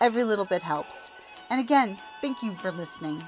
Every 0.00 0.24
little 0.24 0.44
bit 0.44 0.62
helps. 0.62 1.10
And 1.50 1.60
again, 1.60 1.98
thank 2.20 2.42
you 2.42 2.52
for 2.52 2.70
listening. 2.70 3.22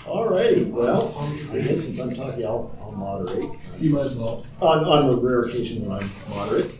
Alrighty, 0.00 0.70
well, 0.70 1.14
I 1.52 1.58
guess 1.58 1.84
since 1.84 1.98
I'm 1.98 2.14
talking, 2.14 2.44
I'll, 2.44 2.74
I'll 2.80 2.92
moderate. 2.92 3.44
You 3.78 3.90
might 3.90 4.06
as 4.06 4.16
well. 4.16 4.46
On, 4.60 4.84
on 4.84 5.10
the 5.10 5.16
rare 5.16 5.42
occasion 5.42 5.86
when 5.86 6.00
I'm 6.00 6.10
moderate. 6.30 6.72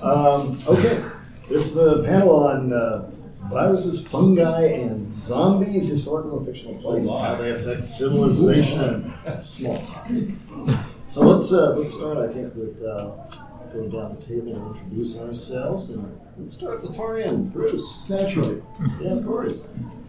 Um, 0.00 0.58
okay, 0.66 1.02
this 1.48 1.68
is 1.70 1.76
a 1.76 2.02
panel 2.04 2.30
on 2.30 2.72
uh, 2.72 3.10
viruses, 3.50 4.06
fungi, 4.06 4.66
and 4.66 5.10
zombies, 5.10 5.88
historical 5.88 6.38
and 6.38 6.46
fictional 6.46 6.80
plays, 6.80 7.04
and 7.04 7.14
how 7.14 7.34
they 7.34 7.50
affect 7.50 7.82
civilization 7.84 9.12
small 9.42 9.76
talk. 9.76 10.08
So 11.08 11.22
let's 11.22 11.52
uh, 11.52 11.74
let's 11.76 11.94
start, 11.94 12.18
I 12.18 12.32
think, 12.32 12.54
with 12.54 12.80
uh, 12.82 13.10
going 13.72 13.90
down 13.90 14.16
the 14.16 14.22
table 14.22 14.54
and 14.54 14.76
introduce 14.76 15.16
ourselves. 15.16 15.90
And 15.90 16.20
let's 16.38 16.54
start 16.54 16.76
at 16.76 16.84
the 16.84 16.92
far 16.92 17.18
end. 17.18 17.52
Bruce. 17.52 18.08
Naturally. 18.08 18.62
Yeah, 19.00 19.12
of 19.14 19.24
course. 19.24 19.64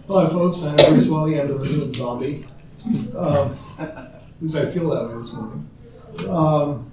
Hi, 0.07 0.27
folks. 0.29 0.63
I'm 0.63 0.75
Bruce 0.75 1.07
Wiley. 1.07 1.39
I'm 1.39 1.47
the 1.47 1.57
resident 1.57 1.95
zombie. 1.95 2.45
Um, 3.15 3.57
at 3.77 4.25
least 4.41 4.55
I 4.55 4.65
feel 4.65 4.89
that 4.89 5.09
way 5.09 5.17
this 5.17 5.33
morning. 5.33 5.69
Um, 6.27 6.91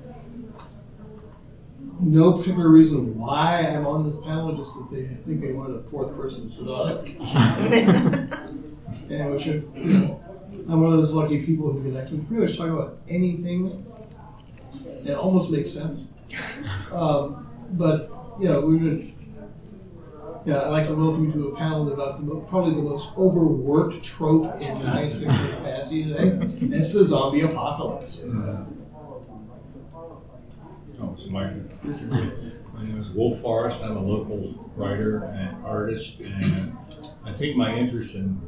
no 2.00 2.32
particular 2.34 2.68
reason 2.68 3.18
why 3.18 3.60
I'm 3.66 3.86
on 3.86 4.06
this 4.06 4.20
panel, 4.20 4.54
just 4.56 4.76
that 4.78 4.90
they 4.90 5.06
think 5.24 5.40
they 5.40 5.52
wanted 5.52 5.76
a 5.76 5.82
fourth 5.84 6.14
person 6.14 6.42
to 6.42 6.48
sit 6.48 6.68
on 6.68 6.90
it. 6.92 7.08
and 9.10 9.32
which, 9.32 9.46
you 9.46 9.62
know, 9.74 10.24
I'm 10.68 10.82
one 10.82 10.92
of 10.92 10.98
those 10.98 11.12
lucky 11.12 11.44
people 11.44 11.72
who 11.72 11.82
can 11.82 11.96
actually 11.96 12.18
pretty 12.20 12.42
much 12.42 12.56
talk 12.56 12.68
about 12.68 12.98
anything. 13.08 13.84
It 15.04 15.14
almost 15.14 15.50
makes 15.50 15.70
sense. 15.70 16.14
Um, 16.92 17.46
but, 17.72 18.10
you 18.40 18.48
know, 18.48 18.60
we've 18.60 18.80
been 18.80 19.18
yeah, 20.48 20.62
I'd 20.62 20.68
like 20.68 20.86
to 20.86 20.94
welcome 20.94 21.26
you 21.26 21.32
to 21.32 21.48
a 21.48 21.56
panel 21.56 21.92
about 21.92 22.24
the, 22.24 22.34
probably 22.48 22.74
the 22.74 22.80
most 22.80 23.10
overworked 23.18 24.02
trope 24.02 24.58
in 24.62 24.80
science 24.80 25.18
fiction 25.18 25.46
and 25.46 25.58
fantasy 25.58 26.04
today. 26.04 26.28
And 26.28 26.72
it's 26.72 26.92
the 26.94 27.04
zombie 27.04 27.42
apocalypse. 27.42 28.24
Oh, 31.00 31.16
so 31.18 31.28
my, 31.28 31.44
my 31.84 32.82
name 32.82 32.98
is 32.98 33.10
Wolf 33.10 33.40
Forrest. 33.40 33.82
I'm 33.82 33.98
a 33.98 34.02
local 34.02 34.70
writer 34.74 35.24
and 35.24 35.62
artist, 35.66 36.18
and 36.20 36.76
I 37.24 37.32
think 37.32 37.56
my 37.56 37.74
interest 37.76 38.14
in 38.14 38.40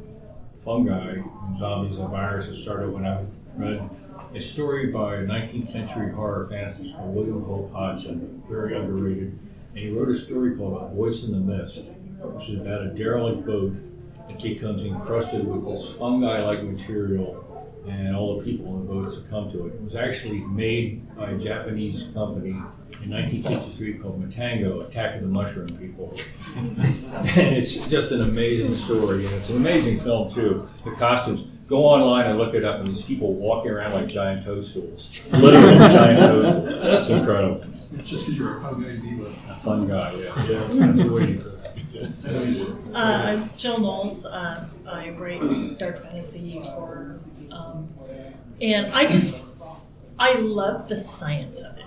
fungi 0.65 1.17
and 1.17 1.57
zombies 1.59 1.99
and 1.99 2.09
viruses 2.09 2.61
started 2.63 2.91
when 2.91 3.05
I 3.05 3.23
read 3.55 3.87
a 4.33 4.39
story 4.39 4.87
by 4.87 5.15
a 5.15 5.23
19th 5.23 5.71
century 5.71 6.11
horror 6.13 6.47
fantasist 6.51 6.95
called 6.95 7.15
William 7.15 7.43
Hope 7.43 7.71
Hodgson, 7.73 8.41
very 8.49 8.77
underrated. 8.77 9.37
And 9.75 9.79
he 9.79 9.89
wrote 9.89 10.09
a 10.09 10.17
story 10.17 10.55
called 10.55 10.81
A 10.81 10.95
Voice 10.95 11.23
in 11.23 11.31
the 11.31 11.37
Mist, 11.37 11.83
which 12.19 12.49
is 12.49 12.59
about 12.59 12.81
a 12.81 12.89
derelict 12.89 13.45
boat 13.45 13.73
that 14.27 14.41
becomes 14.41 14.83
encrusted 14.83 15.45
with 15.45 15.65
this 15.65 15.93
fungi-like 15.97 16.63
material 16.63 17.47
and 17.87 18.15
all 18.15 18.37
the 18.37 18.43
people 18.43 18.67
on 18.73 18.85
the 18.85 18.93
boat 18.93 19.13
succumb 19.13 19.51
to 19.51 19.67
it. 19.67 19.73
It 19.73 19.81
was 19.81 19.95
actually 19.95 20.39
made 20.39 21.15
by 21.15 21.31
a 21.31 21.37
Japanese 21.37 22.03
company 22.13 22.51
in 22.51 23.09
1963 23.09 23.93
called 23.95 24.21
Matango, 24.21 24.87
Attack 24.87 25.15
of 25.15 25.21
the 25.21 25.27
Mushroom 25.27 25.75
People. 25.77 26.15
and 26.55 27.57
it's 27.57 27.77
just 27.87 28.11
an 28.11 28.21
amazing 28.21 28.75
story, 28.75 29.25
and 29.25 29.33
it's 29.35 29.49
an 29.49 29.57
amazing 29.57 30.01
film 30.01 30.33
too. 30.33 30.67
The 30.83 30.91
costumes. 30.91 31.50
Go 31.71 31.85
online 31.85 32.25
and 32.25 32.37
look 32.37 32.53
it 32.53 32.65
up, 32.65 32.81
and 32.81 32.93
these 32.93 33.01
people 33.05 33.33
walking 33.33 33.71
around 33.71 33.93
like 33.93 34.07
giant 34.07 34.43
toadstools. 34.43 35.21
Literally 35.31 35.77
giant 35.77 36.19
toadstools. 36.19 36.85
It's 36.85 37.09
incredible. 37.09 37.63
It's 37.93 38.09
just 38.09 38.25
because 38.25 38.37
you're 38.37 38.57
a 38.57 38.61
fungi 38.61 38.97
diva. 38.97 39.33
A 39.47 39.55
fun 39.55 39.87
guy, 39.87 40.11
yeah. 40.15 40.45
yeah. 40.47 40.63
I'm 40.65 41.13
waiting 41.13 41.39
for. 41.39 41.49
Uh, 42.93 42.99
I'm 42.99 43.49
Jill 43.55 43.79
Knowles. 43.79 44.25
Uh, 44.25 44.67
I 44.85 45.11
write 45.11 45.79
dark 45.79 46.03
fantasy 46.03 46.61
horror, 46.65 47.21
um, 47.51 47.87
and 48.59 48.87
I 48.87 49.07
just 49.07 49.41
I 50.19 50.33
love 50.39 50.89
the 50.89 50.97
science 50.97 51.61
of 51.61 51.77
it. 51.77 51.85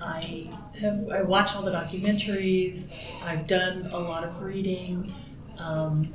I 0.00 0.50
have 0.80 1.10
I 1.10 1.20
watch 1.20 1.54
all 1.54 1.60
the 1.60 1.72
documentaries. 1.72 2.90
I've 3.22 3.46
done 3.46 3.82
a 3.92 3.98
lot 3.98 4.24
of 4.24 4.40
reading. 4.40 5.14
Um, 5.58 6.14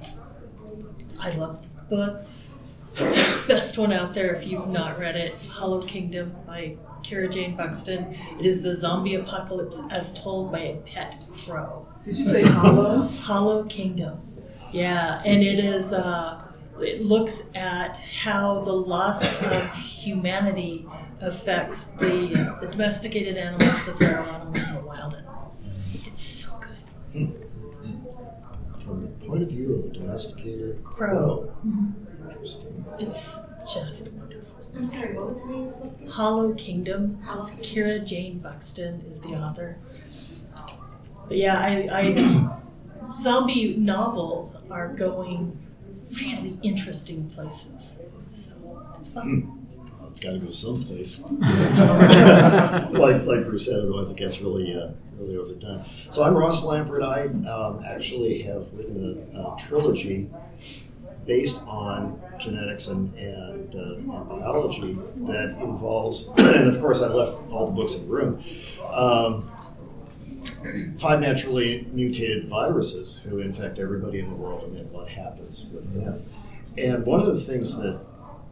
I 1.20 1.30
love 1.36 1.68
books. 1.88 2.56
Best 3.48 3.78
one 3.78 3.94
out 3.94 4.14
there 4.14 4.34
if 4.36 4.46
you've 4.46 4.68
not 4.68 5.00
read 5.00 5.16
it, 5.16 5.36
Hollow 5.50 5.82
Kingdom 5.82 6.36
by 6.46 6.78
Kira 7.04 7.32
Jane 7.32 7.56
Buxton. 7.56 8.16
It 8.40 8.46
is 8.46 8.62
the 8.62 8.74
zombie 8.74 9.16
apocalypse 9.16 9.82
as 9.90 10.14
told 10.14 10.52
by 10.52 10.60
a 10.60 10.76
pet 10.78 11.24
crow. 11.46 11.88
Did 12.04 12.18
you 12.18 12.26
say 12.26 12.44
hollow? 12.44 13.08
Hollow 13.22 13.64
Kingdom. 13.66 14.22
Yeah, 14.72 15.22
and 15.26 15.42
it 15.42 15.60
is. 15.60 15.94
Uh, 15.94 16.48
it 16.80 17.06
looks 17.06 17.44
at 17.56 17.98
how 17.98 18.62
the 18.62 18.74
loss 18.74 19.42
of 19.42 19.74
humanity 19.76 20.88
affects 21.20 21.88
the 21.88 22.34
uh, 22.34 22.60
the 22.60 22.68
domesticated 22.68 23.38
animals, 23.38 23.86
the 23.86 23.94
feral 23.94 24.26
animals, 24.26 24.64
and 24.64 24.78
the 24.78 24.86
wild 24.86 25.14
animals. 25.14 25.70
It's 26.08 26.22
so 26.22 26.60
good. 26.60 27.50
From 28.84 29.02
the 29.04 29.26
point 29.26 29.44
of 29.44 29.50
view 29.50 29.76
of 29.76 29.86
a 29.86 29.94
domesticated 29.94 30.84
Crow. 30.84 31.54
Interesting. 32.42 32.86
It's 32.98 33.44
just 33.72 34.12
wonderful. 34.14 34.56
I'm 34.76 34.84
sorry, 34.84 35.14
what 35.14 35.26
was 35.26 35.46
the 35.46 35.54
name 35.54 35.68
of 35.68 35.80
the 35.80 35.88
book? 35.90 36.12
Hollow 36.12 36.56
Kingdom. 36.56 37.22
Hollow 37.22 37.44
It's 37.44 37.52
Kingdom. 37.52 38.00
Kira 38.00 38.04
Jane 38.04 38.40
Buxton 38.40 39.06
is 39.08 39.22
the 39.22 39.30
author. 39.36 39.78
But 41.28 41.38
yeah, 41.38 41.60
I, 41.60 41.88
I 41.92 43.14
zombie 43.16 43.76
novels 43.76 44.58
are 44.72 44.88
going 44.88 45.56
really 46.20 46.58
interesting 46.64 47.30
places. 47.30 48.00
So 48.32 48.54
it's 48.98 49.12
fun. 49.12 49.68
Well, 50.00 50.10
it's 50.10 50.20
got 50.20 50.32
to 50.32 50.40
go 50.40 50.50
someplace. 50.50 51.20
like 51.30 53.24
like 53.24 53.46
Bruce 53.46 53.68
said, 53.68 53.82
otherwise 53.82 54.10
it 54.10 54.18
gets 54.18 54.42
really 54.42 54.76
uh, 54.76 54.90
really 55.20 55.38
overdone. 55.38 55.86
So 56.10 56.24
I'm 56.24 56.34
Ross 56.34 56.66
Lampert. 56.66 57.04
I 57.04 57.26
um, 57.48 57.84
actually 57.86 58.42
have 58.42 58.66
written 58.74 59.30
a, 59.36 59.40
a 59.40 59.58
trilogy 59.60 60.28
based 61.26 61.62
on 61.64 62.22
genetics 62.40 62.88
and 62.88 63.14
and, 63.16 63.76
uh, 63.76 63.96
and 63.96 64.08
biology 64.30 64.94
that 64.94 65.58
involves, 65.62 66.30
and 66.38 66.68
of 66.68 66.80
course 66.82 67.02
I 67.02 67.08
left 67.08 67.38
all 67.52 67.68
the 67.68 67.72
books 67.72 67.96
in 67.96 68.08
the 68.08 68.14
room. 68.14 68.44
Um, 68.92 69.52
five 70.98 71.20
naturally 71.20 71.88
mutated 71.92 72.48
viruses 72.48 73.22
who 73.24 73.40
infect 73.40 73.80
everybody 73.80 74.20
in 74.20 74.30
the 74.30 74.36
world, 74.36 74.64
and 74.64 74.76
then 74.76 74.92
what 74.92 75.08
happens 75.08 75.66
with 75.72 75.94
them. 75.94 76.26
And 76.78 77.06
one 77.06 77.20
of 77.20 77.28
the 77.28 77.40
things 77.40 77.78
that 77.78 78.00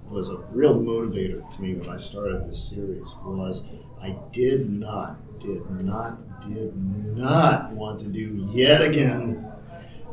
was 0.09 0.29
a 0.29 0.37
real 0.51 0.75
motivator 0.75 1.47
to 1.49 1.61
me 1.61 1.75
when 1.75 1.89
I 1.89 1.97
started 1.97 2.47
this 2.47 2.69
series 2.69 3.13
was 3.23 3.63
I 4.01 4.15
did 4.31 4.69
not, 4.69 5.17
did 5.39 5.69
not, 5.69 6.41
did 6.41 6.75
not 7.17 7.71
want 7.71 7.99
to 8.01 8.07
do 8.07 8.47
yet 8.51 8.81
again 8.81 9.45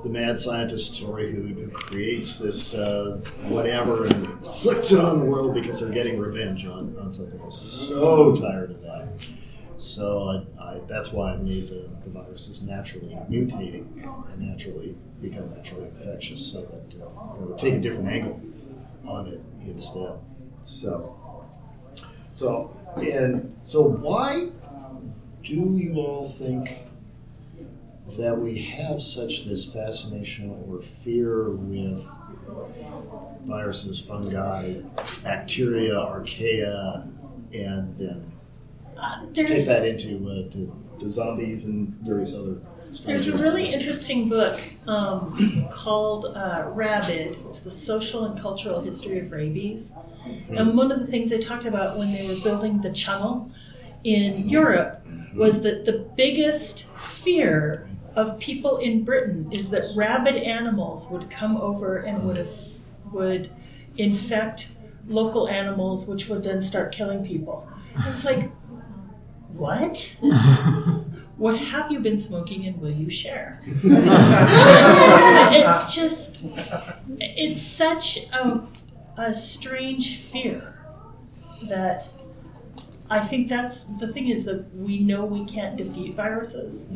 the 0.07 0.13
mad 0.13 0.39
scientist 0.39 0.95
story 0.95 1.33
who, 1.33 1.49
who 1.49 1.69
creates 1.71 2.37
this 2.37 2.75
uh, 2.75 3.19
whatever 3.49 4.05
and 4.05 4.25
inflicts 4.27 4.93
it 4.93 5.01
on 5.01 5.19
the 5.19 5.25
world 5.25 5.55
because 5.55 5.81
they're 5.81 5.93
getting 5.93 6.19
revenge 6.19 6.67
on, 6.67 6.97
on 6.99 7.13
something. 7.13 7.41
I'm 7.43 7.51
so 7.51 8.35
tired 8.37 8.71
of 8.71 8.83
that. 8.83 9.09
So 9.75 10.45
I, 10.59 10.63
I, 10.63 10.81
that's 10.87 11.13
why 11.13 11.35
I 11.35 11.37
made 11.37 11.69
the, 11.69 11.91
the 12.05 12.11
viruses 12.11 12.63
naturally 12.63 13.19
mutating 13.29 13.87
and 14.33 14.41
naturally 14.41 14.97
become 15.21 15.53
naturally 15.55 15.89
infectious, 15.89 16.45
so 16.53 16.63
that 16.63 17.03
uh, 17.03 17.41
you 17.41 17.49
know, 17.49 17.55
take 17.57 17.75
a 17.75 17.79
different 17.79 18.09
angle 18.09 18.41
on 19.07 19.27
it 19.27 19.41
instead. 19.67 20.19
So, 20.63 21.45
so 22.37 22.77
and 22.97 23.55
so 23.63 23.83
why 23.83 24.49
do 25.43 25.77
you 25.77 25.95
all 25.97 26.29
think 26.29 26.87
that 28.19 28.39
we 28.39 28.63
have 28.63 29.01
such 29.01 29.45
this 29.47 29.67
fascination 29.67 30.51
or 30.69 30.81
fear 30.81 31.51
with 31.51 32.07
viruses, 33.45 34.01
fungi, 34.01 34.81
bacteria, 35.23 35.95
archaea, 35.95 37.03
and 37.53 37.97
then 37.99 38.33
Uh, 38.97 39.27
take 39.35 39.67
that 39.67 39.85
into 39.85 40.27
uh, 40.27 40.51
to, 40.51 40.73
to 40.99 41.11
zombies 41.11 41.67
and 41.67 41.93
various 42.01 42.35
other. 42.35 42.57
There's 43.05 43.29
a 43.29 43.37
really 43.37 43.67
interesting 43.71 44.31
book 44.31 44.59
um, 44.87 45.69
called 45.71 46.25
uh, 46.25 46.71
Rabid. 46.73 47.37
It's 47.47 47.61
the 47.61 47.71
social 47.71 48.25
and 48.25 48.41
cultural 48.41 48.81
history 48.81 49.19
of 49.19 49.33
rabies. 49.33 49.93
And 50.49 50.79
one 50.79 50.91
of 50.91 50.99
the 51.01 51.07
things 51.07 51.29
they 51.29 51.39
talked 51.39 51.67
about 51.67 51.99
when 51.99 52.13
they 52.15 52.27
were 52.27 52.41
building 52.43 52.81
the 52.81 52.91
channel 52.91 53.51
in 54.03 54.49
Europe 54.49 55.05
was 55.35 55.61
that 55.61 55.85
the 55.85 55.99
biggest 56.17 56.87
fear 56.97 57.87
of 58.17 58.39
people 58.39 58.79
in 58.79 59.05
Britain 59.05 59.49
is 59.53 59.71
that 59.71 59.85
rabid 59.95 60.37
animals 60.37 61.09
would 61.11 61.31
come 61.31 61.57
over 61.57 61.99
and 61.99 62.25
would 62.25 62.37
have, 62.37 62.53
would 63.13 63.51
infect 63.97 64.75
local 65.07 65.49
animals, 65.49 66.07
which 66.07 66.29
would 66.29 66.43
then 66.43 66.61
start 66.61 66.93
killing 66.93 67.25
people. 67.25 67.69
I 67.97 68.11
was 68.11 68.25
like, 68.25 68.51
what? 69.53 70.17
What 71.37 71.59
have 71.59 71.93
you 71.93 72.01
been 72.01 72.17
smoking 72.17 72.67
and 72.67 72.81
will 72.81 72.91
you 72.91 73.11
share? 73.11 73.61
it's 75.53 75.95
just, 75.95 76.43
it's 77.21 77.61
such 77.61 78.27
a, 78.33 78.63
a 79.19 79.35
strange 79.35 80.17
fear 80.17 80.81
that 81.69 82.09
I 83.09 83.21
think 83.21 83.49
that's 83.49 83.85
the 83.85 84.13
thing 84.13 84.29
is 84.29 84.45
that 84.47 84.75
we 84.75 84.99
know 84.99 85.25
we 85.25 85.45
can't 85.45 85.77
defeat 85.77 86.15
viruses. 86.15 86.87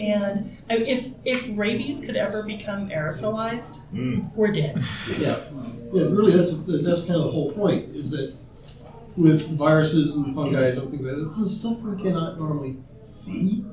And 0.00 0.56
I- 0.68 0.76
if, 0.76 1.08
if 1.24 1.48
rabies 1.56 2.00
could 2.00 2.16
ever 2.16 2.42
become 2.42 2.88
aerosolized, 2.90 3.80
hmm. 3.90 4.22
we're 4.34 4.52
dead. 4.52 4.82
Yeah, 5.18 5.38
yeah. 5.92 6.04
Really, 6.04 6.32
that's 6.36 6.52
that's 6.64 7.04
kind 7.06 7.20
of 7.20 7.26
the 7.26 7.30
whole 7.32 7.52
point. 7.52 7.94
Is 7.94 8.10
that 8.10 8.34
with 9.16 9.48
viruses 9.56 10.16
and 10.16 10.34
fungi 10.34 10.66
and 10.66 10.74
something 10.74 11.04
like 11.04 11.14
that, 11.16 11.28
this 11.30 11.38
is 11.38 11.60
stuff 11.60 11.78
we 11.78 12.02
cannot 12.02 12.36
normally 12.38 12.76
see, 12.98 13.64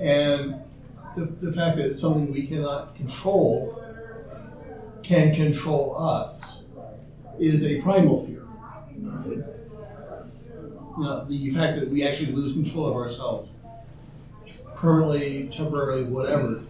and 0.00 0.56
the, 1.16 1.26
the 1.40 1.52
fact 1.52 1.76
that 1.76 1.86
it's 1.86 2.00
something 2.00 2.32
we 2.32 2.46
cannot 2.46 2.96
control 2.96 3.80
can 5.04 5.32
control 5.34 5.96
us 5.96 6.64
is 7.38 7.64
a 7.64 7.80
primal 7.80 8.26
fear. 8.26 8.44
Now, 10.98 11.24
the 11.28 11.50
fact 11.50 11.78
that 11.78 11.88
we 11.88 12.06
actually 12.06 12.32
lose 12.32 12.54
control 12.54 12.88
of 12.88 12.96
ourselves 12.96 13.58
permanently, 14.74 15.48
temporarily, 15.48 16.04
whatever, 16.04 16.62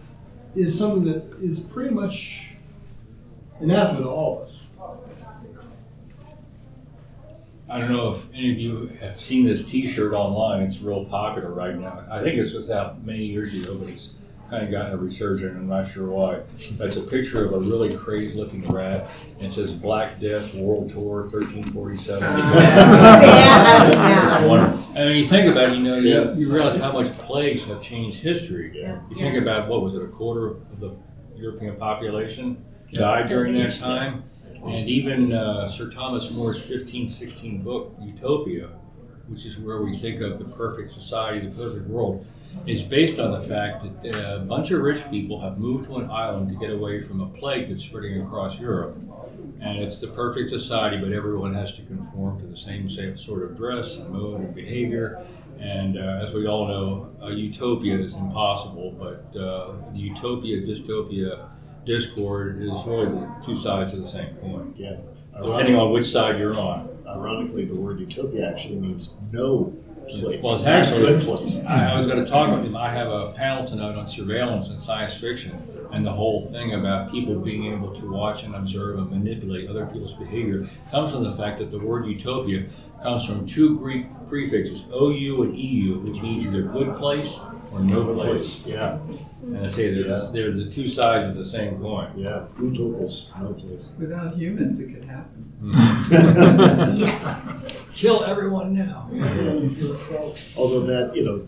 is 0.55 0.77
something 0.77 1.05
that 1.05 1.23
is 1.41 1.59
pretty 1.59 1.89
much 1.89 2.51
anathema 3.59 4.01
to 4.01 4.07
all 4.07 4.37
of 4.37 4.43
us. 4.43 4.69
I 7.67 7.79
don't 7.79 7.91
know 7.91 8.15
if 8.15 8.23
any 8.33 8.51
of 8.51 8.57
you 8.57 8.87
have 8.99 9.19
seen 9.19 9.45
this 9.45 9.63
T-shirt 9.63 10.13
online. 10.13 10.63
It's 10.63 10.79
real 10.79 11.05
popular 11.05 11.51
right 11.51 11.75
now. 11.75 12.03
I 12.09 12.21
think 12.21 12.37
it 12.37 12.53
was 12.53 12.69
out 12.69 13.03
many 13.03 13.25
years 13.25 13.53
ago, 13.53 13.75
but 13.75 13.89
it's 13.89 14.09
kind 14.49 14.63
of 14.65 14.71
gotten 14.71 14.93
a 14.93 14.97
resurgence. 14.97 15.55
I'm 15.55 15.67
not 15.67 15.91
sure 15.93 16.07
why. 16.07 16.41
That's 16.77 16.95
a 16.95 17.01
picture 17.01 17.45
of 17.45 17.53
a 17.53 17.59
really 17.59 17.95
crazy-looking 17.95 18.67
rat. 18.71 19.09
And 19.39 19.51
it 19.51 19.53
says 19.53 19.71
Black 19.71 20.19
Death 20.19 20.53
World 20.55 20.89
Tour 20.91 21.23
1347. 21.27 22.23
Yeah. 23.99 24.45
One- 24.45 24.59
And 24.61 25.09
when 25.09 25.15
you 25.17 25.25
think 25.25 25.49
about 25.51 25.69
it, 25.71 25.77
you 25.77 25.83
know, 25.83 25.97
you, 25.97 26.33
you 26.35 26.51
realize 26.53 26.81
how 26.81 26.93
much 26.93 27.11
plagues 27.19 27.63
have 27.65 27.81
changed 27.81 28.19
history. 28.19 28.71
Yeah. 28.73 29.01
You 29.09 29.15
think 29.15 29.41
about 29.41 29.67
what 29.67 29.81
was 29.81 29.93
it, 29.95 30.01
a 30.01 30.07
quarter 30.07 30.47
of 30.47 30.79
the 30.79 30.95
European 31.35 31.75
population 31.75 32.63
died 32.91 33.29
during 33.29 33.57
that 33.59 33.75
time? 33.79 34.23
And 34.63 34.89
even 34.89 35.31
uh, 35.31 35.69
Sir 35.71 35.89
Thomas 35.89 36.29
More's 36.31 36.57
1516 36.57 37.61
book, 37.61 37.95
Utopia, 38.01 38.69
which 39.27 39.45
is 39.45 39.57
where 39.57 39.81
we 39.81 39.97
think 39.99 40.21
of 40.21 40.37
the 40.39 40.45
perfect 40.55 40.93
society, 40.93 41.47
the 41.47 41.55
perfect 41.55 41.87
world, 41.87 42.25
is 42.65 42.83
based 42.83 43.19
on 43.19 43.41
the 43.41 43.47
fact 43.47 43.85
that 44.03 44.15
uh, 44.15 44.37
a 44.37 44.39
bunch 44.39 44.71
of 44.71 44.81
rich 44.81 45.09
people 45.09 45.39
have 45.41 45.57
moved 45.57 45.85
to 45.87 45.97
an 45.97 46.09
island 46.09 46.49
to 46.49 46.55
get 46.55 46.71
away 46.71 47.01
from 47.01 47.21
a 47.21 47.27
plague 47.39 47.69
that's 47.69 47.83
spreading 47.83 48.21
across 48.21 48.59
Europe. 48.59 48.97
And 49.61 49.79
it's 49.79 49.99
the 49.99 50.07
perfect 50.07 50.49
society, 50.51 50.97
but 50.97 51.11
everyone 51.11 51.53
has 51.53 51.73
to 51.75 51.81
conform 51.83 52.39
to 52.39 52.45
the 52.47 52.57
same 52.57 52.89
same 52.89 53.17
sort 53.17 53.43
of 53.43 53.57
dress 53.57 53.95
and 53.95 54.09
mode 54.09 54.41
and 54.41 54.55
behavior. 54.55 55.25
And 55.59 55.97
uh, 55.97 56.25
as 56.25 56.33
we 56.33 56.47
all 56.47 56.67
know, 56.67 57.09
a 57.21 57.31
utopia 57.31 57.97
is 57.99 58.13
impossible, 58.13 58.91
but 58.97 59.37
uh, 59.37 59.73
the 59.91 59.99
utopia 59.99 60.61
dystopia 60.61 61.49
discord 61.85 62.61
is 62.61 62.71
really 62.85 63.07
the 63.07 63.29
two 63.45 63.59
sides 63.59 63.93
of 63.93 64.01
the 64.03 64.09
same 64.09 64.33
coin, 64.35 64.73
Yeah. 64.77 64.97
depending 65.43 65.75
on 65.75 65.91
which 65.91 66.05
side 66.09 66.39
you're 66.39 66.57
on. 66.57 66.87
Ironically, 67.07 67.65
the 67.65 67.75
word 67.75 67.99
utopia 67.99 68.49
actually 68.49 68.75
means 68.75 69.15
no 69.31 69.73
place, 70.09 70.43
Well, 70.43 70.55
it's 70.55 70.63
not 70.63 70.67
actually- 70.67 71.01
good 71.01 71.21
place. 71.21 71.59
I, 71.67 71.91
I 71.93 71.99
was 71.99 72.07
going 72.07 72.23
to 72.23 72.29
talk 72.29 72.49
about 72.49 72.63
them. 72.63 72.75
I 72.75 72.91
have 72.91 73.07
a 73.07 73.31
panel 73.33 73.67
tonight 73.69 73.95
on 73.95 74.07
surveillance 74.09 74.69
and 74.69 74.81
science 74.83 75.15
fiction, 75.17 75.57
and 75.91 76.05
the 76.05 76.11
whole 76.11 76.47
thing 76.51 76.73
about 76.73 77.11
people 77.11 77.35
being 77.39 77.71
able 77.73 77.93
to 77.99 78.11
watch 78.11 78.43
and 78.43 78.55
observe 78.55 78.97
and 78.99 79.09
manipulate 79.09 79.69
other 79.69 79.85
people's 79.87 80.13
behavior 80.19 80.69
comes 80.91 81.11
from 81.13 81.23
the 81.23 81.35
fact 81.35 81.59
that 81.59 81.71
the 81.71 81.79
word 81.79 82.05
utopia 82.05 82.65
comes 83.01 83.23
from 83.25 83.45
two 83.47 83.77
Greek 83.77 84.05
prefixes, 84.27 84.81
ou 84.93 85.43
and 85.43 85.57
eu, 85.57 85.99
which 85.99 86.21
means 86.21 86.45
either 86.45 86.63
good 86.63 86.95
place 86.97 87.33
or 87.71 87.79
no 87.79 88.03
No 88.03 88.13
place. 88.15 88.59
place. 88.59 88.75
Yeah. 88.75 88.97
And 89.41 89.65
I 89.65 89.69
say 89.69 89.93
they're, 89.93 90.03
the- 90.03 90.29
they're 90.33 90.51
the 90.51 90.69
two 90.69 90.89
sides 90.89 91.29
of 91.29 91.35
the 91.37 91.45
same 91.45 91.79
coin. 91.79 92.11
Yeah. 92.17 92.43
Utopos, 92.59 93.31
no 93.41 93.53
place. 93.53 93.89
Without 93.97 94.35
humans, 94.35 94.79
it 94.81 94.93
could 94.93 95.05
happen. 95.05 95.45
Kill 97.99 98.23
everyone 98.23 98.73
now. 98.73 99.09
Although 100.55 100.85
that, 100.85 101.11
you 101.13 101.25
know, 101.25 101.45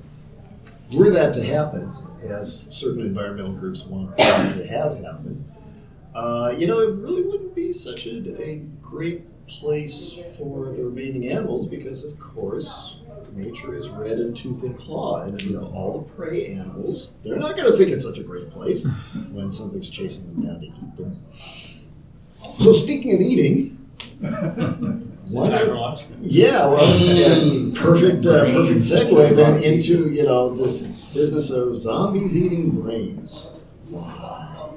were 0.92 1.10
that 1.10 1.34
to 1.36 1.44
happen, 1.46 1.96
as 2.28 2.68
certain 2.70 3.06
environmental 3.06 3.54
groups 3.54 3.86
want 3.86 4.18
that 4.18 4.54
to 4.58 4.68
have 4.68 4.98
happen, 4.98 5.50
uh, 6.14 6.54
you 6.58 6.68
know, 6.68 6.80
it 6.80 6.94
really 6.96 7.22
wouldn't 7.22 7.56
be 7.56 7.72
such 7.72 8.06
a, 8.06 8.44
a 8.44 8.58
great 8.82 9.24
place 9.48 10.20
for 10.38 10.66
the 10.66 10.84
remaining 10.84 11.30
animals 11.30 11.68
because, 11.68 12.04
of 12.04 12.20
course, 12.20 12.98
nature 13.32 13.74
is 13.78 13.88
red 13.88 14.20
in 14.20 14.34
tooth 14.34 14.64
and 14.64 14.78
claw, 14.78 15.22
and 15.22 15.42
you 15.42 15.52
know 15.52 15.72
all 15.74 16.00
the 16.00 16.14
prey 16.16 16.48
animals. 16.48 17.12
They're 17.24 17.38
not 17.40 17.56
going 17.56 17.72
to 17.72 17.78
think 17.78 17.92
it's 17.92 18.04
such 18.04 18.18
a 18.18 18.24
great 18.24 18.52
place 18.52 18.86
when 19.32 19.54
something's 19.54 19.88
chasing 19.88 20.26
them 20.26 20.46
down 20.46 20.60
to 20.60 20.66
eat 20.66 20.98
them. 20.98 21.18
So, 22.58 22.74
speaking 22.74 23.14
of 23.16 23.22
eating. 23.22 23.78
why 25.32 25.50
not- 25.50 26.02
yeah, 26.22 26.66
well, 26.68 26.96
yeah, 26.98 27.34
Brains. 27.36 27.80
perfect, 27.80 28.26
uh, 28.26 28.44
perfect 28.54 28.80
segue 28.80 29.36
then 29.36 29.62
into 29.64 30.10
you 30.12 30.24
know 30.24 30.54
this 30.56 30.82
business 31.14 31.50
of 31.50 31.76
zombies 31.78 32.36
eating 32.38 32.70
brains. 32.82 33.48
Why? 33.90 34.70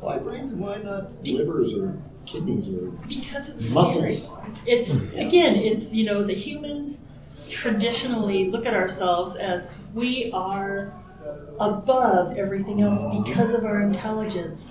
Why 0.00 0.18
brains? 0.18 0.52
Why 0.52 0.76
not 0.78 1.10
livers 1.26 1.74
or 1.74 1.98
kidneys 2.26 2.68
or 2.68 2.90
Because 3.08 3.48
it's 3.48 3.74
muscles? 3.74 4.24
scary. 4.24 4.38
It's 4.66 4.94
again, 5.14 5.56
it's 5.56 5.92
you 5.92 6.04
know 6.04 6.24
the 6.24 6.34
humans 6.34 7.02
traditionally 7.48 8.50
look 8.50 8.66
at 8.66 8.74
ourselves 8.74 9.36
as 9.36 9.70
we 9.94 10.30
are 10.32 10.92
above 11.58 12.36
everything 12.36 12.82
else 12.82 13.02
because 13.26 13.52
of 13.52 13.64
our 13.64 13.80
intelligence, 13.80 14.68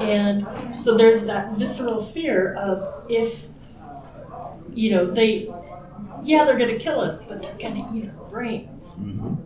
and 0.00 0.46
so 0.74 0.96
there's 0.96 1.24
that 1.24 1.52
visceral 1.52 2.02
fear 2.02 2.54
of 2.54 3.04
if 3.10 3.48
you 4.76 4.90
know 4.92 5.06
they, 5.06 5.52
yeah, 6.22 6.44
they're 6.44 6.58
going 6.58 6.76
to 6.76 6.78
kill 6.78 7.00
us, 7.00 7.22
but 7.24 7.42
they're 7.42 7.58
going 7.58 7.74
to 7.82 7.96
eat 7.96 8.10
our 8.10 8.24
brains. 8.30 8.94
Mhm. 8.98 9.36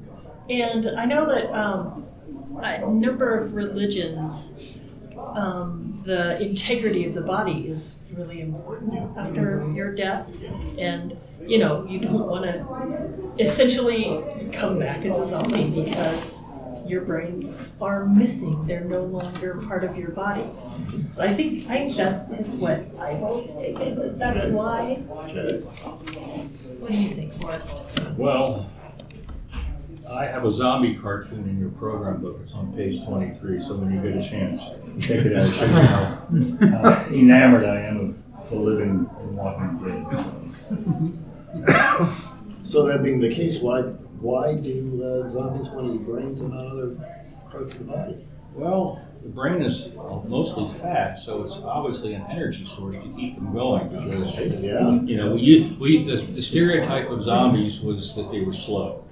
And 0.51 0.89
I 0.99 1.05
know 1.05 1.25
that 1.27 1.53
um, 1.55 2.05
a 2.63 2.81
number 2.91 3.39
of 3.39 3.55
religions, 3.55 4.53
um, 5.17 6.03
the 6.05 6.41
integrity 6.43 7.07
of 7.07 7.15
the 7.15 7.21
body 7.21 7.69
is 7.69 8.01
really 8.13 8.41
important 8.41 8.93
after 9.17 9.71
your 9.73 9.95
death. 9.95 10.43
And, 10.79 11.17
you 11.47 11.59
know, 11.59 11.87
you 11.89 12.01
don't 12.01 12.27
want 12.27 12.45
to 12.47 13.33
essentially 13.39 14.25
come 14.53 14.79
back 14.79 15.05
as 15.05 15.19
a 15.19 15.27
zombie 15.27 15.71
because 15.71 16.41
your 16.91 17.03
brains 17.03 17.59
are 17.81 18.05
missing. 18.05 18.67
They're 18.67 18.85
no 18.85 19.05
longer 19.05 19.61
part 19.67 19.85
of 19.85 19.97
your 19.97 20.11
body. 20.11 20.45
So 21.15 21.23
I 21.23 21.33
think 21.33 21.71
I 21.71 21.79
think 21.79 21.97
that 21.97 22.29
is 22.39 22.57
what 22.57 22.81
I've 22.99 23.23
always 23.23 23.55
taken. 23.57 23.95
But 23.95 24.19
that's 24.19 24.47
why. 24.47 25.03
Okay. 25.11 25.61
What 26.81 26.91
do 26.91 26.99
you 26.99 27.15
think, 27.15 27.35
Forrest? 27.41 27.83
Well, 28.17 28.69
I 30.11 30.27
have 30.27 30.45
a 30.45 30.53
zombie 30.53 30.95
cartoon 30.97 31.49
in 31.49 31.59
your 31.61 31.71
program 31.71 32.21
book. 32.21 32.39
It's 32.43 32.53
on 32.53 32.73
page 32.73 33.05
twenty-three, 33.05 33.63
so 33.63 33.77
when 33.77 33.93
you 33.93 34.01
get 34.03 34.17
a 34.21 34.29
chance, 34.29 34.61
take 34.99 35.25
it 35.25 35.37
out. 35.37 35.47
See 35.47 35.67
how 35.67 36.27
how 36.81 37.05
enamored 37.07 37.65
I 37.65 37.81
am 37.83 38.23
of 38.37 38.51
the 38.51 38.57
living 38.57 39.09
and 39.21 39.37
walking 39.37 39.79
dead. 39.79 40.07
So 42.63 42.85
that 42.87 43.03
being 43.03 43.21
the 43.21 43.31
case, 43.33 43.59
why 43.61 43.83
why 44.21 44.55
do 44.55 45.03
uh, 45.25 45.29
zombies 45.29 45.69
want 45.71 45.87
to 45.89 45.95
eat 45.95 46.05
brains 46.05 46.41
and 46.41 46.53
not 46.53 46.67
other 46.67 46.97
parts 47.51 47.75
of 47.75 47.81
the 47.87 47.93
body? 47.93 48.27
Well, 48.55 49.01
the 49.23 49.29
brain 49.29 49.63
is 49.63 49.89
mostly 50.29 50.71
fat, 50.81 51.19
so 51.19 51.45
it's 51.45 51.55
obviously 51.57 52.15
an 52.15 52.25
energy 52.31 52.67
source 52.75 52.97
to 52.97 53.13
keep 53.17 53.37
them 53.37 53.53
going 53.53 53.89
because, 53.89 54.39
Yeah. 54.63 54.91
you 55.03 55.17
know, 55.17 55.35
we, 55.35 55.77
we, 55.81 56.05
the, 56.05 56.17
the 56.17 56.43
stereotype 56.43 57.09
of 57.11 57.25
zombies 57.25 57.81
was 57.81 58.15
that 58.17 58.31
they 58.31 58.41
were 58.41 58.53
slow. 58.53 59.05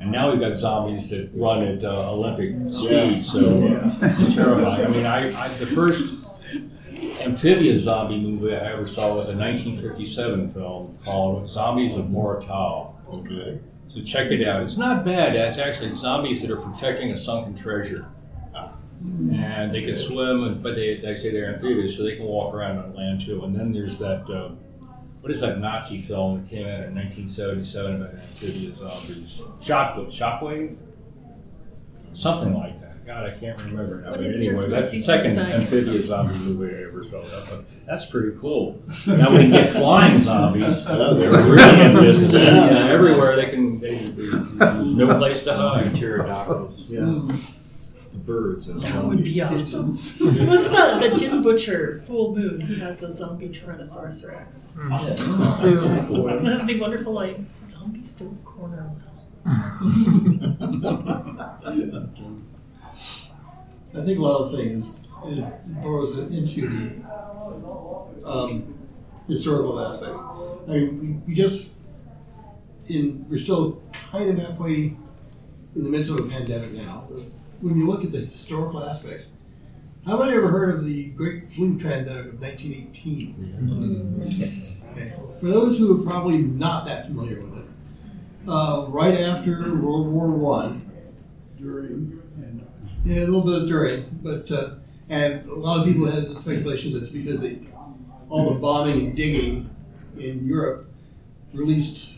And 0.00 0.10
now 0.10 0.30
we've 0.30 0.40
got 0.40 0.56
zombies 0.56 1.10
that 1.10 1.30
run 1.34 1.62
at 1.62 1.84
uh, 1.84 2.10
Olympic 2.12 2.50
speed, 2.74 3.18
so 3.22 3.58
it's 4.02 4.34
terrifying. 4.34 4.86
I 4.86 4.88
mean, 4.88 5.06
I, 5.06 5.38
I, 5.38 5.48
the 5.48 5.66
first 5.66 6.14
amphibious 7.20 7.82
zombie 7.84 8.18
movie 8.18 8.54
I 8.54 8.72
ever 8.72 8.88
saw 8.88 9.14
was 9.16 9.28
a 9.28 9.36
1957 9.36 10.52
film 10.54 10.98
called 11.04 11.50
Zombies 11.50 11.96
of 11.96 12.08
Mora 12.10 12.42
Tau. 12.44 12.94
Okay. 13.12 13.60
Check 14.04 14.30
it 14.30 14.46
out. 14.46 14.62
It's 14.62 14.76
not 14.76 15.04
bad. 15.04 15.34
It's 15.34 15.58
actually 15.58 15.94
zombies 15.94 16.42
that 16.42 16.50
are 16.50 16.56
protecting 16.56 17.12
a 17.12 17.18
sunken 17.18 17.56
treasure. 17.56 18.08
And 19.02 19.74
they 19.74 19.82
can 19.82 19.98
swim, 19.98 20.62
but 20.62 20.74
they, 20.74 20.96
they 20.96 21.16
say 21.16 21.30
they're 21.30 21.54
amphibious, 21.54 21.96
so 21.96 22.02
they 22.02 22.16
can 22.16 22.24
walk 22.24 22.54
around 22.54 22.78
on 22.78 22.94
land 22.94 23.20
too. 23.24 23.44
And 23.44 23.54
then 23.54 23.72
there's 23.72 23.98
that, 23.98 24.28
uh, 24.28 24.50
what 25.20 25.30
is 25.30 25.40
that 25.40 25.58
Nazi 25.58 26.02
film 26.02 26.40
that 26.40 26.50
came 26.50 26.66
out 26.66 26.84
in 26.84 26.94
1977 26.94 27.96
about 28.02 28.14
amphibious 28.14 28.78
zombies? 28.78 29.30
Shockwave? 29.62 30.18
Shockwave? 30.18 30.76
Something 32.14 32.54
like 32.54 32.80
that. 32.80 32.85
God, 33.06 33.24
I 33.24 33.38
can't 33.38 33.56
remember 33.58 34.00
now. 34.02 34.10
What 34.10 34.20
But 34.20 34.26
anyway, 34.30 34.68
that's 34.68 34.90
the 34.90 34.98
second 34.98 35.34
Stein- 35.34 35.52
amphibious 35.62 36.06
zombie 36.06 36.36
movie 36.40 36.74
I 36.74 36.88
ever 36.88 37.04
saw. 37.08 37.22
That's, 37.22 37.64
that's 37.86 38.06
pretty 38.06 38.36
cool. 38.40 38.82
Now 39.06 39.30
we 39.30 39.38
can 39.38 39.50
get 39.50 39.70
flying 39.72 40.20
zombies. 40.20 40.84
Oh, 40.88 41.14
They're 41.14 41.30
they're 41.30 41.42
really 41.44 41.80
in 41.82 42.00
business. 42.00 42.32
Yeah. 42.32 42.70
Yeah, 42.70 42.88
everywhere 42.92 43.36
they 43.36 43.46
can, 43.50 43.78
they, 43.78 44.08
they, 44.08 44.22
there's 44.24 44.52
no 44.54 45.16
place 45.18 45.44
to 45.44 45.54
hide. 45.54 45.94
Pterodactyls. 45.94 46.80
Yeah. 46.88 47.04
The 48.12 48.18
birds 48.18 48.68
as 48.68 48.82
That 48.92 49.04
would 49.04 49.22
be 49.22 49.40
awesome. 49.40 49.84
What's 49.88 50.64
the, 50.68 50.98
the 51.08 51.16
Jim 51.16 51.42
Butcher 51.42 52.02
Full 52.06 52.34
Moon? 52.34 52.60
He 52.62 52.80
has 52.80 53.02
a 53.04 53.12
zombie 53.12 53.50
Tyrannosaurus 53.50 54.28
Rex. 54.28 54.72
Hmm. 54.76 54.88
That's 56.44 56.64
the 56.66 56.78
wonderful 56.80 57.12
line. 57.12 57.48
Zombies 57.64 58.14
don't 58.14 58.44
corner 58.44 58.90
I 63.94 64.02
think 64.02 64.18
a 64.18 64.22
lot 64.22 64.42
of 64.42 64.58
things 64.58 65.00
is 65.28 65.52
borrows 65.66 66.18
into 66.18 67.02
the 68.22 68.28
um, 68.28 68.74
historical 69.28 69.80
aspects. 69.80 70.22
I 70.68 70.72
mean, 70.72 71.00
we, 71.00 71.06
we 71.28 71.34
just 71.34 71.70
in 72.88 73.26
we're 73.28 73.38
still 73.38 73.82
kind 74.10 74.28
of 74.30 74.38
halfway 74.38 74.74
in 74.74 75.84
the 75.84 75.88
midst 75.88 76.10
of 76.10 76.18
a 76.18 76.22
pandemic 76.28 76.72
now. 76.72 77.08
When 77.60 77.78
you 77.78 77.86
look 77.86 78.04
at 78.04 78.12
the 78.12 78.20
historical 78.20 78.84
aspects, 78.84 79.32
how 80.06 80.18
many 80.18 80.36
ever 80.36 80.48
heard 80.48 80.74
of 80.74 80.84
the 80.84 81.06
Great 81.08 81.50
Flu 81.50 81.78
Pandemic 81.78 82.34
of 82.34 82.40
1918? 82.40 84.22
Okay. 84.92 85.14
For 85.40 85.46
those 85.46 85.78
who 85.78 86.00
are 86.00 86.10
probably 86.10 86.38
not 86.38 86.86
that 86.86 87.06
familiar 87.06 87.40
with 87.40 87.58
it, 87.58 87.64
uh, 88.48 88.86
right 88.88 89.20
after 89.20 89.74
World 89.74 90.06
War 90.08 90.28
One, 90.30 90.90
during 91.58 92.22
yeah, 93.06 93.20
a 93.20 93.26
little 93.26 93.44
bit 93.44 93.62
of 93.62 93.68
during, 93.68 94.18
but 94.20 94.50
uh, 94.50 94.70
and 95.08 95.48
a 95.48 95.54
lot 95.54 95.80
of 95.80 95.86
people 95.86 96.06
had 96.06 96.28
the 96.28 96.34
speculations 96.34 96.96
it's 96.96 97.10
because 97.10 97.40
they, 97.40 97.60
all 98.28 98.52
the 98.52 98.58
bombing 98.58 99.06
and 99.06 99.16
digging 99.16 99.70
in 100.18 100.44
Europe 100.44 100.90
released 101.52 102.14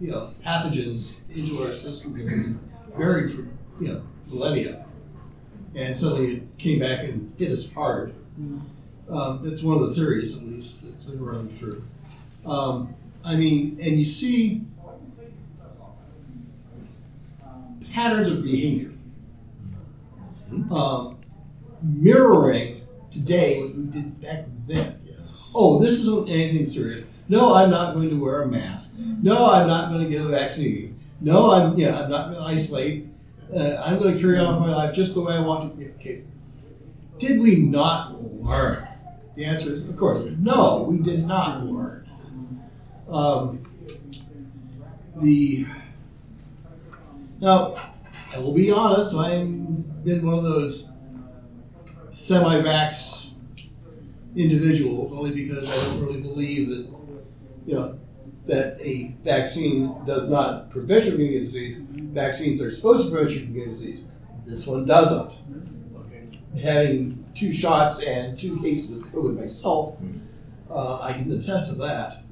you 0.00 0.10
know 0.10 0.34
pathogens 0.44 1.22
into 1.30 1.62
our 1.62 1.72
systems 1.72 2.18
that 2.18 2.28
had 2.28 2.98
buried 2.98 3.32
for 3.32 3.42
you 3.80 3.92
know 3.92 4.02
millennia, 4.26 4.84
and 5.76 5.96
suddenly 5.96 6.34
it 6.34 6.58
came 6.58 6.80
back 6.80 7.04
and 7.04 7.32
hit 7.38 7.52
us 7.52 7.72
hard. 7.72 8.12
Um, 9.08 9.40
that's 9.44 9.62
one 9.62 9.80
of 9.80 9.88
the 9.88 9.94
theories, 9.94 10.36
at 10.36 10.44
least, 10.44 10.84
that's 10.84 11.04
been 11.04 11.22
running 11.22 11.50
through. 11.50 11.84
Um, 12.44 12.94
I 13.22 13.36
mean, 13.36 13.78
and 13.80 13.98
you 13.98 14.04
see 14.04 14.62
patterns 17.92 18.26
of 18.26 18.42
behavior 18.42 18.93
um, 20.70 21.18
mirroring 21.82 22.82
today 23.10 23.62
what 23.62 23.74
we 23.74 23.82
did 23.84 24.20
back 24.20 24.44
then. 24.66 25.00
Yes. 25.04 25.52
Oh, 25.54 25.78
this 25.80 26.00
isn't 26.00 26.28
anything 26.28 26.64
serious. 26.66 27.06
No, 27.28 27.54
I'm 27.54 27.70
not 27.70 27.94
going 27.94 28.10
to 28.10 28.16
wear 28.16 28.42
a 28.42 28.48
mask. 28.48 28.96
No, 28.98 29.50
I'm 29.50 29.66
not 29.66 29.90
going 29.90 30.02
to 30.02 30.10
get 30.10 30.20
a 30.20 30.28
vaccine. 30.28 30.98
No, 31.20 31.52
I'm 31.52 31.78
yeah, 31.78 32.02
I'm 32.02 32.10
not 32.10 32.30
going 32.30 32.42
to 32.42 32.46
isolate. 32.46 33.06
Uh, 33.54 33.76
I'm 33.76 33.98
going 33.98 34.14
to 34.14 34.20
carry 34.20 34.38
on 34.38 34.60
with 34.60 34.68
my 34.68 34.74
life 34.74 34.94
just 34.94 35.14
the 35.14 35.22
way 35.22 35.34
I 35.34 35.40
want 35.40 35.78
to. 35.78 35.94
Okay. 35.94 36.22
Did 37.18 37.40
we 37.40 37.56
not 37.56 38.22
learn? 38.42 38.88
The 39.36 39.44
answer 39.44 39.72
is, 39.72 39.88
of 39.88 39.96
course, 39.96 40.30
no. 40.38 40.82
We 40.82 40.98
did 40.98 41.26
not 41.26 41.64
learn. 41.64 42.08
Um, 43.08 43.64
the 45.16 45.66
now, 47.40 47.93
I 48.34 48.38
will 48.38 48.52
be 48.52 48.70
honest. 48.72 49.14
I've 49.14 50.04
been 50.04 50.26
one 50.26 50.38
of 50.38 50.42
those 50.42 50.90
semi-vax 52.10 53.30
individuals, 54.34 55.12
only 55.12 55.30
because 55.32 55.70
I 55.70 55.94
don't 55.94 56.06
really 56.06 56.20
believe 56.20 56.68
that 56.68 56.88
you 57.66 57.74
know 57.74 57.98
that 58.46 58.78
a 58.80 59.14
vaccine 59.22 60.04
does 60.04 60.28
not 60.28 60.70
prevent 60.70 61.04
you 61.04 61.12
from 61.12 61.20
getting 61.20 61.36
a 61.36 61.40
disease. 61.40 61.78
Vaccines 61.88 62.60
are 62.60 62.70
supposed 62.70 63.06
to 63.06 63.10
prevent 63.12 63.34
you 63.34 63.44
from 63.44 63.54
getting 63.54 63.68
a 63.68 63.72
disease. 63.72 64.04
This 64.44 64.66
one 64.66 64.84
doesn't. 64.84 65.32
Okay. 65.96 66.60
Having 66.60 67.24
two 67.34 67.52
shots 67.52 68.02
and 68.02 68.38
two 68.38 68.60
cases 68.60 68.98
of 68.98 69.04
COVID 69.04 69.38
myself, 69.38 69.96
uh, 70.68 71.00
I 71.00 71.12
can 71.12 71.30
attest 71.30 71.70
to 71.70 71.76
that. 71.76 72.24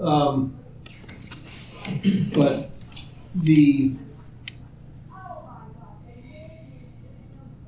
Um, 0.00 0.56
but 2.32 2.70
the 3.34 3.96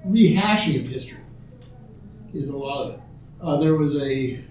rehashing 0.07 0.81
of 0.81 0.87
history 0.87 1.23
is 2.33 2.51
a 2.51 2.57
lot 2.57 2.87
of 2.87 2.95
it. 2.95 3.01
Uh, 3.41 3.57
there 3.59 3.75
was 3.75 4.01
a 4.01 4.43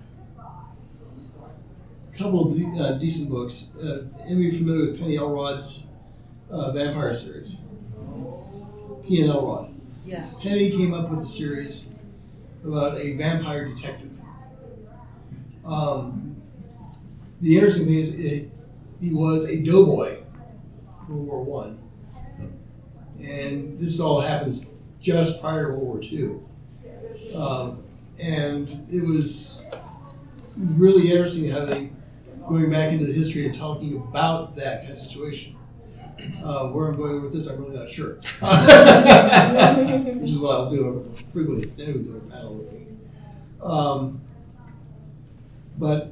couple 2.13 2.51
of 2.51 2.57
de- 2.57 2.83
uh, 2.83 2.91
decent 2.93 3.29
books. 3.29 3.73
Uh, 3.75 4.05
any 4.27 4.49
of 4.49 4.55
familiar 4.55 4.91
with 4.91 4.99
Penny 4.99 5.17
Elrod's 5.17 5.87
uh, 6.49 6.71
vampire 6.71 7.13
series? 7.13 7.59
P.N. 9.05 9.29
Elrod. 9.29 9.73
Yes. 10.05 10.39
Penny 10.39 10.69
came 10.71 10.93
up 10.93 11.09
with 11.09 11.19
a 11.19 11.25
series 11.25 11.91
about 12.63 12.97
a 12.97 13.15
vampire 13.15 13.67
detective. 13.67 14.11
Um, 15.65 16.37
the 17.41 17.55
interesting 17.55 17.85
thing 17.85 17.95
is, 17.95 18.15
it, 18.15 18.49
he 19.01 19.11
was 19.13 19.45
a 19.49 19.57
doughboy 19.57 20.19
in 21.09 21.25
World 21.27 21.47
War 21.47 21.63
One, 21.63 21.79
and 23.21 23.77
this 23.79 23.99
all 23.99 24.21
happens 24.21 24.65
just 25.03 25.39
prior 25.41 25.67
to 25.67 25.73
World 25.73 25.83
War 25.83 25.99
Two. 25.99 26.43
Um, 27.37 27.83
and 28.17 28.67
it 28.91 29.03
was 29.03 29.63
really 30.55 31.11
interesting 31.11 31.51
how 31.51 31.65
they 31.65 31.91
going 32.47 32.71
back 32.71 32.91
into 32.91 33.05
the 33.05 33.13
history 33.13 33.45
and 33.45 33.55
talking 33.55 33.97
about 33.97 34.55
that 34.55 34.79
kind 34.79 34.91
of 34.91 34.97
situation. 34.97 35.55
Uh, 36.43 36.67
where 36.67 36.87
I'm 36.87 36.95
going 36.95 37.21
with 37.21 37.33
this, 37.33 37.47
I'm 37.47 37.61
really 37.61 37.75
not 37.75 37.89
sure. 37.89 38.13
Which 38.19 38.23
is 40.29 40.39
what 40.39 40.55
I'll 40.55 40.69
do 40.69 41.11
frequently. 41.33 41.63
A 41.63 41.67
panel. 42.29 42.65
Um, 43.61 44.21
but 45.77 46.11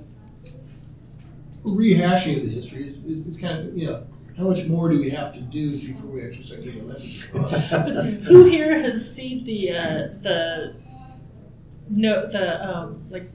rehashing 1.63 2.37
of 2.37 2.49
the 2.49 2.53
history 2.53 2.85
is, 2.85 3.05
is, 3.05 3.27
is 3.27 3.39
kind 3.39 3.59
of, 3.59 3.77
you 3.77 3.87
know, 3.87 4.05
how 4.37 4.43
much 4.47 4.65
more 4.65 4.89
do 4.89 4.99
we 4.99 5.09
have 5.11 5.33
to 5.33 5.41
do 5.41 5.71
before 5.71 6.09
we 6.11 6.25
actually 6.25 6.43
start 6.43 6.63
getting 6.63 6.81
a 6.81 6.85
message 6.85 7.25
across? 7.25 7.69
Who 7.69 8.45
here 8.45 8.77
has 8.79 9.13
seen 9.15 9.43
the 9.43 9.71
uh, 9.71 9.83
the 10.21 10.75
no 11.89 12.25
the 12.27 12.63
um, 12.67 13.05
like 13.09 13.29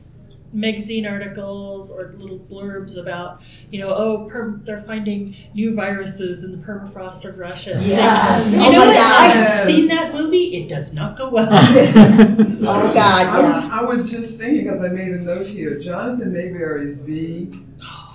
magazine 0.53 1.05
articles 1.07 1.91
or 1.91 2.15
little 2.17 2.39
blurbs 2.39 2.97
about, 2.97 3.43
you 3.71 3.79
know, 3.79 3.93
oh, 3.95 4.27
perm- 4.31 4.63
they're 4.65 4.79
finding 4.81 5.29
new 5.53 5.75
viruses 5.75 6.45
in 6.45 6.53
the 6.53 6.67
permafrost 6.67 7.27
of 7.29 7.37
Russia. 7.37 7.77
Yes. 7.83 8.55
You 8.55 8.61
Oh 8.61 8.71
know 8.73 8.79
my 8.79 8.87
what? 8.87 8.97
gosh. 8.97 9.37
I've 9.37 9.67
seen 9.67 9.89
that 9.89 10.15
movie. 10.15 10.57
It 10.57 10.69
does 10.69 10.95
not 10.95 11.17
go 11.17 11.29
well. 11.29 11.49
Oh 12.69 12.93
God, 12.95 13.27
I 13.27 13.41
was. 13.43 13.71
I 13.71 13.83
was 13.83 14.11
just 14.11 14.39
thinking, 14.39 14.65
because 14.65 14.83
I 14.83 14.89
made 14.89 15.13
a 15.13 15.19
note 15.19 15.47
here, 15.47 15.79
Jonathan 15.79 16.33
Maberry's 16.33 17.03
V 17.03 17.53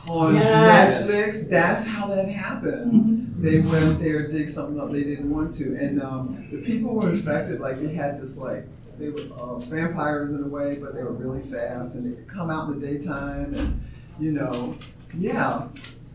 on 0.08 0.36
Yes. 0.36 1.12
Netflix, 1.12 1.50
that's 1.50 1.86
how 1.88 2.08
that 2.08 2.28
happened. 2.28 3.36
They 3.40 3.60
went 3.60 4.00
there, 4.00 4.28
dig 4.28 4.50
something 4.50 4.80
up 4.80 4.92
they 4.92 5.04
didn't 5.04 5.30
want 5.30 5.52
to, 5.54 5.76
and 5.76 6.02
um, 6.02 6.48
the 6.52 6.58
people 6.58 6.94
were 6.94 7.10
infected, 7.10 7.60
like 7.60 7.82
they 7.82 7.94
had 7.94 8.22
this 8.22 8.38
like, 8.38 8.68
they 9.00 9.10
were 9.10 9.22
uh, 9.36 9.58
vampires 9.58 10.34
in 10.34 10.44
a 10.44 10.48
way, 10.48 10.76
but 10.76 10.94
they 10.94 11.02
were 11.02 11.12
really 11.14 11.42
fast, 11.50 11.96
and 11.96 12.06
they 12.06 12.16
could 12.16 12.28
come 12.28 12.50
out 12.52 12.70
in 12.72 12.80
the 12.80 12.86
daytime, 12.86 13.54
and, 13.56 13.84
you 14.20 14.32
know, 14.32 14.78
yeah, 15.18 15.68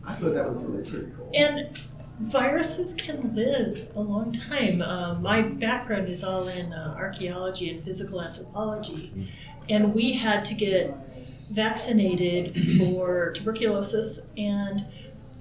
I 0.04 0.14
thought 0.14 0.34
that 0.34 0.48
was 0.48 0.60
really 0.62 0.88
pretty 0.88 1.12
cool. 1.16 1.30
And 1.34 1.78
viruses 2.20 2.94
can 2.94 3.34
live 3.34 3.90
a 3.96 4.00
long 4.00 4.32
time. 4.32 4.80
Um, 4.82 5.20
my 5.22 5.42
background 5.42 6.08
is 6.08 6.22
all 6.22 6.46
in 6.48 6.72
uh, 6.72 6.94
archaeology 6.96 7.70
and 7.70 7.82
physical 7.84 8.22
anthropology, 8.22 9.26
and 9.68 9.92
we 9.92 10.12
had 10.12 10.44
to 10.44 10.54
get 10.54 10.94
vaccinated 11.50 12.56
for 12.78 13.30
tuberculosis 13.32 14.22
and 14.36 14.84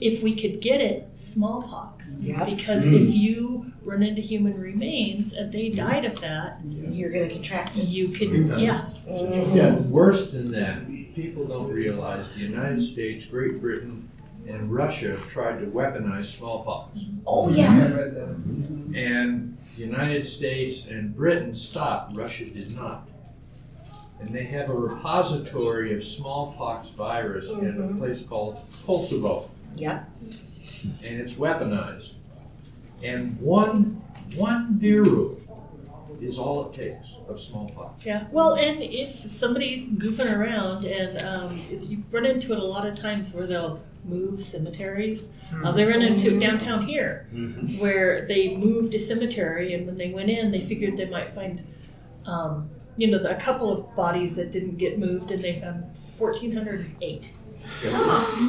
if 0.01 0.21
we 0.21 0.35
could 0.35 0.59
get 0.59 0.81
it, 0.81 1.07
smallpox. 1.17 2.17
Yep. 2.19 2.45
Because 2.47 2.85
if 2.85 3.13
you 3.15 3.71
run 3.83 4.03
into 4.03 4.21
human 4.21 4.59
remains 4.59 5.31
and 5.31 5.51
they 5.53 5.69
died 5.69 6.03
of 6.03 6.19
that, 6.19 6.59
You're 6.91 7.11
gonna 7.11 7.29
contract 7.29 7.77
it. 7.77 7.85
you 7.87 8.09
could, 8.09 8.29
yeah. 8.59 8.85
Mhm. 9.07 9.55
Yeah. 9.55 9.75
Worse 9.75 10.31
than 10.33 10.51
that, 10.51 10.85
people 11.15 11.45
don't 11.45 11.71
realize 11.71 12.33
the 12.33 12.41
United 12.41 12.81
States, 12.83 13.23
Great 13.25 13.61
Britain, 13.61 14.09
and 14.47 14.69
Russia 14.71 15.17
tried 15.31 15.59
to 15.61 15.65
weaponize 15.67 16.25
smallpox. 16.25 16.99
Oh, 17.25 17.49
yes. 17.49 18.15
And 18.93 19.57
the 19.75 19.81
United 19.81 20.25
States 20.25 20.85
and 20.89 21.15
Britain 21.15 21.55
stopped, 21.55 22.15
Russia 22.15 22.45
did 22.45 22.75
not. 22.75 23.07
And 24.19 24.29
they 24.29 24.45
have 24.45 24.69
a 24.69 24.73
repository 24.73 25.93
of 25.95 26.03
smallpox 26.03 26.89
virus 26.89 27.49
in 27.59 27.69
a 27.69 27.71
Mhm. 27.73 27.97
place 27.99 28.23
called 28.23 28.57
Kosovo, 28.85 29.49
Yep. 29.77 30.09
and 31.03 31.19
it's 31.19 31.35
weaponized. 31.35 32.11
And 33.03 33.39
one, 33.39 34.01
one 34.37 34.79
viru 34.79 35.35
is 36.21 36.39
all 36.39 36.69
it 36.69 36.75
takes 36.75 37.07
of 37.27 37.39
smallpox. 37.39 38.05
Yeah, 38.05 38.23
well, 38.31 38.55
and 38.55 38.81
if 38.81 39.09
somebody's 39.15 39.89
goofing 39.89 40.33
around, 40.33 40.85
and 40.85 41.17
um, 41.21 41.61
you 41.69 42.01
run 42.09 42.25
into 42.25 42.53
it 42.53 42.59
a 42.59 42.63
lot 42.63 42.87
of 42.87 42.95
times 42.95 43.33
where 43.33 43.45
they'll 43.45 43.79
move 44.05 44.39
cemeteries. 44.41 45.29
Uh, 45.63 45.71
they 45.71 45.83
run 45.83 46.01
into 46.01 46.35
it 46.35 46.39
downtown 46.39 46.85
here, 46.87 47.27
where 47.79 48.25
they 48.27 48.55
moved 48.55 48.93
a 48.93 48.99
cemetery, 48.99 49.73
and 49.73 49.85
when 49.87 49.97
they 49.97 50.11
went 50.11 50.29
in, 50.29 50.51
they 50.51 50.61
figured 50.61 50.95
they 50.95 51.09
might 51.09 51.33
find, 51.33 51.63
um, 52.25 52.69
you 52.97 53.07
know, 53.11 53.17
a 53.19 53.35
couple 53.35 53.71
of 53.71 53.95
bodies 53.95 54.35
that 54.37 54.51
didn't 54.51 54.77
get 54.77 54.97
moved, 54.99 55.31
and 55.31 55.41
they 55.41 55.59
found 55.59 55.83
1,408. 56.17 57.31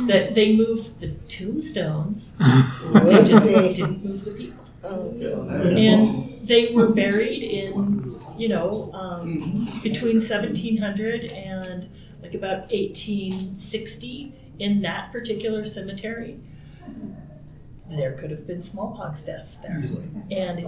That 0.08 0.34
they 0.34 0.54
moved 0.54 1.00
the 1.00 1.12
tombstones, 1.28 2.32
they 2.38 3.24
just 3.24 3.48
didn't 3.76 4.04
move 4.04 4.24
the 4.24 4.32
people. 4.32 4.64
Oh, 4.84 5.10
And 5.48 6.46
they 6.46 6.72
were 6.72 6.90
buried 6.90 7.42
in, 7.42 8.14
you 8.38 8.48
know, 8.48 8.90
um, 8.92 9.80
between 9.82 10.20
1700 10.20 11.24
and 11.24 11.88
like 12.22 12.34
about 12.34 12.70
1860 12.70 14.34
in 14.58 14.82
that 14.82 15.10
particular 15.12 15.64
cemetery. 15.64 16.38
There 17.88 18.12
could 18.12 18.30
have 18.30 18.46
been 18.46 18.60
smallpox 18.60 19.24
deaths 19.24 19.56
there. 19.58 19.78
And 20.30 20.58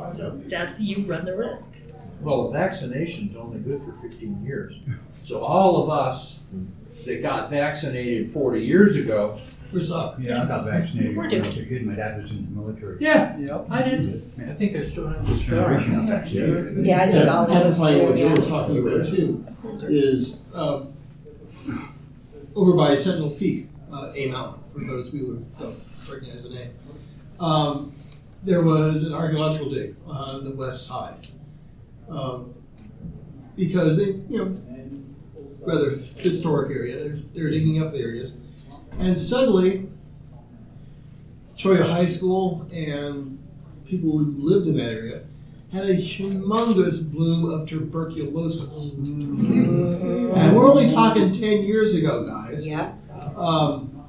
that's, 0.50 0.80
you 0.80 1.04
run 1.04 1.24
the 1.24 1.36
risk. 1.36 1.74
Well, 2.20 2.50
vaccination's 2.50 3.36
only 3.36 3.58
good 3.60 3.82
for 3.84 3.92
fifteen 4.06 4.42
years. 4.44 4.74
So 5.24 5.40
all 5.44 5.82
of 5.82 5.90
us 5.90 6.38
that 7.04 7.22
got 7.22 7.50
vaccinated 7.50 8.32
forty 8.32 8.64
years 8.64 8.96
ago, 8.96 9.40
We're 9.72 9.82
sucked. 9.82 10.20
Yeah, 10.20 10.42
I 10.42 10.46
got 10.46 10.64
vaccinated 10.64 11.16
We're 11.16 11.28
when 11.28 11.34
I 11.34 11.38
was 11.38 11.56
a 11.58 11.64
kid. 11.64 11.86
My 11.86 11.94
dad 11.94 12.22
was 12.22 12.30
in 12.30 12.44
the 12.46 12.50
military. 12.60 12.96
yeah, 13.00 13.36
Yep. 13.38 13.66
I 13.70 13.82
did. 13.82 14.30
I 14.48 14.54
think 14.54 14.76
I 14.76 14.82
still 14.82 15.08
have 15.08 15.26
the 15.28 15.34
scar. 15.36 15.56
Generation 15.78 15.94
of 15.96 16.04
vaccinated. 16.06 16.86
yeah, 16.86 17.02
I 17.02 17.06
think 17.06 17.28
all 17.30 17.44
of 17.44 17.50
us 17.50 17.80
Amplifying 17.82 17.98
do, 17.98 18.06
what 18.06 18.16
Joe 18.18 18.26
yeah. 18.28 18.34
was 18.34 18.48
talking 18.48 18.78
about 18.78 19.06
too, 19.06 19.46
is, 19.88 20.44
um, 20.54 20.92
over 22.56 22.72
by 22.72 22.94
Sentinel 22.94 23.30
Peak, 23.30 23.68
uh, 23.92 24.10
A 24.14 24.30
Mountain, 24.30 24.62
for 24.72 24.80
those 24.84 25.12
who 25.12 25.44
don't 25.58 25.78
recognize 26.10 26.48
the 26.48 26.54
name. 26.54 26.70
Um, 27.38 27.92
there 28.42 28.62
was 28.62 29.04
an 29.04 29.14
archaeological 29.14 29.70
dig 29.70 29.94
on 30.06 30.44
the 30.44 30.50
west 30.50 30.86
side. 30.86 31.28
Um, 32.08 32.54
because 33.56 33.98
they, 33.98 34.12
you 34.30 34.38
know, 34.38 34.60
rather 35.60 35.96
historic 36.16 36.70
area, 36.70 36.96
they're, 36.96 37.16
they're 37.34 37.50
digging 37.50 37.82
up 37.82 37.92
the 37.92 37.98
areas. 37.98 38.38
And 38.98 39.18
suddenly, 39.18 39.88
Cholla 41.56 41.90
High 41.90 42.06
School 42.06 42.66
and 42.72 43.38
people 43.84 44.10
who 44.18 44.34
lived 44.38 44.66
in 44.66 44.76
that 44.76 44.92
area 44.92 45.22
had 45.72 45.84
a 45.84 45.94
humongous 45.94 47.12
bloom 47.12 47.50
of 47.50 47.68
tuberculosis. 47.68 48.96
And 48.96 50.56
we're 50.56 50.70
only 50.70 50.88
talking 50.88 51.32
10 51.32 51.64
years 51.64 51.94
ago, 51.94 52.26
guys. 52.26 52.66
Yeah. 52.66 52.92
Um, 53.36 54.04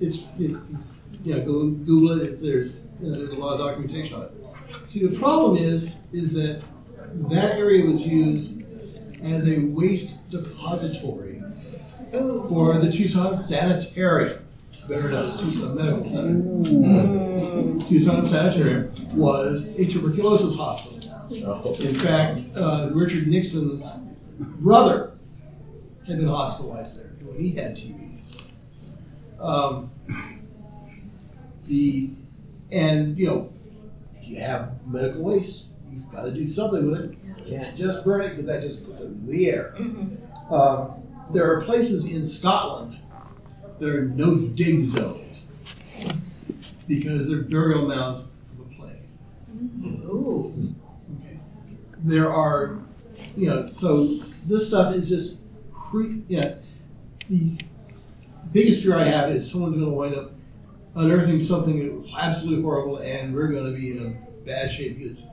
it's, 0.00 0.24
it, 0.38 0.52
know, 1.24 1.40
go 1.40 1.68
Google 1.68 2.20
it. 2.22 2.42
There's, 2.42 2.88
you 3.00 3.10
know, 3.10 3.18
there's 3.18 3.32
a 3.32 3.38
lot 3.38 3.54
of 3.54 3.58
documentation 3.58 4.16
on 4.16 4.22
it. 4.22 4.90
See, 4.90 5.06
the 5.06 5.18
problem 5.18 5.56
is, 5.56 6.06
is 6.12 6.32
that 6.34 6.62
that 7.14 7.58
area 7.58 7.84
was 7.84 8.06
used 8.06 8.64
as 9.22 9.48
a 9.48 9.66
waste 9.66 10.28
depository 10.30 11.42
for 12.12 12.78
the 12.78 12.90
Tucson 12.90 13.34
Sanitarium, 13.36 14.44
better 14.88 15.10
known 15.10 15.28
as 15.28 15.40
Tucson 15.40 15.74
Medical 15.76 16.04
Center. 16.04 16.34
Mm. 16.34 17.88
Tucson 17.88 18.22
Sanitarium 18.22 18.92
was 19.16 19.74
a 19.78 19.86
tuberculosis 19.86 20.56
hospital. 20.56 20.98
In 21.80 21.94
fact, 21.94 22.42
uh, 22.56 22.90
Richard 22.92 23.26
Nixon's 23.28 24.00
brother 24.38 25.12
had 26.06 26.18
been 26.18 26.28
hospitalized 26.28 27.04
there 27.04 27.12
when 27.26 27.40
he 27.40 27.52
had 27.52 27.74
TB. 27.76 28.18
Um, 29.40 29.90
the 31.66 32.10
and 32.70 33.16
you 33.16 33.26
know 33.26 33.52
you 34.22 34.40
have 34.40 34.86
medical 34.86 35.22
waste. 35.22 35.74
You've 35.92 36.10
got 36.10 36.22
to 36.22 36.32
do 36.32 36.46
something 36.46 36.90
with 36.90 37.00
it. 37.00 37.18
You 37.46 37.58
can't 37.58 37.76
just 37.76 38.04
burn 38.04 38.22
it 38.22 38.30
because 38.30 38.46
that 38.46 38.62
just 38.62 38.86
puts 38.86 39.00
it 39.00 39.06
in 39.06 39.26
the 39.26 39.50
air. 39.50 39.74
Um, 40.50 41.02
there 41.32 41.50
are 41.50 41.62
places 41.62 42.10
in 42.10 42.26
Scotland 42.26 42.98
that 43.78 43.88
are 43.88 44.06
no 44.06 44.36
dig 44.38 44.80
zones 44.82 45.46
because 46.86 47.28
they're 47.28 47.42
burial 47.42 47.86
mounds 47.86 48.28
for 48.56 48.64
the 48.64 48.74
plague. 48.76 50.04
Ooh. 50.04 50.74
Okay. 51.18 51.38
There 51.98 52.32
are, 52.32 52.78
you 53.36 53.48
know, 53.50 53.68
so 53.68 54.04
this 54.46 54.68
stuff 54.68 54.94
is 54.94 55.08
just, 55.08 55.42
cre- 55.72 56.20
know, 56.40 56.56
the 57.28 57.58
biggest 58.52 58.82
fear 58.82 58.96
I 58.96 59.04
have 59.04 59.30
is 59.30 59.50
someone's 59.50 59.76
going 59.76 59.90
to 59.90 59.96
wind 59.96 60.14
up 60.14 60.32
unearthing 60.94 61.40
something 61.40 62.04
absolutely 62.18 62.62
horrible, 62.62 62.98
and 62.98 63.34
we're 63.34 63.48
going 63.48 63.64
to 63.72 63.78
be 63.78 63.96
in 63.96 64.06
a 64.06 64.44
bad 64.44 64.70
shape 64.70 64.98
because 64.98 65.28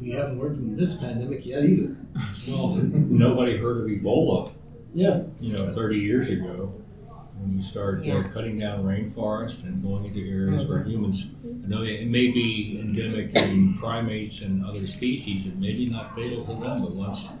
we 0.00 0.10
haven't 0.10 0.38
learned 0.40 0.56
from 0.56 0.76
this 0.76 0.96
pandemic 0.96 1.44
yet 1.46 1.64
either. 1.64 1.96
Well, 2.48 2.74
nobody 2.74 3.56
heard 3.56 3.82
of 3.82 3.86
Ebola, 3.86 4.52
Yeah. 4.94 5.22
you 5.40 5.52
know, 5.56 5.72
thirty 5.72 5.98
years 5.98 6.28
ago. 6.30 6.72
When 7.38 7.56
you 7.56 7.62
start 7.62 7.98
uh, 8.00 8.02
Yeah. 8.02 8.22
cutting 8.34 8.58
down 8.58 8.84
rainforest 8.84 9.62
and 9.64 9.82
going 9.82 10.04
into 10.04 10.20
areas 10.28 10.66
where 10.68 10.82
humans, 10.84 11.26
I 11.64 11.68
know 11.68 11.82
it 11.82 12.06
may 12.08 12.28
be 12.30 12.78
endemic 12.80 13.34
in 13.36 13.74
primates 13.78 14.42
and 14.42 14.64
other 14.64 14.86
species, 14.86 15.46
it 15.46 15.56
may 15.58 15.74
be 15.74 15.86
not 15.86 16.14
fatal 16.14 16.44
to 16.46 16.54
them, 16.62 16.82
but 16.82 16.94
once, 16.94 17.32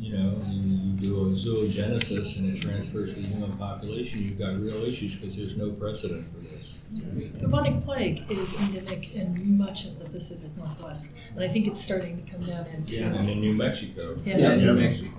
you 0.00 0.16
know, 0.16 0.40
you, 0.48 0.60
you 0.62 0.92
do 1.00 1.20
a 1.20 1.24
zoogenesis 1.36 2.36
and 2.36 2.56
it 2.56 2.60
transfers 2.60 3.14
to 3.14 3.20
the 3.20 3.26
human 3.28 3.56
population, 3.58 4.22
you've 4.22 4.38
got 4.38 4.58
real 4.60 4.82
issues 4.84 5.14
because 5.16 5.36
there's 5.36 5.56
no 5.56 5.70
precedent 5.70 6.24
for 6.32 6.40
this. 6.40 6.64
Bubonic 6.94 7.80
plague 7.82 8.24
is 8.30 8.54
endemic 8.54 9.14
in 9.14 9.58
much 9.58 9.84
of 9.86 9.98
the 9.98 10.04
Pacific 10.06 10.56
Northwest, 10.56 11.14
and 11.34 11.44
I 11.44 11.48
think 11.48 11.66
it's 11.66 11.82
starting 11.82 12.24
to 12.24 12.30
come 12.30 12.40
down 12.40 12.66
into. 12.66 12.96
Yeah, 13.00 13.14
And 13.14 13.28
in 13.28 13.40
New 13.40 13.54
Mexico, 13.54 14.16
Yeah. 14.24 14.38
Yeah. 14.38 14.54
New 14.56 14.74
Mexico, 14.74 15.10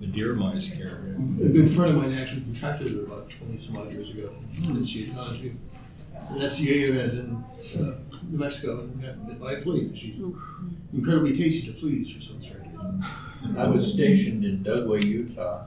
the 0.00 0.06
deer 0.06 0.34
mice 0.34 0.68
carry 0.68 0.82
it. 0.88 1.16
A 1.16 1.48
good 1.48 1.70
friend 1.74 1.96
of 1.96 2.02
mine 2.02 2.16
actually 2.18 2.42
contracted 2.42 2.88
it 2.92 3.04
about 3.04 3.30
20 3.30 3.56
some 3.58 3.76
odd 3.76 3.92
years 3.92 4.14
ago. 4.14 4.30
And 4.64 4.86
she 4.88 5.06
had 5.06 5.16
gone 5.16 5.38
to 5.38 5.54
an 6.40 6.48
SCA 6.48 6.88
event 6.90 7.12
in 7.12 7.44
uh, 7.80 7.94
New 8.30 8.38
Mexico 8.38 8.80
and 8.80 9.02
got 9.02 9.26
bit 9.26 9.40
by 9.40 9.52
a 9.54 9.60
flea. 9.60 9.90
She's 9.94 10.22
incredibly 10.92 11.36
tasty 11.36 11.66
to 11.72 11.78
fleas 11.78 12.10
for 12.12 12.22
some 12.22 12.42
strange 12.42 12.72
reason. 12.72 13.04
I 13.58 13.66
was 13.66 13.92
stationed 13.92 14.44
in 14.44 14.64
Dugway, 14.64 15.04
Utah, 15.04 15.64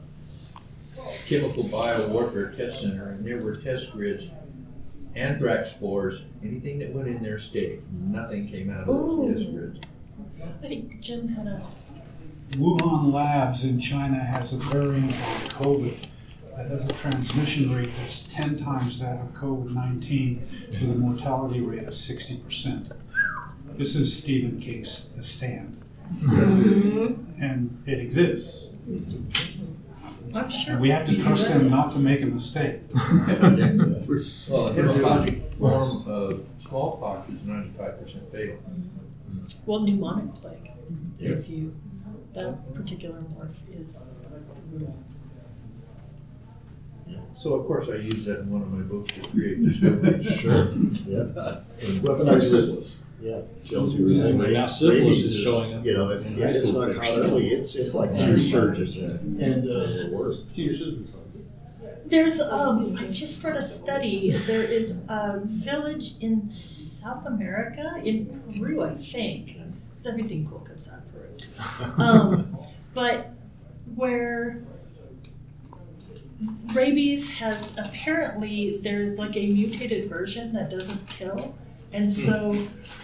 chemical 1.28 1.64
biowarfare 1.66 2.56
test 2.58 2.82
center, 2.82 3.10
and 3.10 3.24
there 3.26 3.38
were 3.38 3.56
test 3.56 3.92
grids, 3.92 4.26
anthrax 5.18 5.72
spores, 5.72 6.24
anything 6.44 6.80
that 6.80 6.94
went 6.94 7.08
in 7.08 7.22
there 7.24 7.38
stayed. 7.38 7.82
Nothing 7.92 8.48
came 8.48 8.70
out 8.70 8.82
of 8.82 8.88
those 8.88 9.74
test. 9.74 9.86
I 10.64 10.68
think 10.68 11.00
Jim 11.00 11.28
had 11.30 11.48
a. 11.48 11.66
Wuhan 12.52 13.12
Labs 13.12 13.64
in 13.64 13.80
China 13.80 14.24
has 14.24 14.54
a 14.54 14.58
variant 14.58 15.12
of 15.12 15.50
COVID 15.50 16.08
that 16.56 16.68
has 16.68 16.86
a 16.86 16.94
transmission 16.94 17.76
rate 17.76 17.90
that's 17.98 18.24
10 18.34 18.58
times 18.58 19.00
that 19.00 19.20
of 19.20 19.34
COVID 19.34 19.72
19 19.72 20.40
with 20.72 20.90
a 20.90 20.96
mortality 20.96 21.60
rate 21.60 21.84
of 21.84 21.94
60%. 21.94 22.92
This 23.74 23.96
is 23.96 24.18
Stephen 24.18 24.60
King's 24.60 25.10
The 25.10 25.24
Stand. 25.24 25.82
Mm-hmm. 26.16 27.44
And 27.44 27.84
it 27.86 28.00
exists. 28.00 28.74
I'm 30.34 30.50
sure. 30.50 30.74
And 30.74 30.82
we 30.82 30.90
have 30.90 31.06
to 31.06 31.18
trust 31.18 31.50
them 31.50 31.70
not 31.70 31.92
to 31.92 32.00
make 32.00 32.22
a 32.22 32.26
mistake. 32.26 32.80
Well, 34.08 34.68
a 34.68 34.74
hematologic 34.74 35.54
form 35.56 36.08
of 36.08 36.46
smallpox 36.60 37.30
is 37.30 37.44
ninety-five 37.44 38.00
percent 38.00 38.32
fatal. 38.32 38.58
Well, 39.66 39.82
pneumonic 39.82 40.34
plague. 40.36 40.72
Yeah. 41.20 41.30
If 41.32 41.50
you, 41.50 41.76
that 42.34 42.74
particular 42.74 43.20
morph 43.20 43.52
is. 43.80 44.10
So 47.36 47.54
of 47.54 47.68
course 47.68 47.88
I 47.90 47.96
use 47.96 48.26
that 48.26 48.40
in 48.42 48.52
one 48.52 48.64
of 48.64 48.72
my 48.72 48.82
books 48.82 49.14
to 49.14 49.22
create 49.22 49.64
discovery. 49.64 50.24
Sure. 50.24 50.72
Yeah. 51.06 51.60
And 51.82 52.02
Weaponized 52.02 52.42
syphilis. 52.50 53.04
Yeah. 53.22 53.42
Shows 53.66 53.94
you 53.96 54.08
Yeah, 54.10 54.24
everything. 54.30 54.38
but 54.40 54.50
now 54.52 54.64
Rabies 54.66 54.78
syphilis 54.80 55.20
is 55.32 55.44
showing 55.44 55.74
up 55.76 55.86
You 55.86 55.94
know, 55.94 56.10
if, 56.10 56.26
in 56.26 56.38
if 56.38 56.44
high 56.50 56.58
it's 56.58 56.70
school 56.70 56.82
not 56.82 56.88
kids. 56.90 57.00
caught 57.00 57.18
early, 57.20 57.48
it's, 57.50 57.76
it's 57.76 57.94
like 57.94 58.10
Rabies. 58.12 58.54
ninety-five 58.54 58.76
percent. 58.76 59.22
And, 59.22 59.70
uh, 59.70 60.16
Or 60.16 60.26
worse. 60.26 60.44
Senior 60.50 60.76
citizens 60.76 61.10
funds. 61.12 61.17
There's 62.10 62.40
um, 62.40 62.96
I 62.98 63.08
just 63.08 63.44
read 63.44 63.58
a 63.58 63.62
study. 63.62 64.32
There 64.32 64.64
is 64.64 65.10
a 65.10 65.42
village 65.44 66.16
in 66.22 66.48
South 66.48 67.26
America, 67.26 68.02
in 68.04 68.42
Peru, 68.58 68.82
I 68.84 68.96
think, 68.96 69.58
because 69.90 70.08
everything 70.08 70.48
cool 70.50 70.60
comes 70.60 70.90
out 70.90 71.00
of 71.00 71.12
Peru. 71.12 71.24
Um, 72.04 72.58
but 72.94 73.32
where 73.96 74.64
rabies 76.74 77.38
has 77.40 77.76
apparently 77.78 78.80
there's 78.84 79.18
like 79.18 79.36
a 79.36 79.48
mutated 79.48 80.10
version 80.10 80.54
that 80.54 80.70
doesn't 80.70 81.06
kill, 81.10 81.56
and 81.92 82.12
so 82.14 82.56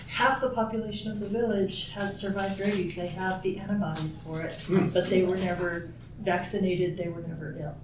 half 0.08 0.39
the 0.39 0.50
population 0.52 1.12
of 1.12 1.20
the 1.20 1.28
village 1.28 1.89
has 1.94 2.20
survived 2.20 2.60
rabies. 2.60 2.96
They 2.96 3.08
have 3.08 3.42
the 3.42 3.58
antibodies 3.60 4.22
for 4.22 4.42
it, 4.42 4.66
but 4.94 5.10
they 5.10 5.24
were 5.24 5.38
never 5.38 5.89
vaccinated. 6.20 6.96
They 6.96 7.10
were 7.10 7.22
never 7.22 7.58
ill. 7.60 7.76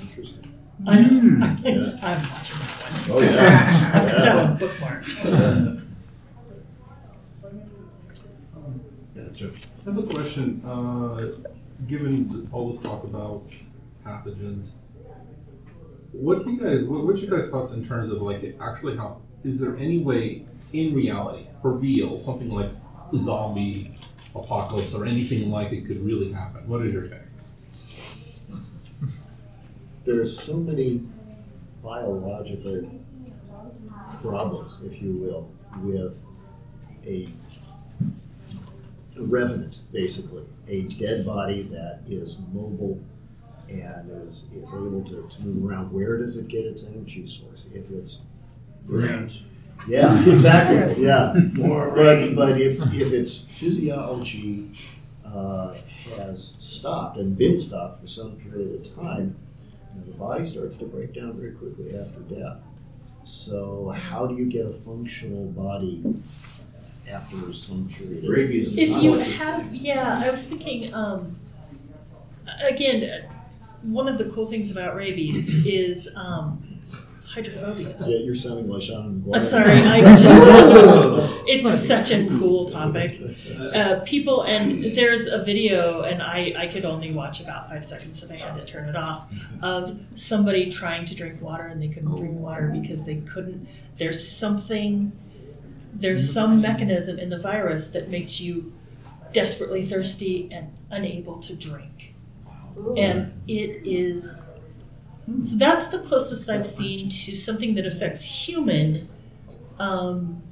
Interesting. 0.00 0.48
I 0.86 1.00
know. 1.00 1.56
Yeah. 1.62 1.98
I'm 2.02 2.22
watching 2.30 2.58
that 2.58 2.78
one. 2.82 3.10
Oh, 3.10 3.20
yeah. 3.22 3.90
I've 3.94 4.06
got 4.10 4.16
that 4.18 4.24
Yeah. 4.24 4.44
one 4.50 4.58
bookmarked. 4.58 5.82
Yeah, 9.14 9.28
Joe. 9.32 9.50
I 9.86 9.90
have 9.90 9.98
a 9.98 10.02
question. 10.04 10.62
Uh, 10.64 11.26
given 11.86 12.28
th- 12.28 12.44
all 12.52 12.72
this 12.72 12.82
talk 12.82 13.04
about 13.04 13.44
pathogens, 14.06 14.72
what 16.12 16.44
do 16.44 16.50
you 16.52 16.60
guys? 16.60 16.82
What, 16.84 17.04
what's 17.06 17.20
your 17.22 17.38
guys' 17.38 17.50
thoughts 17.50 17.72
in 17.72 17.86
terms 17.86 18.10
of 18.12 18.22
like 18.22 18.56
actually 18.60 18.96
how? 18.96 19.20
Is 19.44 19.60
there 19.60 19.76
any 19.76 19.98
way 19.98 20.44
in 20.72 20.94
reality, 20.94 21.46
for 21.60 21.72
real, 21.72 22.18
something 22.18 22.48
like 22.50 22.70
zombie 23.16 23.92
apocalypse 24.34 24.94
or 24.94 25.04
anything 25.04 25.50
like 25.50 25.72
it 25.72 25.86
could 25.86 26.04
really 26.04 26.32
happen? 26.32 26.66
What 26.68 26.86
is 26.86 26.92
your 26.92 27.02
take? 27.08 27.18
There's 30.04 30.38
so 30.38 30.56
many 30.56 31.02
biological 31.82 32.90
problems, 34.20 34.82
if 34.84 35.00
you 35.02 35.12
will, 35.12 35.50
with 35.82 36.24
a 37.06 37.28
a 39.16 39.22
revenant, 39.22 39.80
basically, 39.92 40.44
a 40.68 40.82
dead 40.82 41.26
body 41.26 41.62
that 41.64 42.00
is 42.08 42.38
mobile 42.52 42.98
and 43.68 44.10
is, 44.26 44.46
is 44.54 44.72
able 44.72 45.02
to, 45.04 45.26
to 45.28 45.42
move 45.42 45.68
around. 45.70 45.92
Where 45.92 46.16
does 46.16 46.36
it 46.36 46.48
get 46.48 46.64
its 46.64 46.84
energy 46.84 47.26
source? 47.26 47.66
If 47.74 47.90
it's 47.90 48.22
Brains. 48.84 49.42
Yeah, 49.88 50.20
exactly. 50.28 51.04
Yeah. 51.06 51.34
More 51.54 51.88
but 51.88 51.94
brains. 51.94 52.36
but 52.36 52.60
if 52.60 52.80
if 52.92 53.12
its 53.12 53.38
physiology 53.38 54.70
uh, 55.24 55.74
has 56.16 56.54
stopped 56.58 57.16
and 57.18 57.36
been 57.36 57.58
stopped 57.58 58.00
for 58.00 58.06
some 58.06 58.32
period 58.36 58.86
of 58.86 58.94
time, 58.96 59.36
you 59.94 60.00
know, 60.00 60.06
the 60.06 60.18
body 60.18 60.44
starts 60.44 60.76
to 60.78 60.84
break 60.84 61.14
down 61.14 61.34
very 61.34 61.52
quickly 61.52 61.96
after 61.98 62.20
death. 62.20 62.62
So 63.24 63.92
how 63.94 64.26
do 64.26 64.36
you 64.36 64.46
get 64.46 64.66
a 64.66 64.72
functional 64.72 65.46
body 65.46 66.02
after 67.10 67.52
some 67.52 67.88
period 67.88 68.24
of 68.24 68.30
Rabies 68.30 68.76
If 68.76 69.02
you 69.02 69.18
have, 69.18 69.74
yeah, 69.74 70.22
I 70.24 70.30
was 70.30 70.46
thinking, 70.46 70.92
um, 70.94 71.36
again, 72.62 73.04
uh, 73.04 73.32
one 73.82 74.08
of 74.08 74.18
the 74.18 74.26
cool 74.26 74.46
things 74.46 74.70
about 74.70 74.94
rabies 74.94 75.66
is 75.66 76.08
um, 76.14 76.71
hydrophobia. 77.32 77.96
Yeah, 78.00 78.18
you're 78.18 78.34
sounding 78.34 78.68
like 78.68 78.82
Seanan 78.82 79.22
McGuire. 79.22 79.36
Uh, 79.36 79.40
sorry, 79.40 79.80
I 79.82 80.00
just, 80.16 80.24
it's 81.46 81.86
such 81.86 82.10
a 82.10 82.26
cool 82.26 82.68
topic. 82.68 83.20
Uh, 83.74 84.00
people, 84.04 84.42
and 84.42 84.84
there's 84.94 85.26
a 85.26 85.42
video, 85.42 86.02
and 86.02 86.22
I, 86.22 86.54
I 86.56 86.66
could 86.66 86.84
only 86.84 87.10
watch 87.10 87.40
about 87.40 87.68
five 87.68 87.84
seconds, 87.84 88.22
and 88.22 88.32
I 88.32 88.36
had 88.36 88.56
to 88.56 88.64
turn 88.64 88.88
it 88.88 88.96
off, 88.96 89.32
of 89.62 89.98
somebody 90.14 90.70
trying 90.70 91.06
to 91.06 91.14
drink 91.14 91.40
water 91.40 91.64
and 91.64 91.80
they 91.82 91.88
couldn't 91.88 92.14
drink 92.16 92.38
water 92.38 92.68
because 92.68 93.04
they 93.04 93.16
couldn't. 93.16 93.66
There's 93.96 94.26
something, 94.26 95.12
there's 95.92 96.30
some 96.30 96.60
mechanism 96.60 97.18
in 97.18 97.30
the 97.30 97.38
virus 97.38 97.88
that 97.88 98.08
makes 98.10 98.40
you 98.40 98.72
desperately 99.32 99.84
thirsty 99.84 100.48
and 100.52 100.72
unable 100.90 101.38
to 101.38 101.54
drink. 101.54 102.14
And 102.96 103.42
it 103.48 103.86
is, 103.86 104.44
so 105.40 105.56
that's 105.56 105.88
the 105.88 106.00
closest 106.00 106.48
I've 106.50 106.66
seen 106.66 107.08
to 107.08 107.36
something 107.36 107.74
that 107.76 107.86
affects 107.86 108.24
human 108.24 109.08
um, 109.78 110.42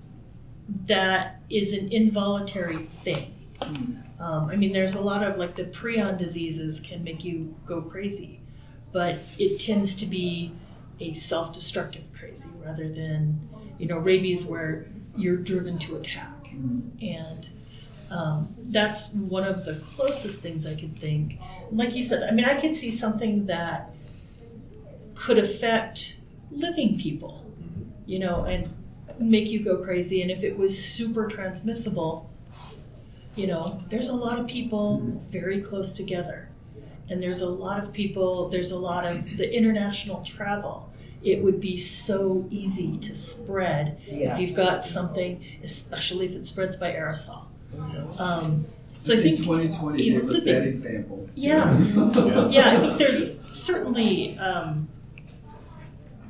that 0.87 1.41
is 1.51 1.73
an 1.73 1.93
involuntary 1.93 2.77
thing. 2.77 3.35
Um, 4.21 4.49
I 4.51 4.57
mean, 4.57 4.73
there's 4.73 4.95
a 4.95 5.01
lot 5.01 5.23
of 5.23 5.39
like 5.39 5.57
the 5.57 5.65
prion 5.65 6.19
diseases 6.19 6.81
can 6.81 7.03
make 7.03 7.25
you 7.25 7.57
go 7.67 7.81
crazy, 7.81 8.41
but 8.93 9.19
it 9.39 9.59
tends 9.59 9.97
to 9.97 10.07
be 10.07 10.53
a 11.01 11.15
self 11.15 11.53
destructive 11.53 12.05
crazy 12.17 12.51
rather 12.65 12.89
than, 12.89 13.49
you 13.79 13.87
know, 13.87 13.99
rabies 13.99 14.47
where 14.47 14.87
you're 15.17 15.37
driven 15.37 15.79
to 15.79 15.97
attack. 15.97 16.49
And 17.01 17.49
um, 18.11 18.55
that's 18.59 19.13
one 19.13 19.45
of 19.45 19.65
the 19.65 19.75
closest 19.75 20.41
things 20.43 20.67
I 20.67 20.75
could 20.75 20.99
think. 20.99 21.39
Like 21.71 21.95
you 21.95 22.03
said, 22.03 22.23
I 22.23 22.33
mean, 22.33 22.45
I 22.45 22.61
could 22.61 22.75
see 22.75 22.91
something 22.91 23.47
that 23.47 23.95
could 25.21 25.39
affect 25.39 26.17
living 26.51 26.99
people, 26.99 27.45
you 28.07 28.19
know, 28.19 28.45
and 28.45 28.75
make 29.19 29.51
you 29.51 29.63
go 29.63 29.77
crazy. 29.77 30.23
And 30.23 30.31
if 30.31 30.43
it 30.43 30.57
was 30.57 30.83
super 30.83 31.27
transmissible, 31.29 32.31
you 33.37 33.47
know, 33.47 33.83
there's 33.89 34.09
a 34.09 34.15
lot 34.15 34.39
of 34.39 34.47
people 34.47 35.01
very 35.29 35.61
close 35.61 35.93
together. 35.93 36.49
And 37.11 37.23
there's 37.23 37.43
a 37.43 37.49
lot 37.51 37.83
of 37.83 37.93
people, 37.93 38.49
there's 38.49 38.73
a 38.73 38.79
lot 38.79 39.05
of 39.05 39.37
the 39.37 39.53
international 39.53 40.23
travel. 40.23 40.91
It 41.23 41.43
would 41.43 41.61
be 41.61 41.77
so 41.77 42.47
easy 42.51 42.97
to 42.97 43.15
spread 43.15 43.99
if 44.07 44.41
you've 44.41 44.57
got 44.57 44.87
something, 44.87 45.45
especially 45.63 46.27
if 46.27 46.35
it 46.35 46.47
spreads 46.47 46.77
by 46.77 46.93
aerosol. 46.93 47.45
Um, 48.19 48.65
so 48.99 49.13
I 49.13 49.19
think 49.19 49.37
think 49.37 49.49
2020 49.49 50.03
even 50.03 50.27
gave 50.27 50.31
us 50.31 50.45
that 50.45 50.67
example. 50.67 51.29
yeah. 51.35 51.79
Yeah. 51.79 52.49
Yeah, 52.49 52.71
I 52.71 52.77
think 52.79 52.97
there's 52.97 53.33
certainly 53.51 54.39
um, 54.39 54.89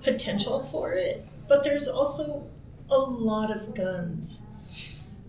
potential 0.02 0.60
for 0.60 0.92
it, 0.92 1.26
but 1.48 1.64
there's 1.64 1.88
also 1.88 2.48
a 2.90 2.98
lot 2.98 3.50
of 3.54 3.74
guns 3.74 4.42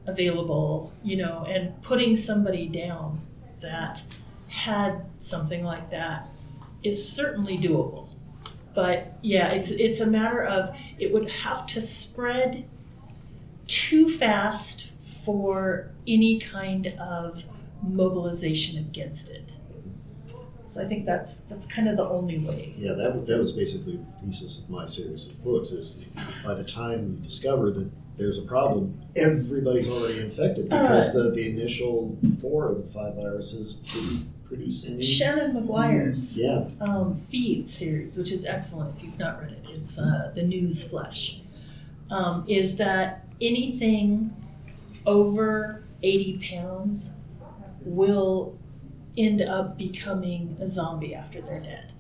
available, 0.08 0.92
you 1.04 1.18
know, 1.18 1.46
and 1.48 1.80
putting 1.82 2.18
somebody 2.18 2.68
down 2.68 3.22
that 3.62 4.04
had 4.50 5.06
something 5.18 5.64
like 5.64 5.90
that 5.92 6.26
is 6.84 7.08
certainly 7.08 7.58
doable. 7.58 8.08
But 8.74 9.18
yeah, 9.22 9.50
it's 9.50 9.72
it's 9.72 10.00
a 10.00 10.08
matter 10.08 10.44
of 10.44 10.76
it 10.98 11.12
would 11.12 11.30
have 11.30 11.66
to 11.68 11.82
spread 11.82 12.66
too 13.68 14.10
fast 14.10 14.88
for 15.26 15.92
any 16.08 16.40
kind 16.40 16.88
of 17.00 17.44
mobilization 17.84 18.80
against 18.80 19.30
it. 19.30 19.58
So 20.72 20.82
I 20.82 20.86
think 20.86 21.06
that's 21.06 21.42
that's 21.42 21.68
kind 21.68 21.90
of 21.90 21.98
the 21.98 22.08
only 22.08 22.40
way. 22.40 22.74
Yeah, 22.78 22.94
that, 22.94 23.26
that 23.28 23.38
was 23.38 23.52
basically 23.52 23.98
the 23.98 24.06
thesis 24.26 24.60
of 24.60 24.70
my 24.70 24.86
series 24.86 25.28
of 25.28 25.44
books. 25.44 25.72
Is 25.72 26.06
by 26.46 26.54
the 26.54 26.64
time 26.64 27.12
you 27.18 27.22
discover 27.22 27.72
that 27.72 27.92
there's 28.16 28.38
a 28.38 28.44
problem, 28.44 28.98
everybody's 29.18 29.90
already 29.90 30.22
infected 30.22 30.70
because 30.70 31.12
the, 31.12 31.32
the 31.32 31.50
initial 31.50 32.18
four 32.40 32.72
of 32.72 32.78
the 32.86 32.94
five 32.94 33.16
viruses 33.16 33.76
didn't 33.76 34.32
produce 34.46 34.86
any. 34.86 35.00
Seanan 35.00 35.52
McGuire's 35.62 36.38
Yeah. 36.38 36.70
um, 36.80 37.18
feed 37.18 37.68
series, 37.68 38.18
which 38.18 38.32
is 38.32 38.46
excellent 38.46 38.96
if 38.96 39.04
you've 39.04 39.20
not 39.20 39.42
read 39.42 39.52
it, 39.52 39.66
it's 39.72 40.00
uh, 40.00 40.32
the 40.34 40.42
Newsflesh, 40.42 41.42
um, 42.12 42.46
is 42.48 42.78
that 42.78 43.28
anything 43.42 44.34
over 45.06 45.84
80 46.02 46.40
pounds 46.50 47.16
will 47.84 48.58
end 49.18 49.42
up 49.42 49.78
becoming 49.78 50.58
a 50.62 50.68
zombie 50.68 51.14
after 51.16 51.42
they're 51.42 51.60
dead. 51.60 51.92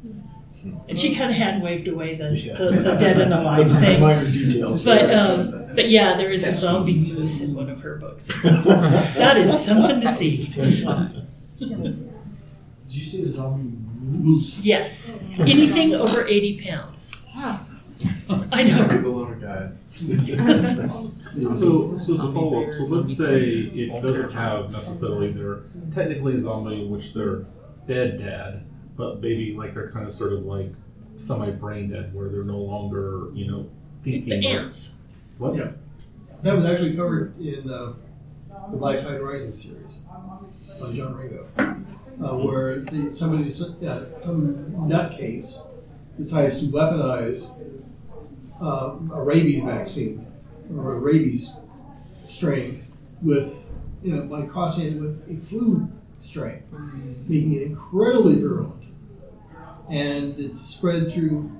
And 0.87 0.97
she 0.99 1.15
kind 1.15 1.31
of 1.31 1.37
hand 1.37 1.63
waved 1.63 1.87
away 1.87 2.15
the, 2.15 2.37
Yeah. 2.37 2.53
the, 2.57 2.65
the 2.69 2.93
dead 2.95 3.19
and 3.19 3.33
alive 3.33 3.67
The 3.73 3.79
thing. 3.79 3.99
minor 4.01 4.31
details. 4.31 4.85
But 4.85 5.11
um, 5.13 5.65
but 5.75 5.89
yeah, 5.89 6.15
there 6.15 6.31
is 6.31 6.45
a 6.45 6.53
zombie 6.53 6.93
moose 7.13 7.41
in 7.41 7.55
one 7.55 7.69
of 7.69 7.81
her 7.81 7.95
books. 7.97 8.27
that 8.43 9.37
is 9.37 9.65
something 9.65 9.99
to 10.01 10.07
see. 10.07 10.45
Did 11.59 11.97
you 12.89 13.03
see 13.03 13.21
the 13.23 13.29
zombie 13.29 13.75
moose? 13.99 14.63
Yes, 14.65 15.13
anything 15.39 15.95
over 15.95 16.25
80 16.25 16.61
pounds. 16.67 17.11
I 17.35 18.63
know. 18.63 18.87
People 18.87 19.23
on 19.23 19.33
a 19.33 19.35
diet. 19.39 21.10
So, 21.33 21.55
so 21.55 21.95
as 21.95 22.09
a 22.09 22.33
follow 22.33 22.67
up, 22.67 22.73
so 22.73 22.83
let's 22.83 23.15
say 23.15 23.41
it 23.41 24.01
doesn't 24.01 24.31
have 24.33 24.71
necessarily 24.71 25.31
they're 25.31 25.61
technically 25.93 26.35
a 26.35 26.41
zombie, 26.41 26.85
which 26.85 27.13
they're 27.13 27.45
dead, 27.87 28.17
dead, 28.17 28.65
but 28.97 29.21
maybe 29.21 29.55
like 29.57 29.73
they're 29.73 29.91
kind 29.91 30.07
of 30.07 30.13
sort 30.13 30.33
of 30.33 30.45
like 30.45 30.71
semi 31.17 31.51
brain 31.51 31.89
dead, 31.89 32.13
where 32.13 32.27
they're 32.27 32.43
no 32.43 32.57
longer, 32.57 33.29
you 33.33 33.49
know, 33.49 33.69
thinking. 34.03 34.41
The 34.41 34.47
ants. 34.47 34.91
What? 35.37 35.55
Yeah. 35.55 35.71
That 36.41 36.57
was 36.57 36.65
actually 36.65 36.95
covered 36.95 37.37
in 37.39 37.71
uh, 37.71 37.93
the 38.71 38.77
Black 38.77 39.01
Tide 39.01 39.21
Rising 39.21 39.53
series 39.53 40.01
by 40.79 40.91
John 40.91 41.15
Ringo, 41.15 41.47
uh, 41.57 42.37
where 42.37 42.79
the, 42.79 43.09
somebody, 43.09 43.43
yeah, 43.79 44.03
some 44.03 44.55
nutcase 44.75 45.67
decides 46.17 46.59
to 46.59 46.65
weaponize 46.65 47.61
uh, 48.61 48.95
a 49.13 49.23
rabies 49.23 49.63
vaccine 49.63 50.30
or 50.77 50.93
a 50.93 50.99
rabies 50.99 51.55
strain 52.27 52.83
with, 53.21 53.71
you 54.03 54.15
know, 54.15 54.23
by 54.23 54.45
crossing 54.45 54.95
it 54.95 54.99
with 54.99 55.23
a 55.29 55.45
flu 55.45 55.89
strain, 56.21 56.63
making 57.27 57.53
it 57.53 57.61
incredibly 57.63 58.39
virulent. 58.39 58.83
And 59.89 60.39
it's 60.39 60.59
spread 60.61 61.11
through 61.11 61.51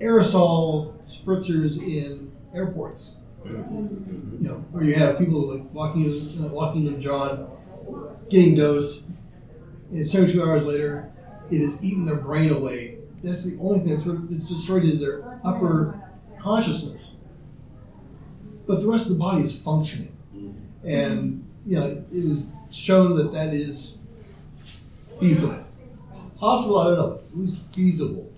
aerosol 0.00 0.98
spritzers 1.00 1.82
in 1.82 2.32
airports. 2.54 3.22
You 3.44 4.38
know, 4.40 4.54
where 4.70 4.84
you 4.84 4.94
have 4.94 5.18
people 5.18 5.54
like 5.54 5.72
walking, 5.72 6.06
uh, 6.42 6.48
walking 6.48 6.84
to 6.92 6.98
John, 6.98 7.48
getting 8.28 8.54
dosed, 8.54 9.04
and 9.90 10.06
72 10.06 10.42
hours 10.42 10.66
later, 10.66 11.10
it 11.50 11.60
has 11.60 11.82
eaten 11.84 12.04
their 12.04 12.16
brain 12.16 12.50
away. 12.50 12.98
That's 13.22 13.44
the 13.44 13.58
only 13.60 13.80
thing 13.80 13.90
that's 13.90 14.04
sort 14.04 14.16
of 14.16 14.32
it's 14.32 14.48
destroyed 14.48 15.00
their 15.00 15.40
upper 15.44 15.98
consciousness. 16.40 17.17
But 18.68 18.80
the 18.82 18.86
rest 18.86 19.06
of 19.06 19.14
the 19.14 19.18
body 19.18 19.42
is 19.42 19.52
functioning, 19.58 20.14
and 20.84 21.44
you 21.66 21.80
know 21.80 22.04
it 22.12 22.24
was 22.24 22.52
shown 22.70 23.16
that 23.16 23.32
that 23.32 23.52
is 23.54 23.98
feasible. 25.18 25.64
Possible, 26.38 26.78
I 26.78 26.84
don't 26.84 26.98
know, 26.98 27.14
at 27.16 27.36
least 27.36 27.56
feasible. 27.72 28.30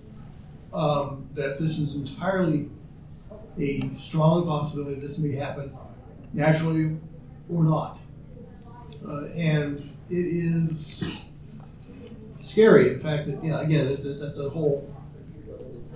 Um, 0.73 1.27
that 1.33 1.59
this 1.59 1.77
is 1.77 1.97
entirely 1.97 2.69
a 3.59 3.89
strong 3.93 4.45
possibility 4.45 5.01
this 5.01 5.19
may 5.19 5.33
happen 5.35 5.75
naturally 6.33 6.97
or 7.49 7.63
not. 7.65 7.99
Uh, 9.05 9.25
and 9.35 9.79
it 10.09 10.15
is 10.15 11.03
scary, 12.37 12.93
the 12.93 12.99
fact 13.01 13.27
that, 13.27 13.43
you 13.43 13.49
know, 13.51 13.59
again, 13.59 13.87
that, 13.89 14.01
that- 14.03 14.19
that's 14.21 14.37
a 14.39 14.49
whole 14.49 14.87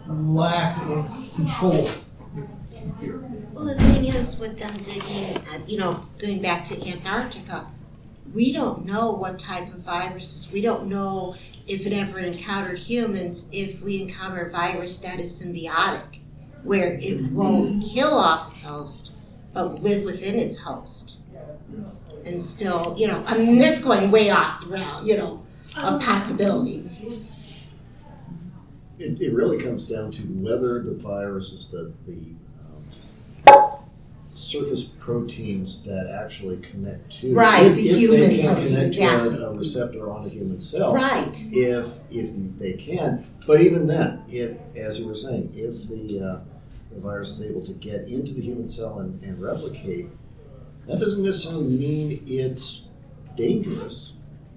lack 0.07 0.77
of 0.89 1.31
control. 1.35 1.87
Fear. 2.99 3.23
Well, 3.55 3.63
the 3.63 3.75
thing 3.75 4.03
is 4.03 4.37
with 4.37 4.59
them 4.59 4.75
digging, 4.79 5.37
uh, 5.37 5.59
you 5.65 5.77
know, 5.77 6.05
going 6.19 6.41
back 6.41 6.65
to 6.65 6.89
Antarctica, 6.89 7.65
we 8.33 8.51
don't 8.51 8.85
know 8.85 9.11
what 9.11 9.39
type 9.39 9.73
of 9.73 9.79
viruses, 9.79 10.51
we 10.51 10.59
don't 10.59 10.87
know 10.87 11.35
if 11.65 11.87
it 11.87 11.93
ever 11.93 12.19
encountered 12.19 12.77
humans, 12.77 13.47
if 13.53 13.81
we 13.81 14.01
encounter 14.01 14.41
a 14.41 14.51
virus 14.51 14.97
that 14.97 15.21
is 15.21 15.41
symbiotic, 15.41 16.19
where 16.63 16.99
it 17.01 17.31
won't 17.31 17.85
kill 17.85 18.15
off 18.15 18.51
its 18.51 18.63
host, 18.63 19.13
but 19.53 19.81
live 19.81 20.03
within 20.03 20.37
its 20.37 20.57
host. 20.57 21.21
And 22.25 22.41
still, 22.41 22.93
you 22.97 23.07
know, 23.07 23.23
I 23.25 23.37
mean, 23.37 23.57
that's 23.57 23.81
going 23.81 24.11
way 24.11 24.31
off 24.31 24.65
the 24.65 24.67
rail, 24.67 24.99
you 25.01 25.15
know, 25.15 25.45
of 25.77 26.01
possibilities. 26.01 27.01
It, 28.99 29.21
it 29.21 29.33
really 29.33 29.63
comes 29.63 29.85
down 29.85 30.11
to 30.11 30.21
whether 30.23 30.83
the 30.83 30.95
viruses, 30.95 31.69
the, 31.69 31.93
the 32.05 32.34
surface 34.35 34.83
proteins 34.83 35.81
that 35.83 36.07
actually 36.07 36.57
connect 36.57 37.09
to. 37.21 37.33
Right, 37.33 37.65
if- 37.67 37.75
the 37.75 37.89
if 37.89 37.97
human 37.97 38.19
they 38.19 38.37
can 38.37 38.45
proteins, 38.47 38.67
connect 38.69 38.87
exactly. 38.87 39.29
to 39.37 39.45
a, 39.47 39.49
a 39.49 39.53
receptor 39.53 40.11
on 40.11 40.25
a 40.25 40.29
human 40.29 40.59
cell. 40.59 40.93
Right. 40.93 41.43
If, 41.51 41.99
if 42.11 42.31
they 42.59 42.73
can, 42.73 43.25
but 43.47 43.61
even 43.61 43.87
then, 43.87 44.23
if, 44.29 44.57
as 44.75 44.99
you 44.99 45.07
were 45.07 45.15
saying, 45.15 45.51
if 45.55 45.87
the, 45.87 46.19
uh, 46.21 46.39
the 46.93 46.99
virus 46.99 47.29
is 47.29 47.41
able 47.41 47.63
to 47.65 47.73
get 47.73 48.07
into 48.07 48.33
the 48.33 48.41
human 48.41 48.67
cell 48.67 48.99
and, 48.99 49.21
and 49.23 49.41
replicate, 49.41 50.07
that 50.87 50.99
doesn't 50.99 51.23
necessarily 51.23 51.65
mean 51.65 52.23
it's 52.27 52.83
dangerous. 53.35 54.13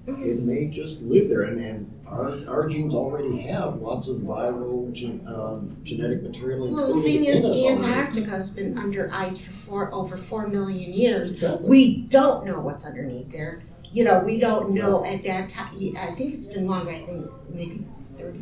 It 0.06 0.40
may 0.40 0.66
just 0.68 1.02
live 1.02 1.28
there, 1.28 1.42
and, 1.42 1.60
and 1.60 2.06
our, 2.06 2.38
our 2.48 2.66
genes 2.66 2.94
already 2.94 3.40
have 3.42 3.76
lots 3.76 4.08
of 4.08 4.18
viral 4.18 4.90
gen, 4.92 5.22
um, 5.26 5.76
genetic 5.82 6.22
material. 6.22 6.70
Well, 6.70 6.94
the 6.94 7.02
thing 7.02 7.24
is, 7.26 7.44
already. 7.44 7.84
Antarctica's 7.84 8.48
been 8.50 8.78
under 8.78 9.10
ice 9.12 9.36
for 9.36 9.50
four, 9.50 9.94
over 9.94 10.16
four 10.16 10.46
million 10.46 10.92
years. 10.94 11.32
Exactly. 11.32 11.68
We 11.68 12.02
don't 12.04 12.46
know 12.46 12.58
what's 12.58 12.86
underneath 12.86 13.30
there. 13.30 13.62
You 13.90 14.04
know, 14.04 14.20
we 14.20 14.38
don't 14.38 14.72
know 14.72 15.04
at 15.04 15.24
that 15.24 15.50
time. 15.50 15.68
I 15.98 16.12
think 16.12 16.32
it's 16.32 16.46
been 16.46 16.66
longer. 16.66 16.90
I 16.90 17.00
think 17.00 17.30
maybe 17.50 17.84
thirty. 18.16 18.40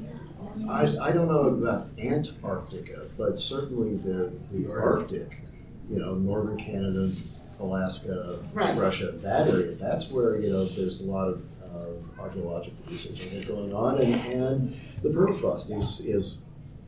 I, 0.69 1.09
I 1.09 1.13
don't 1.13 1.29
know 1.29 1.43
about 1.43 1.89
Antarctica, 1.99 3.03
but 3.19 3.39
certainly 3.39 3.97
the, 3.97 4.33
the 4.53 4.71
Arctic, 4.71 5.41
you 5.91 5.99
know, 5.99 6.15
northern 6.15 6.57
Canada, 6.59 7.11
Alaska, 7.61 8.39
Right. 8.53 8.77
Russia, 8.77 9.13
that 9.23 9.49
area, 9.49 9.73
that's 9.73 10.11
where, 10.11 10.41
you 10.41 10.51
know, 10.51 10.65
there's 10.65 11.01
a 11.01 11.05
lot 11.05 11.29
of, 11.29 11.43
of 11.63 12.11
archaeological 12.19 12.77
research 12.91 13.29
going 13.47 13.73
on, 13.75 13.99
and, 13.99 14.15
and 14.15 14.81
the 15.03 15.09
permafrost 15.11 15.71
is, 15.79 16.01
is 16.01 16.39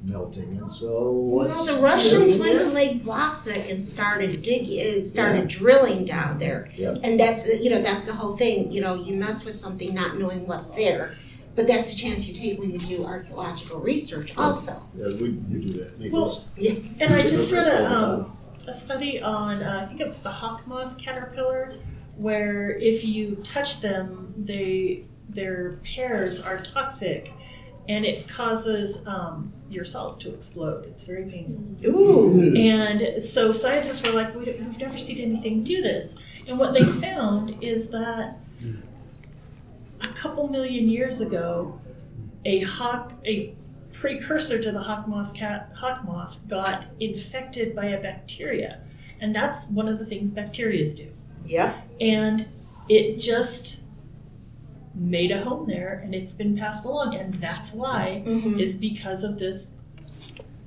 melting, 0.03 0.57
and 0.59 0.71
so 0.71 1.11
Well, 1.13 1.65
the 1.65 1.81
Russians 1.81 2.35
getting 2.35 2.41
went 2.41 2.61
to? 2.61 2.69
Lake 2.69 3.03
Vostok 3.03 3.71
and 3.71 3.81
started 3.81 4.43
digging, 4.43 5.01
uh, 5.01 5.03
started 5.03 5.49
drilling 5.49 6.05
down 6.05 6.39
there. 6.39 6.71
Yep. 6.77 7.01
And 7.03 7.19
that's 7.19 7.47
you 7.63 7.71
know 7.71 7.81
that's 7.81 8.05
the 8.05 8.13
whole 8.15 8.37
thing. 8.37 8.71
You 8.71 8.81
know, 8.81 8.95
you 8.95 9.17
mess 9.17 9.45
with 9.45 9.59
something 9.59 9.93
not 9.95 10.17
knowing 10.17 10.47
what's 10.47 10.71
there, 10.71 11.17
but 11.57 11.67
that's 11.67 11.93
a 11.93 11.97
chance 11.97 12.29
you 12.29 12.35
take 12.35 12.61
when 12.61 12.71
you 12.71 12.79
do 12.79 13.05
archaeological 13.05 13.81
research. 13.81 14.37
Also, 14.39 14.81
Yeah, 14.97 15.07
we, 15.09 15.31
we 15.31 15.61
do 15.61 15.73
that, 15.81 15.99
make 15.99 16.13
Well, 16.13 16.27
those. 16.27 16.45
And 17.01 17.15
I 17.15 17.21
just 17.23 17.51
those 17.51 17.53
read 17.53 17.67
a, 17.67 17.89
the 17.89 17.99
um, 17.99 18.38
a 18.69 18.75
study 18.75 19.21
on, 19.21 19.63
uh, 19.63 19.81
I 19.83 19.87
think 19.87 20.01
it 20.01 20.07
was 20.07 20.19
the 20.19 20.31
hawk 20.31 20.67
moth 20.67 20.99
caterpillar, 20.99 21.73
where 22.17 22.73
if 22.73 23.05
you 23.05 23.37
touch 23.37 23.81
them, 23.81 24.35
they 24.37 25.05
their 25.29 25.79
pairs 25.95 26.41
are 26.41 26.59
toxic, 26.59 27.33
and 27.89 28.05
it 28.05 28.29
causes 28.29 29.07
um, 29.07 29.53
your 29.71 29.85
cells 29.85 30.17
to 30.19 30.33
explode. 30.33 30.87
It's 30.87 31.05
very 31.05 31.25
painful. 31.25 31.63
ooh, 31.91 32.57
And 32.57 33.23
so 33.23 33.53
scientists 33.53 34.03
were 34.03 34.13
like, 34.13 34.35
we 34.35 34.47
have 34.47 34.79
never 34.79 34.97
seen 34.97 35.19
anything 35.19 35.65
do 35.65 35.83
this. 35.83 36.17
And 36.47 36.59
what 36.59 36.73
they 36.73 36.85
found 36.85 37.63
is 37.63 37.91
that 37.91 38.39
a 40.01 40.09
couple 40.09 40.49
million 40.49 40.89
years 40.89 41.21
ago, 41.21 41.79
a 42.45 42.63
hawk, 42.63 43.13
a 43.27 43.55
precursor 43.99 44.61
to 44.63 44.71
the 44.71 44.79
hawk 44.81 45.09
moth 45.09 45.35
cat, 45.35 45.71
hawk 45.75 46.05
moth 46.05 46.39
got 46.47 46.85
infected 47.01 47.75
by 47.75 47.87
a 47.87 48.01
bacteria, 48.01 48.81
and 49.21 49.35
that's 49.35 49.69
one 49.71 49.89
of 49.89 49.99
the 49.99 50.07
things 50.07 50.31
bacteria 50.33 50.85
do. 50.95 51.09
yeah. 51.47 51.81
And 52.01 52.47
it 52.89 53.17
just 53.19 53.81
made 54.95 55.31
a 55.33 55.43
home 55.43 55.67
there, 55.67 56.01
and 56.05 56.15
it's 56.15 56.33
been 56.33 56.57
passed 56.57 56.85
along, 56.85 57.15
and 57.17 57.35
that's 57.35 57.73
why 57.73 58.23
Mhm. 58.25 58.59
is 58.61 58.77
because 58.77 59.25
of 59.25 59.39
this 59.39 59.73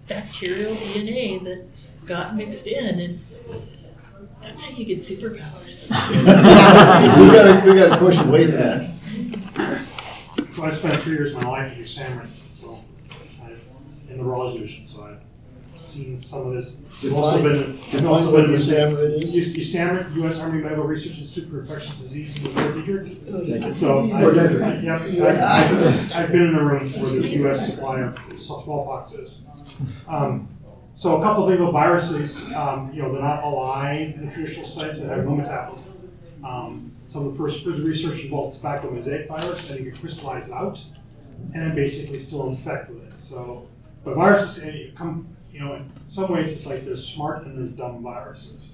bacterial 0.08 0.76
DNA 0.76 1.40
that 1.46 1.64
got 2.06 2.36
mixed 2.36 2.68
in, 2.68 3.00
and 3.00 3.20
that's 4.42 4.64
how 4.64 4.76
you 4.76 4.84
get 4.86 5.00
superpowers. 5.00 5.88
we 7.20 7.28
got 7.28 7.46
a, 7.48 7.70
we 7.72 7.78
got 7.80 7.92
a 7.94 7.98
question 7.98 8.30
way 8.30 8.52
back. 8.52 8.90
Well, 10.58 10.68
I 10.68 10.72
spent 10.72 10.96
three 10.98 11.14
years 11.14 11.34
of 11.34 11.44
my 11.44 11.50
life 11.50 11.78
in 11.78 11.88
salmon, 11.88 12.28
so 14.22 15.04
I, 15.04 15.10
in 15.10 15.14
the 15.14 15.14
raw 15.14 15.14
side. 15.14 15.22
seen 15.80 16.18
some 16.18 16.48
of 16.48 16.54
this. 16.54 16.84
I've 17.04 17.14
also 17.14 17.42
been, 17.42 17.80
I've 17.94 18.06
also 18.06 18.32
been 18.32 18.52
USAMRIID 18.52 19.24
is. 19.24 19.36
U- 19.56 20.22
U.S. 20.22 20.40
Army 20.40 20.62
Medical 20.62 20.84
Research 20.84 21.18
Institute 21.18 21.50
for 21.50 21.62
Infectious 21.62 21.96
Diseases 21.96 22.46
in 22.46 22.54
Fort 22.54 22.76
Thank 22.76 23.66
you. 23.66 23.74
So, 23.74 24.12
I, 24.12 24.22
I, 24.22 24.80
yep, 24.80 25.02
I've, 25.02 26.14
I've 26.14 26.32
been 26.32 26.42
in 26.48 26.56
the 26.56 26.64
room 26.64 26.92
where 26.92 27.22
the 27.22 27.28
U.S. 27.28 27.74
supply 27.74 28.02
of 28.02 28.20
smallpox 28.40 29.14
is. 29.14 29.44
Um, 30.08 30.48
so 30.96 31.20
a 31.20 31.24
couple 31.24 31.44
of 31.44 31.50
things 31.50 31.60
about 31.60 31.74
viruses, 31.74 32.54
um, 32.54 32.92
you 32.94 33.02
know, 33.02 33.12
they're 33.12 33.22
not 33.22 33.44
alive 33.44 34.14
in 34.14 34.28
the 34.28 34.32
traditional 34.32 34.68
sites 34.68 35.00
and 35.00 35.10
have 35.10 35.26
no 35.26 35.36
metabolism. 35.36 36.12
Um, 36.44 36.92
some 37.08 37.26
of 37.26 37.34
the 37.34 37.38
first 37.38 37.66
research 37.66 38.20
involved 38.20 38.58
tobacco 38.58 38.92
mosaic 38.92 39.28
virus, 39.28 39.70
and 39.70 39.84
you 39.84 39.92
can 39.92 40.00
crystallize 40.00 40.50
it 40.50 40.54
out, 40.54 40.84
and 41.54 41.64
then 41.64 41.76
basically 41.76 42.20
still 42.20 42.50
infect 42.50 42.90
with 42.90 43.04
it. 43.06 43.18
So, 43.18 43.68
but 44.04 44.16
viruses 44.16 44.64
eh, 44.64 44.90
come, 44.96 45.28
you 45.52 45.60
know, 45.60 45.76
in 45.76 45.92
some 46.08 46.32
ways 46.32 46.52
it's 46.52 46.66
like 46.66 46.84
there's 46.84 47.06
smart 47.06 47.46
and 47.46 47.58
there's 47.58 47.78
dumb 47.78 48.02
viruses. 48.02 48.70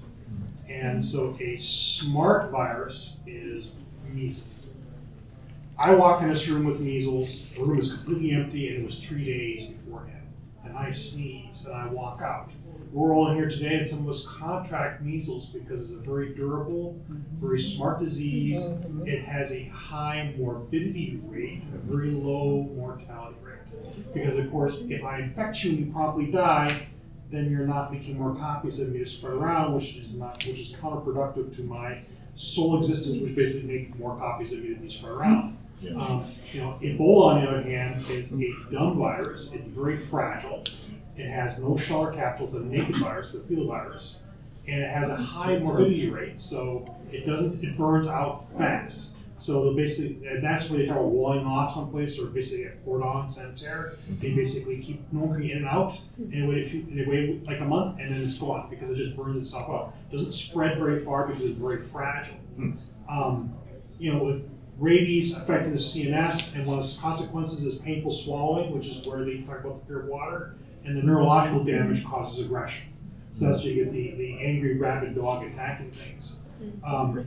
And 0.68 1.04
so 1.04 1.36
a 1.40 1.56
smart 1.56 2.50
virus 2.50 3.18
is 3.26 3.70
measles. 4.12 4.74
I 5.78 5.94
walk 5.94 6.22
in 6.22 6.28
this 6.28 6.48
room 6.48 6.64
with 6.64 6.80
measles, 6.80 7.54
the 7.54 7.64
room 7.64 7.78
is 7.78 7.92
completely 7.92 8.32
empty, 8.32 8.68
and 8.68 8.82
it 8.82 8.86
was 8.86 8.98
three 8.98 9.24
days 9.24 9.68
beforehand. 9.70 10.26
And 10.64 10.76
I 10.76 10.90
sneeze 10.90 11.64
and 11.64 11.74
I 11.74 11.86
walk 11.86 12.20
out. 12.20 12.50
We're 12.92 13.14
all 13.14 13.30
in 13.30 13.36
here 13.36 13.50
today, 13.50 13.74
and 13.76 13.86
some 13.86 14.00
of 14.00 14.08
us 14.08 14.26
contract 14.26 15.02
measles 15.02 15.46
because 15.50 15.82
it's 15.82 15.92
a 15.92 15.96
very 15.96 16.34
durable, 16.34 16.98
very 17.38 17.60
smart 17.60 18.00
disease. 18.00 18.64
It 19.04 19.22
has 19.24 19.52
a 19.52 19.64
high 19.66 20.34
morbidity 20.38 21.20
rate, 21.26 21.62
a 21.74 21.78
very 21.78 22.10
low 22.10 22.62
mortality 22.74 23.36
rate. 23.42 23.47
Because, 24.12 24.36
of 24.36 24.50
course, 24.50 24.80
if 24.88 25.04
I 25.04 25.20
infect 25.20 25.64
you 25.64 25.70
and 25.70 25.86
you 25.86 25.92
probably 25.92 26.26
die, 26.26 26.88
then 27.30 27.50
you're 27.50 27.66
not 27.66 27.92
making 27.92 28.18
more 28.18 28.34
copies 28.34 28.80
of 28.80 28.88
me 28.88 29.00
to 29.00 29.06
spread 29.06 29.34
around, 29.34 29.74
which 29.74 29.96
is 29.96 30.12
not, 30.14 30.44
which 30.46 30.58
is 30.58 30.72
counterproductive 30.72 31.54
to 31.56 31.62
my 31.62 32.00
sole 32.36 32.78
existence, 32.78 33.18
which 33.18 33.34
basically 33.34 33.68
makes 33.68 33.98
more 33.98 34.16
copies 34.16 34.52
of 34.52 34.60
me 34.60 34.68
to 34.74 34.80
be 34.80 34.88
spread 34.88 35.12
around. 35.12 35.56
Yeah. 35.80 35.96
Um, 35.96 36.24
you 36.52 36.60
know, 36.60 36.78
Ebola, 36.82 37.34
on 37.34 37.44
the 37.44 37.50
other 37.50 37.62
hand, 37.62 37.96
is 37.96 38.32
a 38.32 38.72
dumb 38.72 38.98
virus. 38.98 39.52
It's 39.52 39.68
very 39.68 39.98
fragile. 39.98 40.64
It 41.16 41.28
has 41.28 41.58
no 41.58 41.76
shell 41.76 42.00
or 42.00 42.12
capsule. 42.12 42.46
It's 42.46 42.54
a 42.54 42.60
naked 42.60 42.96
virus, 42.96 43.34
a 43.34 43.40
filovirus, 43.40 44.20
and 44.66 44.80
it 44.80 44.90
has 44.90 45.08
a 45.08 45.16
high 45.16 45.58
morbidity 45.58 46.10
rate. 46.10 46.38
So 46.38 46.96
it 47.12 47.26
doesn't. 47.26 47.62
It 47.62 47.76
burns 47.76 48.06
out 48.06 48.50
fast. 48.56 49.10
So 49.38 49.62
they'll 49.62 49.74
basically, 49.74 50.26
and 50.26 50.42
that's 50.42 50.68
where 50.68 50.80
they 50.80 50.86
talk 50.86 50.96
about 50.96 51.10
walling 51.10 51.46
off 51.46 51.72
someplace 51.72 52.18
or 52.18 52.26
basically 52.26 52.64
a 52.64 52.72
cordon 52.84 53.26
sanitaire. 53.28 53.94
They 54.20 54.32
basically 54.32 54.82
keep 54.82 55.00
no 55.12 55.26
one 55.26 55.42
in 55.42 55.58
and 55.58 55.66
out. 55.66 55.98
And 56.18 56.32
they 56.32 56.42
wait, 56.42 56.66
a 56.66 56.68
few, 56.68 56.84
they 56.90 57.04
wait 57.06 57.44
like 57.46 57.60
a 57.60 57.64
month 57.64 58.00
and 58.00 58.12
then 58.12 58.20
it's 58.20 58.36
gone 58.38 58.68
because 58.68 58.90
it 58.90 58.96
just 58.96 59.16
burns 59.16 59.36
itself 59.46 59.70
out. 59.70 59.94
doesn't 60.10 60.32
spread 60.32 60.76
very 60.78 61.04
far 61.04 61.28
because 61.28 61.44
it's 61.44 61.56
very 61.58 61.82
fragile. 61.82 62.36
Um, 63.08 63.54
you 63.98 64.12
know, 64.12 64.22
with 64.24 64.50
rabies 64.78 65.36
affecting 65.36 65.72
the 65.72 65.78
CNS, 65.78 66.56
and 66.56 66.66
one 66.66 66.78
of 66.78 66.84
the 66.84 67.00
consequences 67.00 67.64
is 67.64 67.76
painful 67.76 68.10
swallowing, 68.10 68.72
which 68.76 68.86
is 68.86 69.06
where 69.06 69.24
they 69.24 69.38
talk 69.38 69.60
about 69.60 69.80
the 69.80 69.86
fear 69.86 70.00
of 70.00 70.06
water, 70.06 70.56
and 70.84 70.96
the 70.96 71.02
neurological 71.02 71.64
damage 71.64 72.04
causes 72.04 72.44
aggression. 72.44 72.84
So 73.32 73.46
that's 73.46 73.62
where 73.62 73.72
you 73.72 73.84
get 73.84 73.92
the, 73.92 74.14
the 74.16 74.38
angry 74.40 74.76
rabid 74.78 75.14
dog 75.14 75.44
attacking 75.44 75.90
things. 75.92 76.38
Um, 76.84 77.26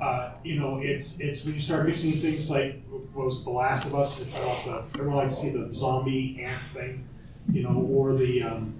uh, 0.00 0.30
you 0.44 0.60
know, 0.60 0.78
it's 0.78 1.18
it's 1.18 1.44
when 1.44 1.54
you 1.54 1.60
start 1.60 1.86
mixing 1.86 2.12
things 2.12 2.50
like 2.50 2.82
what 2.88 3.24
was 3.24 3.44
The 3.44 3.50
Last 3.50 3.86
of 3.86 3.94
Us, 3.94 4.20
it's 4.20 4.32
the 4.32 4.84
everyone 4.94 5.16
likes 5.16 5.36
to 5.36 5.40
see 5.40 5.50
the 5.50 5.74
zombie 5.74 6.40
ant 6.42 6.62
thing, 6.72 7.08
you 7.52 7.62
know, 7.62 7.88
or 7.90 8.14
the 8.14 8.42
um, 8.42 8.74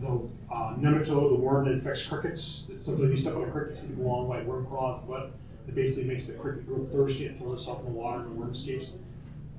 the 0.00 0.28
uh, 0.52 0.74
nematode, 0.76 1.30
the 1.30 1.34
worm 1.34 1.64
that 1.64 1.72
infects 1.72 2.06
crickets. 2.06 2.70
Sometimes 2.76 3.10
you 3.10 3.16
step 3.16 3.36
on 3.36 3.44
a 3.44 3.50
cricket, 3.50 3.82
you 3.88 3.96
go 3.96 4.02
along 4.02 4.28
like 4.28 4.44
worm 4.44 4.66
crawl 4.66 4.94
out 4.94 5.06
the. 5.06 5.30
It 5.66 5.74
basically 5.74 6.04
makes 6.04 6.26
the 6.26 6.38
cricket 6.38 6.66
grow 6.66 6.84
thirsty 6.84 7.26
and 7.26 7.38
throws 7.38 7.60
itself 7.60 7.80
in 7.80 7.86
the 7.86 7.92
water 7.92 8.20
and 8.20 8.32
the 8.32 8.34
worm 8.34 8.52
escapes. 8.52 8.96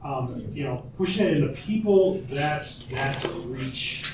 Um, 0.03 0.51
you 0.53 0.63
know, 0.63 0.85
pushing 0.97 1.25
it 1.25 1.37
into 1.37 1.47
people, 1.53 2.21
that's 2.29 2.85
that's 2.85 3.25
a 3.25 3.29
reach. 3.31 4.05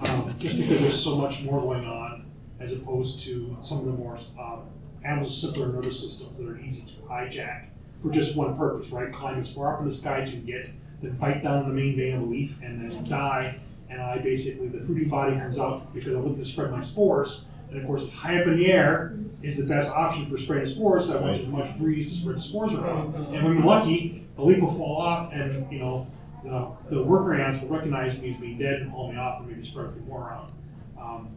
Um, 0.00 0.34
just 0.38 0.58
because 0.58 0.80
there's 0.80 1.02
so 1.02 1.16
much 1.16 1.42
more 1.42 1.60
going 1.62 1.86
on 1.86 2.26
as 2.60 2.72
opposed 2.72 3.20
to 3.20 3.56
some 3.62 3.78
of 3.78 3.86
the 3.86 3.92
more 3.92 4.18
um, 4.38 4.60
animals 5.04 5.42
with 5.42 5.54
simpler 5.54 5.72
nervous 5.72 6.00
systems 6.00 6.38
that 6.38 6.48
are 6.48 6.58
easy 6.58 6.82
to 6.82 6.92
hijack 7.08 7.66
for 8.02 8.10
just 8.10 8.36
one 8.36 8.56
purpose, 8.56 8.90
right? 8.90 9.12
Climb 9.12 9.40
as 9.40 9.50
far 9.50 9.74
up 9.74 9.80
in 9.80 9.86
the 9.86 9.92
sky 9.92 10.20
as 10.20 10.30
you 10.30 10.38
can 10.38 10.46
get, 10.46 10.70
then 11.02 11.16
bite 11.16 11.42
down 11.42 11.64
on 11.64 11.68
the 11.68 11.74
main 11.74 11.96
vein 11.96 12.14
of 12.14 12.20
the 12.22 12.26
leaf, 12.26 12.54
and 12.62 12.90
then 12.90 13.04
die. 13.04 13.58
And 13.90 14.00
I 14.02 14.18
basically, 14.18 14.68
the 14.68 14.84
fruiting 14.84 15.08
body 15.08 15.36
comes 15.36 15.58
out 15.58 15.92
because 15.94 16.12
I'm 16.12 16.22
looking 16.22 16.38
to 16.38 16.44
spread 16.44 16.70
my 16.70 16.82
spores. 16.82 17.42
And 17.70 17.80
of 17.80 17.86
course, 17.86 18.08
high 18.10 18.40
up 18.40 18.46
in 18.46 18.56
the 18.56 18.70
air 18.70 19.14
is 19.42 19.58
the 19.58 19.66
best 19.66 19.90
option 19.90 20.28
for 20.30 20.38
spreading 20.38 20.66
spores. 20.66 21.06
So 21.06 21.18
I 21.18 21.20
want 21.22 21.40
as 21.40 21.46
much 21.46 21.78
breeze 21.78 22.12
to 22.12 22.20
spread 22.20 22.36
the 22.36 22.40
spores 22.40 22.74
around. 22.74 23.14
And 23.14 23.44
when 23.44 23.58
I'm 23.58 23.64
lucky, 23.64 24.26
the 24.36 24.42
leaf 24.42 24.60
will 24.60 24.72
fall 24.74 25.00
off, 25.00 25.32
and 25.32 25.70
you 25.72 25.78
know, 25.80 26.06
the, 26.44 26.70
the 26.94 27.02
worker 27.02 27.34
ants 27.34 27.60
will 27.60 27.68
recognize 27.68 28.18
me 28.18 28.30
as 28.32 28.40
being 28.40 28.58
dead 28.58 28.82
and 28.82 28.90
haul 28.90 29.10
me 29.10 29.18
off, 29.18 29.40
and 29.40 29.48
maybe 29.48 29.66
spread 29.66 29.86
a 29.86 29.92
few 29.92 30.02
more 30.02 30.28
around. 30.28 30.52
Um, 31.00 31.28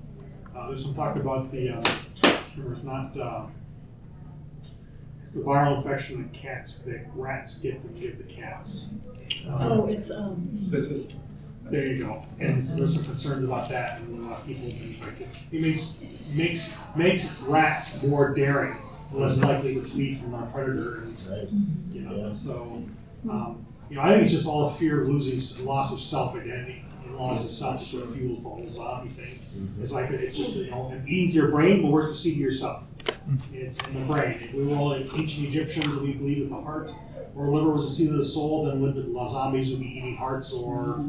uh, 0.55 0.67
there's 0.67 0.83
some 0.85 0.93
talk 0.93 1.15
about 1.15 1.51
the, 1.51 1.69
uh, 1.69 1.83
remember, 2.55 2.73
it's 2.73 2.83
not. 2.83 3.17
Uh, 3.19 3.45
it's 5.21 5.35
the 5.35 5.43
viral 5.43 5.77
infection 5.77 6.21
that 6.23 6.33
cats, 6.33 6.79
that 6.79 7.05
rats 7.15 7.59
get 7.59 7.75
and 7.75 7.99
give 7.99 8.17
the 8.17 8.23
cats. 8.23 8.93
Oh, 9.47 9.85
it's, 9.87 10.11
um, 10.11 10.49
There 11.65 11.85
you 11.85 12.03
go. 12.03 12.21
And 12.39 12.63
so 12.63 12.75
there's 12.75 12.95
some 12.95 13.05
concerns 13.05 13.43
about 13.45 13.69
that, 13.69 14.01
and 14.01 14.19
a 14.25 14.27
lot 14.27 14.39
of 14.41 14.47
people 14.47 14.69
think 14.69 15.01
like 15.05 15.21
it. 15.21 15.29
It 15.51 15.61
makes 15.61 16.01
makes 16.33 16.75
makes 16.95 17.31
rats 17.43 18.01
more 18.03 18.33
daring, 18.33 18.75
less 19.13 19.41
likely 19.41 19.75
to 19.75 19.81
flee 19.81 20.15
from 20.15 20.33
a 20.33 20.45
predator, 20.47 21.03
and 21.03 21.17
you 21.93 22.01
know. 22.01 22.33
So, 22.33 22.83
um, 23.29 23.65
you 23.89 23.95
know, 23.95 24.01
I 24.01 24.09
think 24.13 24.23
it's 24.23 24.31
just 24.33 24.47
all 24.47 24.69
fear 24.69 25.03
of 25.03 25.07
losing, 25.09 25.65
loss 25.65 25.93
of 25.93 26.01
self 26.01 26.35
identity. 26.35 26.83
And 27.11 27.19
loss 27.19 27.43
of 27.45 27.51
self 27.51 27.81
is 27.81 27.93
what 27.93 28.13
fuels 28.15 28.41
the 28.41 28.49
whole 28.49 28.69
zombie 28.69 29.09
thing. 29.11 29.39
It's 29.81 29.91
like 29.91 30.09
it's 30.11 30.35
just 30.35 30.55
you 30.55 30.71
know, 30.71 30.89
and 30.91 31.07
eating 31.07 31.27
to 31.29 31.33
your 31.33 31.47
brain, 31.49 31.81
but 31.81 31.91
where's 31.91 32.09
the 32.09 32.15
seed 32.15 32.33
of 32.35 32.39
yourself? 32.39 32.83
It's 33.53 33.77
in 33.87 33.93
the 33.99 34.05
brain. 34.05 34.39
If 34.41 34.53
we 34.53 34.65
were 34.65 34.75
all 34.75 34.89
like 34.89 35.05
ancient 35.17 35.47
Egyptians 35.47 35.85
and 35.87 36.01
we 36.01 36.13
believed 36.13 36.49
that 36.49 36.55
the 36.55 36.61
heart 36.61 36.91
or 37.35 37.49
liver 37.49 37.69
was 37.71 37.83
the 37.83 37.95
seed 37.95 38.11
of 38.11 38.17
the 38.17 38.25
soul, 38.25 38.65
then 38.65 38.81
lipid 38.81 39.29
zombies 39.29 39.69
would 39.69 39.79
be 39.79 39.87
eating 39.87 40.15
hearts 40.17 40.53
or 40.53 41.03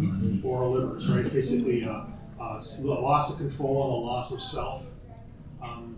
or 0.44 0.68
livers, 0.68 1.08
right? 1.08 1.20
It's 1.20 1.30
basically 1.30 1.82
a 1.84 2.06
loss 2.40 3.30
of 3.32 3.38
control 3.38 3.84
and 3.84 3.92
a 3.92 3.96
loss 4.06 4.32
of 4.32 4.42
self. 4.42 4.82
Um, 5.62 5.96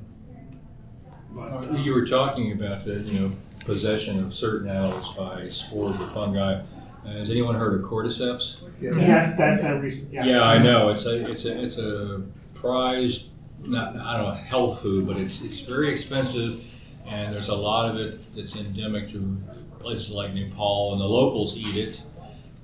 but, 1.32 1.70
uh, 1.70 1.76
You 1.76 1.94
were 1.94 2.06
talking 2.06 2.52
about 2.52 2.84
the, 2.84 3.00
you 3.00 3.20
know, 3.20 3.32
possession 3.60 4.22
of 4.22 4.34
certain 4.34 4.68
animals 4.68 5.14
by 5.14 5.48
spores 5.48 5.98
or 5.98 6.06
fungi. 6.08 6.60
Uh, 7.04 7.08
has 7.08 7.30
anyone 7.30 7.54
heard 7.54 7.82
of 7.82 7.90
cordyceps? 7.90 8.56
That's 8.80 9.36
that's 9.36 9.62
that 9.62 9.80
recent. 9.80 10.12
Yeah, 10.12 10.24
Yeah, 10.24 10.42
I 10.42 10.58
know. 10.58 10.90
It's 10.90 11.06
a 11.06 11.30
it's 11.30 11.44
a 11.44 11.62
it's 11.62 11.78
a 11.78 12.22
prized 12.54 13.26
not 13.66 13.96
I 13.96 14.16
don't 14.16 14.28
know 14.28 14.34
health 14.34 14.82
food, 14.82 15.06
but 15.06 15.16
it's 15.16 15.40
it's 15.42 15.60
very 15.60 15.90
expensive, 15.90 16.64
and 17.06 17.34
there's 17.34 17.48
a 17.48 17.54
lot 17.54 17.90
of 17.90 17.96
it 17.96 18.34
that's 18.34 18.56
endemic 18.56 19.10
to 19.12 19.38
places 19.80 20.10
like 20.10 20.34
Nepal, 20.34 20.92
and 20.92 21.00
the 21.00 21.06
locals 21.06 21.58
eat 21.58 21.76
it 21.76 22.02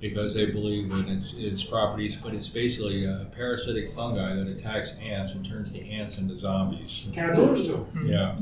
because 0.01 0.35
they 0.35 0.47
believe 0.47 0.89
that 0.91 1.09
it's 1.09 1.35
its 1.35 1.63
properties. 1.63 2.17
But 2.17 2.35
it's 2.35 2.49
basically 2.49 3.05
a 3.05 3.27
parasitic 3.35 3.93
fungi 3.93 4.35
that 4.35 4.49
attacks 4.49 4.91
ants 5.01 5.33
and 5.33 5.47
turns 5.47 5.73
the 5.73 5.91
ants 5.91 6.19
into 6.19 6.39
zombies. 6.39 7.07
Caterpillars 7.13 7.67
too. 7.67 7.87
Mm-hmm. 7.93 8.09
Yeah. 8.09 8.37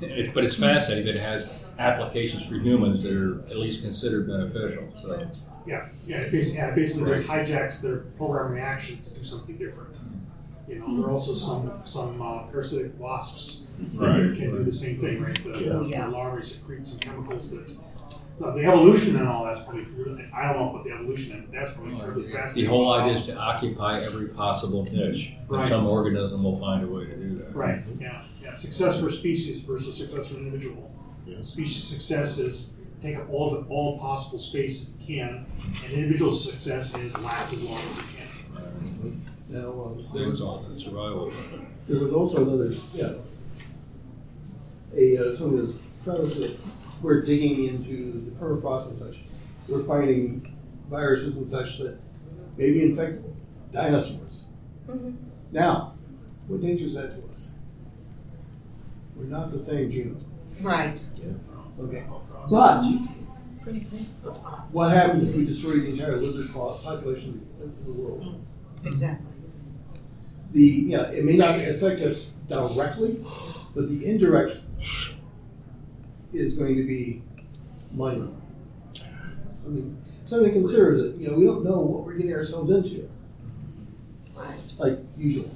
It, 0.00 0.32
but 0.32 0.44
it's 0.44 0.56
fascinating 0.56 1.06
that 1.06 1.16
it 1.16 1.20
has 1.20 1.58
applications 1.78 2.44
for 2.44 2.54
humans 2.54 3.02
that 3.02 3.12
are 3.12 3.40
at 3.50 3.56
least 3.56 3.82
considered 3.82 4.28
beneficial. 4.28 4.88
So. 5.02 5.28
Yeah, 5.68 5.86
yeah, 6.06 6.16
it 6.18 6.32
basically, 6.32 6.58
yeah, 6.58 6.68
it 6.68 6.74
basically 6.74 7.10
just 7.10 7.28
hijacks 7.28 7.82
their 7.82 7.98
program 8.16 8.52
reaction 8.52 9.02
to 9.02 9.10
do 9.14 9.22
something 9.22 9.56
different. 9.58 9.98
You 10.66 10.78
know, 10.78 10.96
there 10.96 11.06
are 11.06 11.10
also 11.12 11.34
some 11.34 11.70
some 11.84 12.20
uh, 12.22 12.44
parasitic 12.50 12.98
wasps 12.98 13.66
Right. 13.94 14.28
that 14.28 14.36
can 14.36 14.50
do 14.50 14.64
the 14.64 14.72
same 14.72 14.98
thing, 14.98 15.22
right? 15.22 15.34
The, 15.44 15.50
Yeah. 15.50 15.72
the 15.78 15.88
Yeah. 15.88 16.06
larvae 16.06 16.42
secrete 16.42 16.84
some 16.86 16.98
chemicals 17.00 17.50
that. 17.56 17.70
uh, 18.40 18.54
the 18.54 18.64
evolution 18.64 19.16
and 19.16 19.26
all 19.28 19.44
that's 19.44 19.60
probably 19.62 19.82
really, 19.96 20.24
I 20.32 20.46
don't 20.52 20.56
know 20.62 20.70
about 20.70 20.84
the 20.84 20.92
evolution 20.92 21.32
and 21.38 21.48
that's 21.52 21.72
probably 21.74 21.94
really 21.94 22.26
The 22.28 22.32
fascinating. 22.32 22.70
whole 22.70 22.92
idea 22.92 23.14
is 23.18 23.26
to 23.26 23.36
occupy 23.36 24.00
every 24.04 24.28
possible 24.28 24.84
niche, 24.84 25.32
and 25.40 25.50
Right. 25.50 25.68
some 25.68 25.86
organism 25.86 26.44
will 26.44 26.58
find 26.58 26.84
a 26.84 26.86
way 26.88 27.04
to 27.06 27.16
do 27.16 27.36
that. 27.38 27.54
Right, 27.54 27.84
yeah, 28.00 28.22
yeah, 28.42 28.54
success 28.54 29.00
for 29.00 29.08
a 29.08 29.12
species 29.12 29.60
versus 29.62 29.96
success 29.98 30.28
for 30.28 30.36
an 30.38 30.46
individual. 30.46 30.90
Yeah. 31.26 31.42
Species 31.42 31.82
success 31.84 32.38
is 32.38 32.74
take 33.02 33.16
up 33.16 33.30
all 33.30 33.50
the, 33.50 33.68
all 33.68 33.98
possible 33.98 34.38
space 34.38 34.90
you 35.00 35.06
can, 35.06 35.46
and 35.84 35.92
individual 35.92 36.32
success 36.32 36.94
is 36.96 37.16
last 37.20 37.52
as 37.52 37.62
long 37.62 37.78
as 37.78 37.96
you 37.96 38.02
can. 38.02 39.22
Now, 39.48 39.70
um, 39.70 40.06
there 40.12 40.28
was 40.28 40.40
was, 40.40 40.42
all 40.42 40.58
the 40.58 40.78
survival. 40.78 41.32
there 41.86 41.98
was 41.98 42.12
also 42.12 42.42
another, 42.46 42.74
yeah, 42.92 43.12
a, 44.94 45.28
uh, 45.28 45.32
something 45.32 45.58
that's 45.58 45.72
premise 46.04 46.34
that 46.34 46.56
we're 47.02 47.22
digging 47.22 47.64
into 47.64 48.24
the 48.24 48.30
permafrost 48.32 48.88
and 48.88 48.96
such. 48.96 49.20
We're 49.68 49.84
finding 49.84 50.56
viruses 50.90 51.38
and 51.38 51.46
such 51.46 51.78
that 51.78 51.98
maybe 52.56 52.82
infect 52.82 53.22
dinosaurs. 53.72 54.44
Mhm. 54.86 55.16
Now, 55.52 55.94
what 56.46 56.60
danger 56.60 56.86
is 56.86 56.94
that 56.94 57.10
to 57.12 57.22
us? 57.30 57.54
We're 59.16 59.24
not 59.24 59.50
the 59.50 59.58
same 59.58 59.90
genome. 59.90 60.22
Right. 60.62 61.00
Okay. 61.80 62.04
But 62.50 62.84
Pretty 63.62 63.80
close 63.80 64.16
though. 64.16 64.32
what 64.72 64.92
happens 64.94 65.28
if 65.28 65.36
we 65.36 65.44
destroy 65.44 65.72
the 65.72 65.88
entire 65.90 66.16
lizard 66.18 66.50
population 66.52 67.46
of 67.62 67.84
the 67.84 67.92
world? 67.92 68.44
Exactly. 68.84 69.30
The 70.52 70.62
yeah, 70.64 71.10
it 71.10 71.24
may 71.24 71.36
not 71.36 71.56
affect 71.56 72.00
us 72.00 72.30
directly, 72.48 73.22
but 73.74 73.88
the 73.88 74.06
indirect 74.08 74.56
is 76.32 76.56
going 76.56 76.76
to 76.76 76.84
be 76.84 77.22
minor. 77.92 78.28
I 79.66 79.68
mean, 79.70 80.00
something 80.24 80.48
to 80.48 80.52
consider 80.54 80.92
is 80.92 81.00
that 81.02 81.16
you 81.16 81.28
know 81.28 81.34
we 81.36 81.44
don't 81.44 81.64
know 81.64 81.78
what 81.80 82.04
we're 82.04 82.14
getting 82.14 82.32
ourselves 82.32 82.70
into, 82.70 83.08
Right. 84.34 84.56
like 84.78 84.98
usual. 85.18 85.50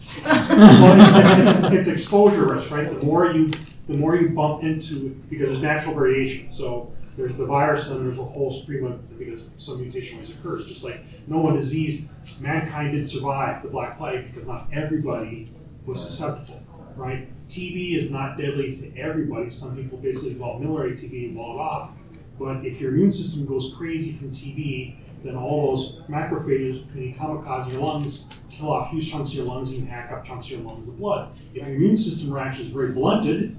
well, 0.24 0.96
it's, 1.00 1.64
it's, 1.64 1.74
it's 1.74 1.88
exposure 1.88 2.46
risk, 2.46 2.70
right? 2.70 2.98
The 2.98 3.04
more 3.04 3.30
you, 3.32 3.50
the 3.90 3.96
more 3.96 4.14
you 4.14 4.28
bump 4.28 4.62
into, 4.62 5.10
because 5.28 5.48
there's 5.48 5.62
natural 5.62 5.94
variation. 5.94 6.48
So 6.48 6.92
there's 7.16 7.36
the 7.36 7.44
virus, 7.44 7.90
and 7.90 8.06
there's 8.06 8.18
a 8.18 8.24
whole 8.24 8.52
stream 8.52 8.86
of 8.86 9.18
because 9.18 9.42
some 9.56 9.80
mutation 9.80 10.14
always 10.14 10.30
occurs. 10.30 10.66
Just 10.66 10.84
like 10.84 11.00
no 11.26 11.38
one 11.38 11.56
disease, 11.56 12.04
mankind 12.38 12.92
did 12.92 13.06
survive 13.06 13.62
the 13.62 13.68
Black 13.68 13.98
Plague 13.98 14.32
because 14.32 14.46
not 14.46 14.68
everybody 14.72 15.50
was 15.86 16.00
susceptible, 16.00 16.62
right? 16.94 17.28
TB 17.48 17.96
is 17.96 18.12
not 18.12 18.38
deadly 18.38 18.76
to 18.76 18.96
everybody. 18.96 19.50
Some 19.50 19.74
people 19.74 19.98
basically 19.98 20.34
develop 20.34 20.60
miliary 20.60 20.92
TB 20.92 21.30
and 21.30 21.36
wall 21.36 21.56
it 21.56 21.60
off. 21.60 21.90
But 22.38 22.64
if 22.64 22.80
your 22.80 22.92
immune 22.92 23.10
system 23.10 23.44
goes 23.44 23.74
crazy 23.76 24.16
from 24.16 24.30
TB, 24.30 24.96
then 25.24 25.34
all 25.34 25.74
those 25.74 25.98
macrophages 26.08 26.90
can 26.92 27.12
kamikaze 27.12 27.72
your 27.72 27.82
lungs, 27.82 28.26
kill 28.48 28.70
off 28.70 28.90
huge 28.90 29.10
chunks 29.10 29.30
of 29.30 29.36
your 29.36 29.46
lungs, 29.46 29.70
and 29.70 29.80
you 29.80 29.86
hack 29.86 30.12
up 30.12 30.24
chunks 30.24 30.46
of 30.46 30.52
your 30.52 30.60
lungs 30.60 30.88
of 30.88 30.96
blood. 30.96 31.32
If 31.52 31.66
your 31.66 31.74
immune 31.74 31.96
system 31.96 32.32
reaction 32.32 32.66
is 32.66 32.72
very 32.72 32.92
blunted, 32.92 33.58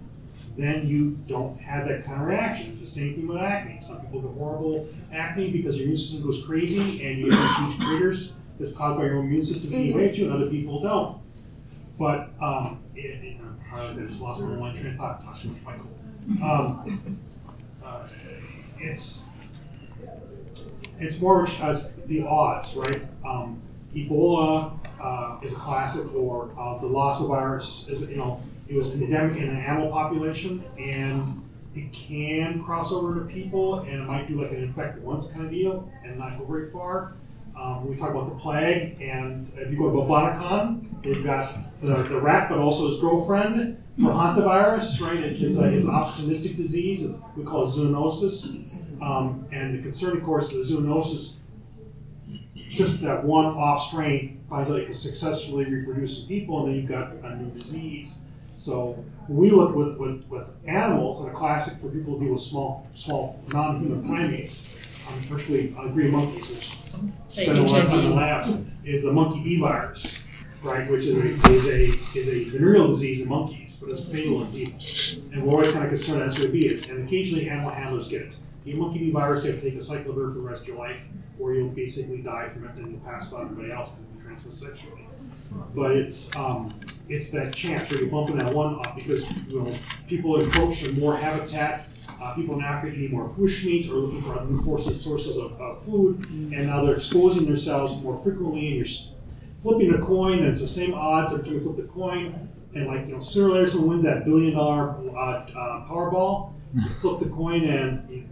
then 0.58 0.88
you 0.88 1.12
don't 1.28 1.60
have 1.60 1.88
that 1.88 2.06
kind 2.06 2.22
of 2.22 2.28
reaction. 2.28 2.68
It's 2.68 2.82
the 2.82 2.88
same 2.88 3.16
thing 3.16 3.28
with 3.28 3.38
acne. 3.38 3.80
Some 3.82 4.02
people 4.02 4.22
get 4.22 4.32
horrible 4.38 4.88
acne 5.14 5.50
because 5.52 5.78
your 5.78 5.86
immune 5.86 5.98
system 5.98 6.24
goes 6.24 6.46
crazy 6.46 7.06
and 7.06 7.20
you 7.20 7.30
get 7.30 7.56
huge 7.58 7.80
triggers 7.80 8.34
that's 8.60 8.74
caused 8.74 8.98
by 8.98 9.06
your 9.06 9.18
immune 9.18 9.44
system 9.44 9.70
getting 9.70 9.94
away 9.94 10.08
with 10.08 10.18
you, 10.18 10.26
and 10.26 10.34
other 10.34 10.50
people 10.50 10.82
don't. 10.82 11.22
But 11.98 12.30
um, 12.42 12.84
it, 12.96 13.24
it, 13.24 13.38
uh, 13.74 13.94
just 13.94 14.22
lost 14.22 14.42
my 14.42 14.58
one 14.58 14.74
train 14.74 14.88
of 14.88 14.98
thought. 14.98 15.24
Talking 15.24 15.56
to 15.56 15.62
Michael. 15.62 15.88
Um, 16.44 17.18
uh, 17.84 18.08
it's 18.80 19.26
it's 21.00 21.20
more 21.20 21.44
of 21.44 21.62
uh, 21.62 21.76
the 22.06 22.24
odds, 22.24 22.76
right? 22.76 23.02
Um, 23.26 23.62
Ebola 23.96 24.78
uh, 25.02 25.40
is 25.42 25.54
a 25.54 25.56
classic, 25.56 26.14
or 26.14 26.52
uh, 26.58 26.78
the 26.80 26.88
Lassa 26.88 27.28
virus 27.28 27.88
is, 27.90 28.02
you 28.02 28.18
know, 28.18 28.42
it 28.72 28.78
was 28.78 28.94
endemic 28.94 29.36
in 29.38 29.50
an 29.50 29.58
animal 29.58 29.92
population, 29.92 30.64
and 30.80 31.44
it 31.76 31.92
can 31.92 32.64
cross 32.64 32.94
over 32.94 33.12
into 33.12 33.34
people, 33.34 33.80
and 33.80 34.02
it 34.02 34.06
might 34.06 34.30
do 34.30 34.42
like 34.42 34.52
an 34.52 34.64
infect 34.64 34.98
once 35.00 35.28
kind 35.28 35.46
of 35.46 35.52
deal, 35.52 35.92
and 36.06 36.18
not 36.18 36.38
go 36.38 36.46
very 36.46 36.72
far. 36.72 37.14
Um, 37.60 37.90
we 37.90 37.98
talk 37.98 38.12
about 38.12 38.30
the 38.30 38.40
plague, 38.40 39.02
and 39.02 39.52
if 39.58 39.70
you 39.72 39.78
go 39.78 39.92
to 39.92 39.98
Bobanicon, 39.98 41.04
they've 41.04 41.22
got 41.22 41.54
the, 41.82 42.04
the 42.04 42.20
rat, 42.20 42.48
but 42.50 42.60
also 42.60 42.90
his 42.90 42.98
girlfriend 43.00 43.84
for 43.98 44.10
hantavirus, 44.10 45.02
right? 45.02 45.20
It's, 45.20 45.42
it's, 45.42 45.58
a, 45.58 45.74
it's 45.74 45.84
an 45.84 45.92
opportunistic 45.92 46.56
disease. 46.56 47.04
It's, 47.04 47.20
we 47.36 47.44
call 47.44 47.64
it 47.64 47.68
zoonosis. 47.68 49.02
Um, 49.02 49.48
and 49.52 49.78
the 49.78 49.82
concern, 49.82 50.16
of 50.16 50.24
course, 50.24 50.54
is 50.54 50.70
the 50.70 50.78
zoonosis, 50.78 51.40
just 52.56 53.02
that 53.02 53.26
one 53.26 53.48
off 53.48 53.86
strain 53.86 54.40
finds 54.50 54.70
out 54.70 54.80
it 54.80 54.86
can 54.86 54.94
successfully 54.94 55.66
reproduce 55.66 56.22
in 56.22 56.28
people, 56.30 56.64
and 56.64 56.70
then 56.70 56.76
you've 56.82 56.90
got 56.90 57.12
a 57.30 57.36
new 57.36 57.50
disease. 57.52 58.22
So 58.62 59.04
when 59.26 59.38
we 59.40 59.50
look 59.50 59.74
with, 59.74 59.98
with, 59.98 60.24
with 60.30 60.48
animals, 60.68 61.22
and 61.22 61.32
a 61.32 61.34
classic 61.34 61.82
for 61.82 61.90
people 61.90 62.14
who 62.14 62.26
deal 62.26 62.34
with 62.34 62.42
small, 62.42 62.88
small 62.94 63.40
non-human 63.52 64.06
primates, 64.06 64.76
um, 65.08 65.18
especially 65.18 65.76
uh, 65.76 65.88
green 65.88 66.12
monkeys, 66.12 66.48
which 66.48 66.78
spend 67.28 67.58
a 67.58 67.64
lot 67.64 67.82
of 67.82 67.90
time 67.90 68.00
in 68.06 68.16
labs, 68.16 68.60
is 68.86 69.02
the 69.02 69.12
monkey 69.12 69.44
B 69.44 69.60
virus, 69.60 70.24
right? 70.62 70.88
Which 70.92 71.06
is 71.06 71.18
a, 71.18 71.50
is 71.50 71.68
a, 71.68 71.86
is 72.16 72.28
a 72.28 72.44
venereal 72.52 72.88
disease 72.88 73.22
in 73.22 73.30
monkeys, 73.30 73.78
but 73.82 73.90
it's 73.90 74.04
fatal 74.04 74.44
in 74.44 74.52
people. 74.52 74.78
And 75.34 75.44
we're 75.44 75.54
always 75.54 75.72
kind 75.72 75.84
of 75.84 75.90
concerned 75.90 76.22
that's 76.22 76.38
what 76.38 76.50
it 76.50 76.56
is. 76.56 76.88
And 76.88 77.08
occasionally 77.08 77.50
animal 77.50 77.72
handlers 77.72 78.10
get 78.10 78.22
it. 78.22 78.34
The 78.64 78.76
monkey 78.76 79.00
B 79.00 79.10
virus, 79.10 79.44
you 79.44 79.54
have 79.54 79.62
to 79.62 79.72
take 79.72 79.80
acyclovir 79.80 80.06
for 80.06 80.34
the 80.36 80.40
rest 80.40 80.62
of 80.62 80.68
your 80.68 80.78
life, 80.78 81.02
or 81.40 81.56
you'll 81.56 81.70
basically 81.70 82.22
die 82.22 82.50
from 82.50 82.66
it 82.66 82.80
and 82.80 82.92
you'll 82.92 83.00
pass 83.00 83.32
it 83.32 83.36
on 83.36 83.46
to 83.46 83.52
everybody 83.54 83.72
else 83.72 83.94
because 83.94 84.14
you 84.14 84.22
transmit 84.22 84.54
sexually. 84.54 85.01
But 85.76 85.92
it's 85.92 86.34
um, 86.36 86.80
it's 87.10 87.32
that 87.32 87.54
chance 87.54 87.90
where 87.90 88.00
you're 88.00 88.10
bumping 88.10 88.38
that 88.38 88.54
one 88.54 88.86
up 88.86 88.96
because 88.96 89.24
you 89.48 89.62
know 89.62 89.74
people 90.08 90.40
encroach 90.42 90.84
on 90.86 91.00
more 91.00 91.16
habitat. 91.16 91.88
Uh, 92.22 92.36
people 92.36 92.54
in 92.54 92.62
Africa 92.62 92.96
eating 92.96 93.18
more 93.18 93.30
bushmeat 93.30 93.90
or 93.90 93.96
looking 93.96 94.22
for 94.22 94.38
other 94.38 94.56
sources, 94.64 95.02
sources 95.02 95.38
of, 95.38 95.60
of 95.60 95.84
food, 95.84 96.24
and 96.30 96.68
now 96.68 96.86
they're 96.86 96.96
exposing 96.96 97.46
themselves 97.46 98.00
more 98.04 98.22
frequently. 98.22 98.68
And 98.68 98.76
you're 98.76 99.12
flipping 99.64 99.92
a 99.94 99.98
coin, 100.06 100.40
and 100.40 100.48
it's 100.48 100.62
the 100.62 100.68
same 100.68 100.94
odds 100.94 101.34
every 101.34 101.46
time 101.46 101.54
you 101.54 101.60
flip 101.62 101.78
the 101.78 101.92
coin. 101.92 102.48
And 102.76 102.88
like 102.88 103.08
you 103.08 103.16
know, 103.16 103.22
sooner 103.22 103.50
or 103.50 103.54
later, 103.56 103.68
someone 103.68 103.90
wins 103.90 104.04
that 104.04 104.24
billion 104.24 104.54
dollar 104.54 104.92
uh, 105.18 105.22
uh, 105.22 105.88
Powerball. 105.88 106.54
You 106.76 106.84
flip 107.02 107.20
the 107.20 107.30
coin, 107.30 107.64
and 107.66 108.10
you, 108.10 108.30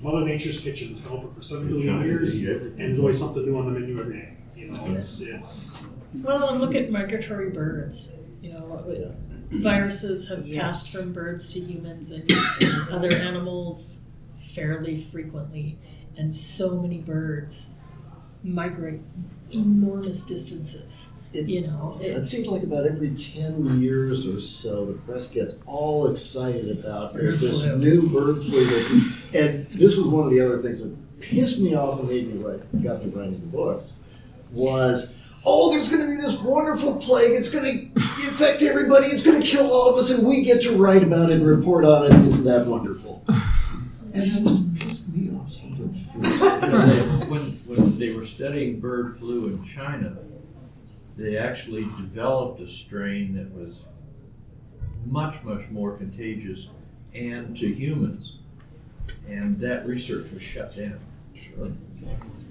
Mother 0.00 0.24
Nature's 0.24 0.60
kitchen 0.60 0.94
has 0.94 1.00
been 1.00 1.12
open 1.12 1.34
for 1.34 1.42
seven 1.42 1.68
billion 1.68 2.02
years, 2.02 2.36
and 2.40 2.48
everything. 2.48 2.76
there's 2.76 2.98
always 2.98 3.18
something 3.18 3.44
new 3.44 3.58
on 3.58 3.72
the 3.72 3.80
menu 3.80 3.98
every 3.98 4.20
day. 4.20 4.36
You 4.54 4.70
know, 4.70 4.86
it's 4.94 5.20
it's 5.20 5.82
Well, 6.22 6.50
and 6.50 6.60
look 6.60 6.74
at 6.74 6.90
migratory 6.90 7.50
birds. 7.50 8.12
You 8.42 8.52
know, 8.52 9.14
viruses 9.50 10.28
have 10.28 10.46
Yes. 10.46 10.62
passed 10.62 10.96
from 10.96 11.12
birds 11.12 11.52
to 11.54 11.60
humans 11.60 12.10
and 12.10 12.30
other 12.90 13.12
animals 13.12 14.02
fairly 14.54 15.00
frequently, 15.00 15.78
and 16.16 16.34
so 16.34 16.76
many 16.80 16.98
birds 16.98 17.70
migrate 18.42 19.00
enormous 19.50 20.24
distances. 20.24 21.08
It- 21.32 21.48
you 21.48 21.62
know, 21.62 21.96
It 22.00 22.08
it's- 22.10 22.30
seems 22.30 22.48
like 22.48 22.62
about 22.62 22.86
every 22.86 23.10
10 23.10 23.80
years 23.80 24.26
or 24.26 24.40
so, 24.40 24.84
the 24.86 24.92
press 24.92 25.28
gets 25.28 25.56
all 25.66 26.06
excited 26.08 26.70
about 26.78 27.14
there's 27.14 27.40
this 27.40 27.66
new 27.76 28.08
bird 28.08 28.42
flu 28.42 28.64
that's, 28.66 28.90
and 29.34 29.66
this 29.70 29.96
was 29.96 30.06
one 30.06 30.24
of 30.24 30.30
the 30.30 30.40
other 30.40 30.58
things 30.58 30.82
that 30.82 30.94
pissed 31.20 31.60
me 31.60 31.74
off 31.74 31.98
and 32.00 32.08
made 32.08 32.32
me 32.32 32.40
write, 32.40 32.60
got 32.82 33.04
me 33.04 33.10
writing 33.10 33.40
the 33.40 33.46
books, 33.46 33.94
was, 34.52 35.12
oh, 35.46 35.70
there's 35.72 35.88
going 35.88 36.00
to 36.02 36.06
be 36.08 36.16
this 36.16 36.38
wonderful 36.40 36.96
plague, 36.96 37.32
it's 37.32 37.50
going 37.50 37.64
to 37.64 38.02
infect 38.26 38.62
everybody, 38.62 39.06
it's 39.06 39.22
going 39.22 39.40
to 39.40 39.46
kill 39.46 39.70
all 39.70 39.88
of 39.88 39.96
us, 39.96 40.10
and 40.10 40.26
we 40.26 40.42
get 40.42 40.62
to 40.62 40.76
write 40.76 41.02
about 41.02 41.30
it 41.30 41.36
and 41.36 41.46
report 41.46 41.84
on 41.84 42.04
it, 42.06 42.12
and 42.12 42.26
isn't 42.26 42.44
that 42.44 42.66
wonderful? 42.66 43.22
And 43.28 44.14
that 44.14 44.44
just 44.44 44.74
pissed 44.76 45.08
me 45.08 45.30
off 45.36 45.52
something 45.52 45.94
You 46.14 46.20
know, 46.20 46.80
fierce. 46.82 46.86
they- 47.24 47.30
when, 47.30 47.42
when 47.66 47.98
they 47.98 48.12
were 48.12 48.24
studying 48.24 48.80
bird 48.80 49.18
flu 49.18 49.48
in 49.48 49.64
China, 49.64 50.16
they 51.16 51.36
actually 51.36 51.84
developed 51.84 52.60
a 52.60 52.68
strain 52.68 53.34
that 53.36 53.52
was 53.54 53.82
much, 55.06 55.42
much 55.42 55.68
more 55.70 55.96
contagious 55.96 56.68
and 57.14 57.56
to 57.56 57.66
humans. 57.72 58.36
And 59.28 59.58
that 59.60 59.86
research 59.86 60.32
was 60.32 60.42
shut 60.42 60.74
down. 60.76 60.98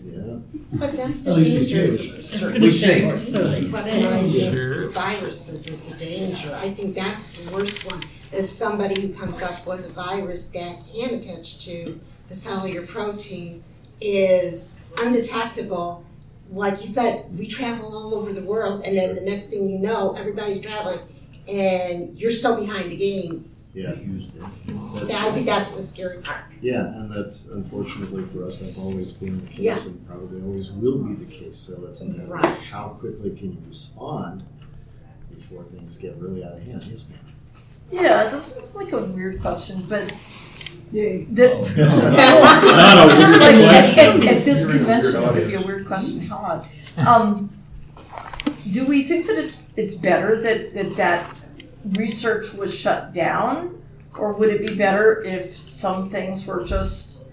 Yeah. 0.05 0.37
But 0.73 0.97
that's 0.97 1.21
the 1.21 1.31
At 1.31 1.37
least 1.37 1.57
it's 1.57 1.71
danger. 1.71 2.03
huge. 2.03 2.15
I 2.15 2.17
was 2.17 2.49
going 2.49 2.61
to 2.61 2.71
say, 2.71 3.03
or 3.05 3.17
so 3.17 3.43
they 3.47 3.69
say. 3.69 4.01
Weaponizing 4.01 4.91
viruses 4.91 5.67
is 5.67 5.81
the 5.83 5.97
danger. 5.97 6.53
I 6.55 6.69
think 6.69 6.95
that's 6.95 7.37
the 7.37 7.51
worst 7.51 7.85
one. 7.89 8.01
Is 8.31 8.51
somebody 8.51 8.99
who 8.99 9.13
comes 9.13 9.41
up 9.41 9.65
with 9.67 9.87
a 9.87 9.93
virus 9.93 10.49
that 10.49 10.83
can 10.93 11.13
attach 11.15 11.65
to 11.65 11.99
the 12.27 12.33
cellular 12.35 12.85
protein 12.85 13.63
is 14.01 14.81
undetectable. 14.97 16.03
Like 16.49 16.81
you 16.81 16.87
said, 16.87 17.25
we 17.37 17.47
travel 17.47 17.95
all 17.95 18.15
over 18.15 18.33
the 18.33 18.41
world, 18.41 18.83
and 18.85 18.97
then 18.97 19.15
the 19.15 19.21
next 19.21 19.47
thing 19.47 19.67
you 19.67 19.79
know, 19.79 20.13
everybody's 20.13 20.61
traveling, 20.61 20.99
and 21.47 22.17
you're 22.19 22.31
so 22.31 22.55
behind 22.59 22.91
the 22.91 22.97
game. 22.97 23.49
Yeah. 23.73 23.95
Used 23.95 24.35
it. 24.35 24.43
I 24.43 25.31
think 25.31 25.47
that's 25.47 25.71
the 25.71 25.81
scary 25.81 26.21
part. 26.21 26.43
Yeah, 26.61 26.85
and 26.85 27.11
that's 27.11 27.47
unfortunately 27.47 28.23
for 28.25 28.45
us, 28.45 28.59
that's 28.59 28.77
always 28.77 29.11
been 29.13 29.43
the 29.43 29.49
case 29.49 29.59
Yeah. 29.59 29.79
and 29.85 30.07
probably 30.07 30.41
always 30.43 30.69
will 30.71 30.99
be 30.99 31.13
the 31.15 31.25
case. 31.25 31.57
So 31.57 31.83
it's 31.89 32.01
a 32.01 32.05
matter 32.05 32.23
of 32.23 32.29
Right. 32.29 32.57
how 32.71 32.89
quickly 32.89 33.31
can 33.31 33.53
you 33.53 33.57
respond 33.67 34.43
before 35.35 35.63
things 35.63 35.97
get 35.97 36.15
really 36.17 36.43
out 36.43 36.53
of 36.53 36.61
hand. 36.63 36.83
Yes, 36.87 37.05
ma'am. 37.09 37.19
Yeah, 37.91 38.29
this 38.29 38.55
is 38.55 38.75
like 38.75 38.91
a 38.91 38.99
weird 39.03 39.41
question, 39.41 39.85
but 39.89 40.13
Yay. 40.91 41.23
the, 41.25 41.55
Not 42.75 43.11
a 43.11 43.17
weird 43.17 43.41
like, 43.41 43.55
at, 43.55 43.93
question. 43.95 44.27
at, 44.27 44.37
at 44.37 44.45
this 44.45 44.61
You're 44.67 44.75
in 44.75 44.83
a 44.83 44.87
weird 44.87 45.01
convention, 45.03 45.23
it 45.23 45.25
would 45.25 45.35
be 45.35 45.41
a 45.41 45.45
audience. 45.57 45.65
weird 45.65 45.87
question. 45.87 46.19
How 46.27 46.37
odd. 46.37 47.07
Um, 47.07 47.49
do 48.71 48.85
we 48.85 49.03
think 49.07 49.25
that 49.27 49.37
it's 49.37 49.63
it's 49.75 49.95
better 49.95 50.39
that, 50.41 50.73
that 50.75 50.95
that 50.95 51.35
research 51.91 52.53
was 52.53 52.73
shut 52.73 53.13
down, 53.13 53.81
or 54.17 54.33
would 54.33 54.49
it 54.49 54.65
be 54.65 54.75
better 54.75 55.21
if 55.23 55.57
some 55.57 56.09
things 56.09 56.45
were 56.45 56.63
just 56.63 57.25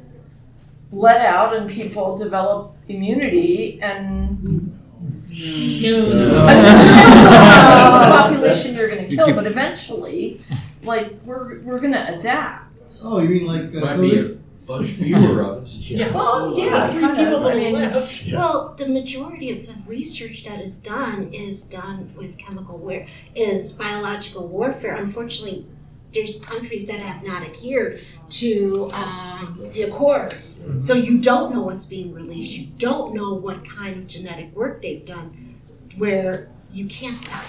let 0.93 1.25
out 1.25 1.55
and 1.55 1.71
people 1.71 2.17
develop 2.17 2.75
immunity 2.89 3.79
and 3.81 4.43
No, 4.43 6.47
I 6.47 6.55
no. 6.55 6.63
mean, 6.63 7.25
the 7.25 8.19
population 8.19 8.75
you're 8.75 8.89
gonna 8.89 9.07
kill, 9.07 9.33
but 9.35 9.47
eventually, 9.47 10.41
like, 10.83 11.23
we're, 11.25 11.61
we're 11.61 11.79
gonna 11.79 12.15
adapt. 12.19 12.99
Oh, 13.05 13.21
you 13.21 13.29
mean 13.29 13.47
like 13.47 13.73
uh, 13.75 13.87
Might 13.87 13.99
COVID? 14.01 14.39
Bunch 14.71 14.91
fewer 14.91 15.41
of 15.43 15.63
us. 15.65 15.77
Yeah. 15.91 16.13
Well, 16.13 16.57
yeah, 16.59 16.91
Three 16.91 17.01
kind 17.01 17.17
people 17.17 17.37
of, 17.37 17.43
that 17.45 17.57
mean, 17.57 17.73
left. 17.73 18.25
Yeah. 18.25 18.39
Well, 18.39 18.75
the 18.79 18.89
majority 18.89 19.51
of 19.51 19.67
the 19.67 19.75
research 19.87 20.45
that 20.45 20.61
is 20.61 20.77
done 20.77 21.31
is 21.33 21.65
done 21.65 22.11
with 22.17 22.39
chemical 22.39 22.79
war, 22.79 23.07
is 23.35 23.73
biological 23.73 24.47
warfare. 24.47 24.97
Unfortunately, 24.97 25.67
there's 26.13 26.41
countries 26.45 26.87
that 26.87 26.99
have 27.01 27.25
not 27.27 27.43
adhered 27.43 28.01
to 28.29 28.91
um, 28.93 29.69
the 29.73 29.83
accords, 29.83 30.63
so 30.81 30.95
you 30.95 31.21
don't 31.21 31.53
know 31.55 31.63
what's 31.63 31.85
being 31.85 32.13
released. 32.13 32.57
You 32.57 32.67
don't 32.79 33.15
know 33.15 33.35
what 33.35 33.65
kind 33.65 33.97
of 33.97 34.07
genetic 34.09 34.55
work 34.55 34.83
they've 34.83 35.05
done, 35.05 35.61
where 35.99 36.51
you 36.73 36.87
can't 36.87 37.19
stop 37.19 37.45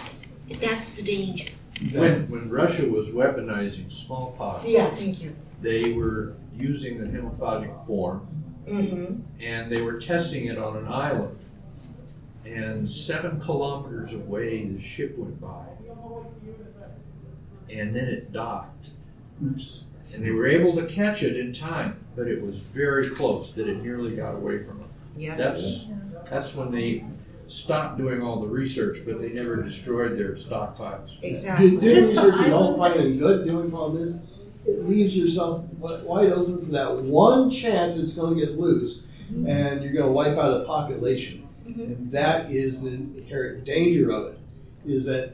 it. 0.49 0.59
That's 0.61 0.91
the 0.91 1.01
danger. 1.03 1.49
When, 1.91 2.30
when 2.30 2.49
Russia 2.49 2.86
was 2.88 3.09
weaponizing 3.09 3.91
smallpox, 3.91 4.67
Yeah, 4.67 4.89
thank 4.91 5.24
you. 5.24 5.36
they 5.61 5.93
were 5.93 6.34
using 6.62 6.99
the 6.99 7.05
hemorrhagic 7.05 7.86
form 7.86 8.28
Mm-hmm. 8.68 9.22
and 9.41 9.72
they 9.72 9.82
were 9.82 9.99
testing 9.99 10.45
it 10.45 10.57
on 10.59 10.78
an 10.78 10.88
island. 10.88 11.36
And 12.45 12.89
seven 12.91 13.39
kilometers 13.41 14.14
away, 14.14 14.66
the 14.66 14.80
ship 14.80 15.18
went 15.18 15.41
by. 15.41 15.66
And 17.72 17.95
then 17.95 18.03
it 18.05 18.32
docked. 18.32 18.89
Oops. 19.43 19.86
And 20.14 20.24
they 20.24 20.30
were 20.30 20.45
able 20.45 20.76
to 20.76 20.86
catch 20.86 21.24
it 21.24 21.38
in 21.38 21.53
time, 21.53 21.97
but 22.16 22.28
it 22.28 22.39
was 22.41 22.57
very 22.59 23.09
close 23.09 23.53
that 23.53 23.68
it 23.68 23.82
nearly 23.82 24.16
got 24.16 24.36
away 24.36 24.64
from 24.64 24.78
them. 24.80 24.89
Yeah. 25.18 25.36
That's, 25.38 25.88
that's 26.30 26.53
when 26.55 26.72
they 26.72 27.05
stopped 27.47 27.97
doing 27.97 28.22
all 28.22 28.41
the 28.41 28.47
research, 28.47 28.99
but 29.05 29.20
they 29.20 29.30
never 29.30 29.55
destroyed 29.55 30.18
their 30.20 30.34
stockpiles. 30.34 31.18
Exactly. 31.24 31.72
Doing 31.72 31.84
Is 31.97 32.09
research 32.09 32.36
is 32.45 32.53
all 32.53 32.80
island- 32.82 32.93
fine 32.95 33.07
and 33.07 33.20
good. 33.20 33.47
The 33.49 33.55
only 33.55 33.70
problem 33.72 34.03
is 34.03 34.22
it 34.66 34.88
leaves 34.88 35.18
yourself 35.18 35.64
wide 35.80 36.32
open 36.32 36.64
for 36.66 36.72
that 36.72 36.95
one 36.95 37.49
chance 37.49 37.97
it's 37.97 38.16
going 38.16 38.38
to 38.38 38.45
get 38.45 38.59
loose, 38.59 39.07
and 39.30 39.84
you're 39.84 39.93
going 39.93 40.05
to 40.05 40.12
wipe 40.12 40.38
out 40.38 40.62
a 40.62 40.66
population. 40.66 41.47
Mhm. 41.68 41.86
And 41.86 42.12
that 42.12 42.51
is 42.51 42.84
the 42.84 42.91
inherent 42.93 43.64
danger 43.66 44.12
of 44.12 44.34
it. 44.34 44.39
Is 44.86 45.05
that 45.05 45.34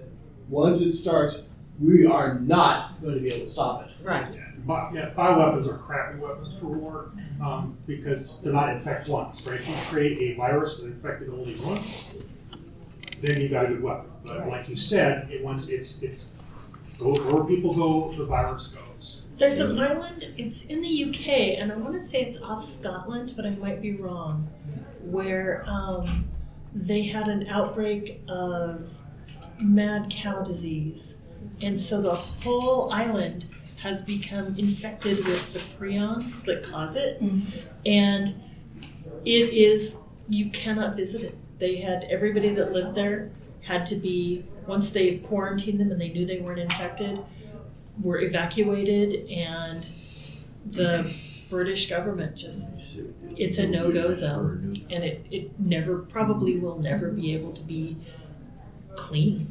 once 0.50 0.82
it 0.82 0.94
starts, 0.94 1.48
we 1.80 2.06
are 2.06 2.40
not 2.40 3.02
going 3.02 3.16
to 3.16 3.22
be 3.22 3.30
able 3.30 3.46
to 3.46 3.52
stop 3.52 3.84
it. 3.84 3.90
Right. 4.06 4.38
Bi- 4.66 4.92
yeah, 4.94 5.10
bioweapons 5.16 5.68
are 5.68 5.78
crappy 5.78 6.20
weapons 6.20 6.54
for 6.60 6.66
war 6.68 7.12
um, 7.42 7.78
because 7.88 8.40
they're 8.42 8.52
not 8.52 8.70
infect 8.70 9.08
once, 9.08 9.46
right? 9.46 9.60
If 9.62 9.68
you 9.68 9.74
create 9.86 10.18
a 10.34 10.38
virus 10.38 10.82
that 10.82 10.88
infected 10.88 11.30
only 11.30 11.56
once, 11.56 12.12
then 13.22 13.40
you've 13.42 13.52
got 13.52 13.66
a 13.66 13.68
good 13.70 13.82
weapon. 13.84 14.10
But 14.26 14.48
like 14.48 14.68
you 14.68 14.76
said, 14.76 15.30
it 15.32 15.44
once 15.44 15.70
it's 15.70 16.02
it's 16.04 16.36
go 17.00 17.14
where 17.14 17.44
people 17.46 17.74
go, 17.74 18.14
the 18.18 18.26
virus 18.26 18.68
goes. 18.68 18.82
There's 19.38 19.60
an 19.60 19.78
island, 19.80 20.34
it's 20.38 20.66
in 20.66 20.82
the 20.82 21.04
UK, 21.06 21.60
and 21.60 21.72
I 21.72 21.76
want 21.76 21.94
to 21.94 22.02
say 22.02 22.22
it's 22.22 22.42
off 22.42 22.64
Scotland, 22.64 23.34
but 23.36 23.46
I 23.46 23.52
might 23.52 23.82
be 23.82 23.96
wrong, 23.96 24.50
where 25.04 25.64
um, 25.68 26.28
they 26.74 27.04
had 27.04 27.28
an 27.28 27.48
outbreak 27.48 28.22
of 28.28 28.90
mad 29.60 30.10
cow 30.12 30.42
disease. 30.42 31.18
And 31.62 31.80
so 31.80 32.02
the 32.02 32.16
whole 32.16 32.92
island 32.92 33.46
has 33.78 34.02
become 34.02 34.56
infected 34.58 35.18
with 35.18 35.54
the 35.54 35.60
prions 35.60 36.44
that 36.46 36.64
cause 36.64 36.96
it. 36.96 37.22
And 37.86 38.34
it 39.24 39.54
is, 39.54 39.98
you 40.30 40.50
cannot 40.50 40.96
visit 40.96 41.22
it. 41.24 41.38
They 41.60 41.78
had, 41.78 42.06
everybody 42.10 42.56
that 42.56 42.74
lived 42.74 42.96
there 42.96 43.30
had 43.62 43.86
to 43.88 43.96
be, 43.96 44.46
once 44.66 44.90
they've 44.90 45.22
quarantined 45.24 45.80
them 45.80 45.92
and 45.92 46.02
they 46.02 46.10
knew 46.10 46.26
they 46.26 46.40
weren't 46.40 46.60
infected, 46.60 47.20
were 48.02 48.20
evacuated 48.20 49.30
and 49.30 49.88
the 50.66 51.12
British 51.50 51.90
government 51.90 52.36
just 52.36 53.00
it's 53.38 53.58
a 53.58 53.68
no-go 53.68 54.12
zone 54.14 54.74
and 54.90 55.04
it, 55.04 55.26
it 55.32 55.60
never 55.60 56.00
probably 56.00 56.58
will 56.58 56.80
never 56.80 57.10
be 57.10 57.34
able 57.34 57.54
to 57.54 57.62
be 57.62 57.96
clean. 58.96 59.50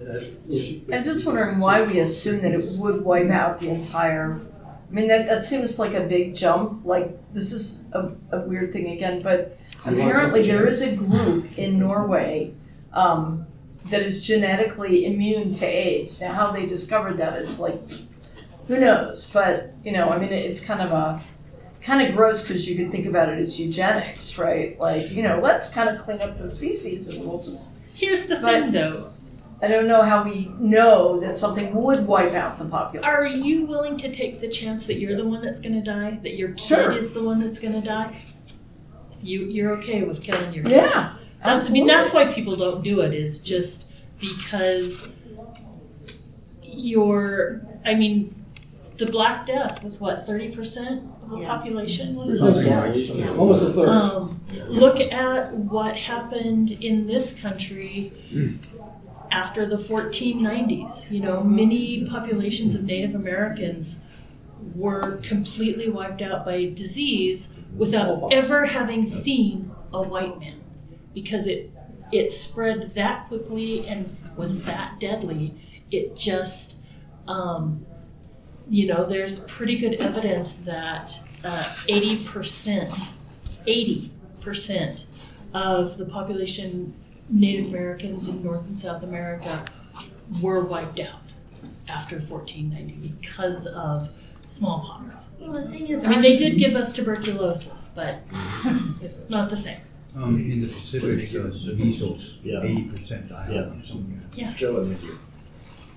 That's, 0.00 0.36
you 0.46 0.82
know, 0.86 0.96
I'm 0.96 1.04
just 1.04 1.26
wondering 1.26 1.58
why 1.58 1.82
we 1.82 1.98
assume 2.00 2.40
that 2.42 2.52
it 2.52 2.78
would 2.78 3.04
wipe 3.04 3.30
out 3.30 3.58
the 3.58 3.68
entire. 3.68 4.40
I 4.64 4.94
mean, 4.94 5.08
that, 5.08 5.26
that 5.26 5.44
seems 5.44 5.78
like 5.78 5.92
a 5.94 6.00
big 6.00 6.34
jump. 6.34 6.84
Like, 6.84 7.18
this 7.32 7.52
is 7.52 7.90
a, 7.92 8.12
a 8.30 8.40
weird 8.40 8.72
thing 8.72 8.92
again, 8.92 9.22
but 9.22 9.58
apparently 9.84 10.46
there 10.46 10.66
is 10.66 10.82
a 10.82 10.94
group 10.94 11.58
in 11.58 11.78
Norway 11.78 12.54
um, 12.92 13.46
that 13.86 14.02
is 14.02 14.22
genetically 14.22 15.06
immune 15.06 15.54
to 15.54 15.66
AIDS. 15.66 16.20
Now, 16.20 16.34
how 16.34 16.50
they 16.50 16.66
discovered 16.66 17.16
that 17.18 17.36
is 17.38 17.58
like, 17.58 17.80
who 18.66 18.78
knows? 18.78 19.30
But, 19.32 19.72
you 19.84 19.92
know, 19.92 20.10
I 20.10 20.18
mean, 20.18 20.32
it's 20.32 20.60
kind 20.60 20.80
of 20.82 20.92
a. 20.92 21.22
Kind 21.80 22.06
of 22.06 22.14
gross 22.14 22.42
because 22.42 22.68
you 22.68 22.76
could 22.76 22.92
think 22.92 23.06
about 23.06 23.30
it 23.30 23.38
as 23.38 23.58
eugenics, 23.58 24.36
right? 24.36 24.78
Like, 24.78 25.10
you 25.10 25.22
know, 25.22 25.40
let's 25.42 25.70
kind 25.70 25.88
of 25.88 26.02
clean 26.04 26.20
up 26.20 26.36
the 26.36 26.46
species 26.46 27.08
and 27.08 27.24
we'll 27.24 27.40
just 27.40 27.78
Here's 27.94 28.26
the 28.26 28.38
thing 28.40 28.72
though. 28.72 29.10
I 29.62 29.68
don't 29.68 29.86
know 29.88 30.02
how 30.02 30.22
we 30.22 30.52
know 30.58 31.18
that 31.20 31.38
something 31.38 31.72
would 31.74 32.06
wipe 32.06 32.32
out 32.34 32.58
the 32.58 32.66
population. 32.66 33.08
Are 33.08 33.26
you 33.26 33.64
willing 33.64 33.96
to 33.98 34.12
take 34.12 34.40
the 34.40 34.48
chance 34.48 34.86
that 34.86 34.98
you're 34.98 35.16
the 35.16 35.24
one 35.24 35.40
that's 35.40 35.60
gonna 35.60 35.82
die? 35.82 36.18
That 36.22 36.34
your 36.36 36.50
kid 36.50 36.60
Sure. 36.66 36.92
is 36.92 37.12
the 37.12 37.22
one 37.24 37.40
that's 37.40 37.58
gonna 37.58 37.80
die? 37.80 38.16
You 39.22 39.44
you're 39.46 39.72
okay 39.78 40.04
with 40.04 40.22
killing 40.22 40.52
your 40.52 40.64
kid? 40.64 40.72
Yeah, 40.72 41.14
That's, 41.42 41.68
I 41.70 41.72
mean 41.72 41.86
that's 41.86 42.12
why 42.12 42.32
people 42.32 42.56
don't 42.56 42.82
do 42.82 43.00
it 43.00 43.14
is 43.14 43.38
just 43.38 43.90
because 44.20 45.08
you're 46.62 47.60
I 47.84 47.94
mean 47.94 48.34
the 48.96 49.06
Black 49.06 49.46
Death 49.46 49.82
was 49.82 50.00
what, 50.00 50.26
thirty 50.26 50.50
percent 50.50 51.04
of 51.22 51.30
the 51.30 51.40
Yeah. 51.42 51.48
population 51.48 52.16
was 52.16 52.32
it? 52.34 52.40
Almost 52.40 52.66
Yeah. 52.66 53.30
Almost 53.36 53.62
a 53.62 53.72
third. 53.72 53.88
Um, 53.88 54.40
look 54.68 55.00
at 55.00 55.54
what 55.56 55.96
happened 55.96 56.72
in 56.72 57.06
this 57.06 57.32
country 57.32 58.12
after 59.30 59.66
the 59.66 59.76
1490s. 59.76 61.08
You 61.10 61.20
know, 61.20 61.42
many 61.44 62.04
populations 62.06 62.74
of 62.74 62.82
Native 62.84 63.14
Americans 63.14 63.98
were 64.74 65.18
completely 65.22 65.88
wiped 65.88 66.22
out 66.22 66.44
by 66.44 66.64
disease 66.74 67.60
without 67.76 68.32
ever 68.32 68.64
having 68.66 69.06
seen 69.06 69.70
a 69.92 70.02
white 70.02 70.40
man 70.40 70.57
because 71.22 71.46
it 71.46 71.70
it 72.12 72.32
spread 72.32 72.94
that 72.94 73.28
quickly 73.28 73.86
and 73.86 74.14
was 74.36 74.62
that 74.62 74.98
deadly. 74.98 75.54
It 75.90 76.16
just 76.16 76.78
um, 77.26 77.84
you 78.70 78.86
know, 78.86 79.04
there's 79.04 79.40
pretty 79.40 79.78
good 79.78 79.94
evidence 79.94 80.56
that 80.56 81.18
uh, 81.44 81.62
80%, 81.88 83.12
80% 83.66 85.04
of 85.54 85.96
the 85.96 86.04
population, 86.04 86.94
Native 87.30 87.68
Americans 87.68 88.28
in 88.28 88.42
North 88.42 88.66
and 88.66 88.78
South 88.78 89.02
America, 89.02 89.64
were 90.42 90.64
wiped 90.64 91.00
out 91.00 91.22
after 91.88 92.16
1490 92.16 93.08
because 93.20 93.66
of 93.68 94.10
smallpox. 94.46 95.30
Well, 95.38 95.52
the 95.52 95.62
thing 95.62 95.88
is, 95.88 96.04
I 96.04 96.10
mean, 96.10 96.20
they 96.20 96.36
did 96.36 96.58
give 96.58 96.74
us 96.74 96.92
tuberculosis, 96.92 97.92
but 97.94 98.20
not 99.28 99.48
the 99.50 99.56
same. 99.56 99.80
Um, 100.20 100.36
in 100.50 100.60
the 100.60 100.66
Pacific, 100.66 101.34
uh, 101.34 101.44
measles, 101.84 102.34
Yeah. 102.42 102.62
eighty 102.64 102.82
percent 102.84 103.28
die 103.28 103.48
Yeah. 103.52 103.60
out 103.60 103.66
or 103.76 103.84
something. 103.84 104.20
Yeah. 104.34 104.52
Joe, 104.54 104.78
I'm 104.78 104.88
with 104.88 105.02
you. 105.04 105.16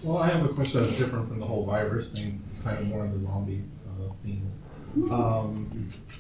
Well, 0.04 0.18
I 0.20 0.30
have 0.30 0.46
a 0.46 0.50
question 0.50 0.82
that's 0.84 0.96
different 0.96 1.28
from 1.30 1.40
the 1.40 1.46
whole 1.46 1.66
virus 1.66 2.10
thing, 2.10 2.40
kind 2.64 2.78
of 2.80 2.86
more 2.88 3.02
on 3.04 3.14
the 3.14 3.20
zombie 3.26 3.64
uh, 3.90 4.12
theme. 4.24 4.52
Um, 5.12 5.72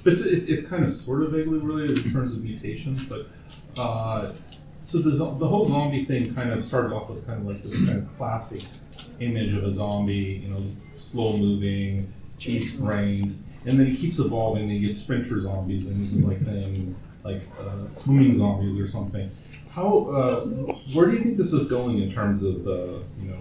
but 0.04 0.14
it's, 0.14 0.22
it's, 0.24 0.48
it's 0.48 0.66
kind 0.68 0.84
of 0.86 0.94
sort 0.94 1.24
of 1.24 1.32
vaguely 1.32 1.60
related 1.60 2.04
in 2.06 2.12
terms 2.12 2.34
of 2.36 2.44
mutations, 2.44 3.04
but 3.04 3.28
uh, 3.78 4.34
so 4.84 5.00
the, 5.00 5.12
zo- 5.12 5.36
the 5.38 5.48
whole 5.48 5.66
zombie 5.66 6.06
thing 6.06 6.34
kind 6.34 6.52
of 6.52 6.64
started 6.64 6.94
off 6.94 7.10
with 7.10 7.26
kind 7.28 7.42
of 7.42 7.48
like 7.48 7.64
this 7.64 7.86
kind 7.86 8.00
of 8.00 8.18
classic 8.18 8.62
image 9.20 9.54
of 9.54 9.64
a 9.64 9.72
zombie, 9.72 10.42
you 10.46 10.50
know, 10.54 10.62
slow 11.00 11.36
moving, 11.38 12.12
eats 12.40 12.72
brains, 12.76 13.40
and 13.66 13.80
then 13.80 13.88
it 13.88 13.98
keeps 13.98 14.18
evolving. 14.20 14.68
They 14.70 14.80
get 14.80 14.96
sprinter 14.96 15.40
zombies 15.42 15.86
and 15.86 16.24
like 16.28 16.40
saying 16.42 16.96
like 17.24 17.42
uh, 17.60 17.86
swimming 17.86 18.38
zombies 18.38 18.80
or 18.80 18.88
something. 18.88 19.30
How 19.72 20.08
uh, 20.10 20.40
where 20.94 21.08
do 21.08 21.14
you 21.18 21.24
think 21.24 21.38
this 21.38 21.54
is 21.54 21.68
going 21.68 22.02
in 22.02 22.12
terms 22.14 22.44
of 22.44 22.64
the 22.64 23.04
you 23.22 23.30
know 23.32 23.38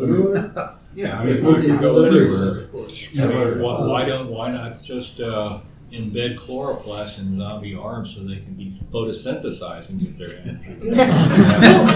Everywhere? 0.00 0.74
yeah, 0.94 1.18
I 1.20 1.24
mean, 1.24 1.44
Well, 1.44 1.56
it 1.56 1.64
in 1.64 1.70
could 1.72 1.80
go 1.80 1.94
delivery 1.94 2.26
anywhere. 2.28 2.32
sense, 2.54 2.58
of. 2.58 3.14
Yeah, 3.14 3.26
but- 3.26 3.60
Why, 3.60 3.86
why 3.86 4.04
don't, 4.06 4.28
why 4.30 4.50
not 4.52 4.80
just, 4.82 5.20
uh, 5.20 5.58
embed 5.92 6.36
chloroplast 6.38 7.18
in 7.18 7.38
zombie 7.38 7.74
arms 7.74 8.14
so 8.14 8.20
they 8.22 8.36
can 8.36 8.54
be 8.54 8.80
photosynthesized 8.92 9.88
and 9.88 10.00
get 10.00 10.18
their 10.18 10.38
energy? 10.44 10.96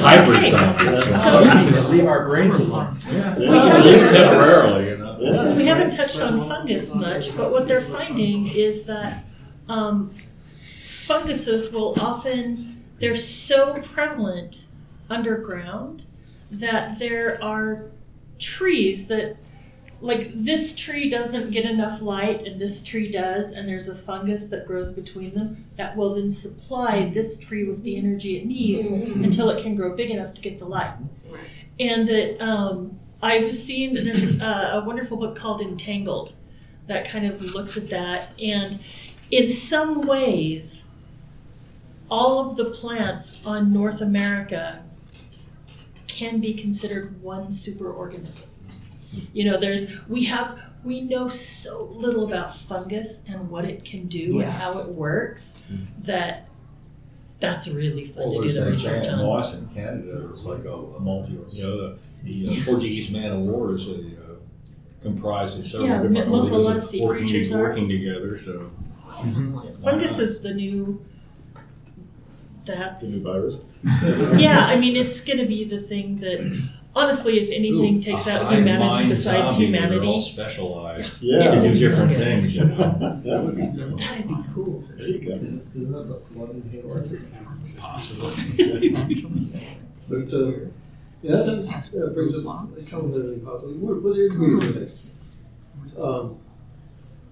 Hybrid 0.03 0.39
Okay. 0.39 1.11
zombies. 1.11 1.23
So- 1.23 1.89
Leave 1.89 2.07
our 2.07 2.27
brains 2.27 2.57
alone. 2.57 2.99
At 3.09 3.39
least 3.39 4.13
temporarily, 4.13 4.89
you 4.91 4.97
know? 4.99 5.19
Yeah. 5.21 5.55
We 5.55 5.65
haven't 5.67 5.93
touched 5.97 6.21
on 6.21 6.39
fungus 6.41 6.93
much, 6.95 7.35
but 7.37 7.53
what 7.53 7.69
they're 7.69 7.81
finding 7.81 8.47
is 8.49 8.83
that 8.85 9.25
um, 9.69 10.11
funguses 11.07 11.71
will 11.73 11.95
often 12.01 12.83
they're 12.99 13.15
so 13.17 13.81
prevalent 13.83 14.69
underground 15.11 16.05
that 16.51 16.99
there 16.99 17.43
are 17.43 17.87
trees 18.39 19.07
that 19.09 19.37
like 20.01 20.33
this 20.35 20.75
tree 20.75 21.09
doesn't 21.09 21.51
get 21.53 21.65
enough 21.65 22.03
light 22.03 22.45
and 22.47 22.61
this 22.61 22.83
tree 22.83 23.09
does 23.11 23.53
and 23.53 23.69
there's 23.69 23.89
a 23.89 23.95
fungus 23.95 24.47
that 24.49 24.67
grows 24.67 24.91
between 24.93 25.33
them 25.35 25.65
that 25.77 25.97
will 25.97 26.15
then 26.15 26.31
supply 26.31 27.09
this 27.15 27.39
tree 27.39 27.65
with 27.65 27.83
the 27.85 27.97
energy 27.97 28.37
it 28.39 28.47
needs 28.47 28.89
Mhm. 28.89 29.25
until 29.25 29.49
it 29.51 29.63
can 29.63 29.77
grow 29.77 29.95
big 29.95 30.11
enough 30.11 30.35
to 30.35 30.41
get 30.41 30.59
the 30.59 30.65
light 30.65 30.95
and 31.79 32.09
that 32.09 32.41
um, 32.45 32.99
I've 33.23 33.55
seen 33.55 33.95
that 33.95 34.05
there's 34.05 34.41
a, 34.41 34.81
a 34.81 34.85
wonderful 34.85 35.17
book 35.17 35.37
called 35.37 35.61
Entangled 35.61 36.33
that 36.89 37.09
kind 37.09 37.25
of 37.25 37.41
looks 37.55 37.77
at 37.77 37.89
that. 37.91 38.33
And 38.43 38.81
in 39.31 39.49
some 39.49 40.01
ways, 40.03 40.87
all 42.13 42.51
of 42.51 42.57
the 42.57 42.67
plants 42.67 43.41
on 43.47 43.73
North 43.73 44.03
America 44.03 44.83
can 46.07 46.41
be 46.41 46.53
considered 46.53 47.21
one 47.23 47.47
superorganism. 47.49 48.45
You 49.33 49.45
know, 49.51 49.59
there's 49.59 50.07
we 50.09 50.25
have 50.27 50.59
we 50.85 51.01
know 51.01 51.29
so 51.29 51.85
little 51.93 52.25
about 52.27 52.55
fungus 52.55 53.23
and 53.29 53.49
what 53.49 53.65
it 53.65 53.85
can 53.85 54.07
do 54.09 54.41
and 54.41 54.51
how 54.51 54.79
it 54.83 54.95
works 54.95 55.71
that 56.01 56.49
that's 57.41 57.67
really 57.69 58.05
fun 58.07 58.31
Well, 58.31 58.43
to 58.43 58.49
do 58.49 58.53
the 58.53 58.61
there's 58.61 58.87
research 58.87 59.09
on. 59.09 59.19
moss 59.25 59.55
in 59.55 59.67
Canada, 59.69 60.29
it's 60.31 60.45
like 60.45 60.65
a, 60.65 60.73
a 60.73 61.01
multi, 61.01 61.33
you 61.51 61.63
know, 61.65 61.77
the, 61.77 61.99
the 62.25 62.49
uh, 62.61 62.65
Portuguese 62.65 63.11
man 63.11 63.33
of 63.33 63.39
war 63.41 63.75
is 63.75 63.87
a, 63.89 63.95
uh, 63.95 64.35
comprised 65.03 65.59
of 65.59 65.67
several 65.67 65.89
Yeah, 65.89 66.03
different 66.03 66.29
most- 66.29 66.51
a 66.51 66.57
lot 66.57 66.77
of 66.77 66.83
organisms 66.83 66.91
sea 66.91 67.01
working, 67.03 67.55
are. 67.55 67.63
working 67.63 67.89
together, 67.89 68.39
so. 68.39 68.71
Fungus 69.83 70.19
is 70.19 70.41
the 70.41 70.53
new. 70.55 71.05
That's 72.65 73.03
The 73.03 73.09
new 73.19 73.25
virus? 73.25 73.59
yeah, 74.41 74.67
I 74.67 74.77
mean 74.79 74.97
it's 74.97 75.21
going 75.23 75.39
to 75.39 75.47
be 75.47 75.65
the 75.65 75.81
thing 75.81 76.21
that 76.21 76.41
honestly, 76.95 77.41
if 77.41 77.51
anything 77.51 77.97
Ooh, 77.97 78.03
takes 78.03 78.27
out 78.27 78.53
humanity 78.53 79.09
besides 79.09 79.55
zombie 79.55 79.79
all 79.79 79.89
humanity, 79.89 80.21
specialized. 80.23 81.13
Yeah. 81.21 81.55
To 81.55 81.73
do 81.73 81.79
different 81.79 82.11
Fungus. 82.13 82.27
things, 82.27 82.55
you 82.55 82.65
know. 82.65 82.77
That 83.25 83.45
would 83.45 83.57
be 83.57 83.67
cool. 83.67 83.97
that'd 83.97 84.29
be 84.29 84.35
cool. 84.55 84.85
There 84.97 85.07
you 85.09 85.19
go. 85.21 85.35
Isn't 85.35 85.93
that 85.93 86.09
the 86.09 86.21
flood 86.33 86.51
in 86.51 86.71
Halo? 86.71 87.03
Possible. 87.79 88.33
But, 90.09 90.33
uh, 90.35 90.53
yeah, 91.23 91.37
that 91.37 91.89
that 91.93 92.15
brings 92.15 92.37
up 92.37 92.77
a 92.77 92.83
culinary 92.83 93.39
possibility. 93.39 93.79
What, 93.79 94.03
what 94.03 94.19
is 94.19 94.37
going 94.37 94.61
to 94.61 94.67
be 94.67 94.73
the 94.73 94.81
next 94.81 95.11
um, 95.99 96.39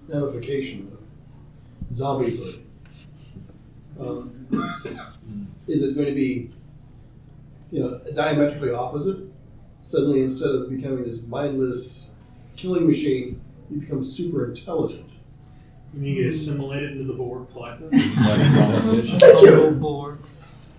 ramification 0.07 0.91
of 0.93 1.95
zombiehood? 1.95 2.60
Um, 3.99 4.47
is 5.67 5.83
it 5.83 5.95
going 5.95 6.07
to 6.07 6.15
be, 6.15 6.51
you 7.71 7.81
know, 7.81 8.01
diametrically 8.13 8.71
opposite? 8.71 9.19
Suddenly, 9.83 10.23
instead 10.23 10.51
of 10.51 10.69
becoming 10.69 11.03
this 11.03 11.23
mindless 11.23 12.15
killing 12.55 12.87
machine, 12.87 13.41
you 13.69 13.79
become 13.79 14.03
super 14.03 14.49
intelligent. 14.49 15.13
When 15.93 16.03
you 16.03 16.23
get 16.23 16.33
assimilated 16.33 16.93
into 16.93 17.05
the 17.05 17.13
Borg 17.13 17.51
collective. 17.51 17.91
Thank 19.19 19.41
you. 19.41 19.71
Borg. 19.71 20.19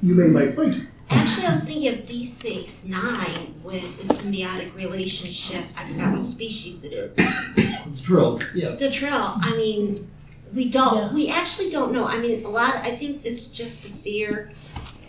You 0.02 0.14
made 0.14 0.30
my 0.30 0.52
point. 0.52 0.88
Actually, 1.10 1.46
I 1.46 1.50
was 1.50 1.64
thinking 1.64 1.92
of 1.92 2.00
DS9 2.06 3.62
with 3.62 3.98
the 3.98 4.14
symbiotic 4.14 4.74
relationship. 4.74 5.64
I 5.76 5.86
forgot 5.88 6.16
what 6.16 6.26
species 6.26 6.84
it 6.84 6.92
is. 6.94 7.16
The 7.16 8.00
Trill, 8.02 8.40
yeah. 8.54 8.70
The 8.76 8.90
Trill. 8.90 9.12
I 9.12 9.54
mean, 9.56 10.10
we 10.54 10.68
don't. 10.68 11.12
We 11.12 11.30
actually 11.30 11.70
don't 11.70 11.92
know. 11.92 12.04
I 12.04 12.18
mean, 12.18 12.44
a 12.44 12.48
lot. 12.48 12.74
I 12.76 12.94
think 12.96 13.24
it's 13.24 13.46
just 13.46 13.84
the 13.84 13.88
fear. 13.88 14.52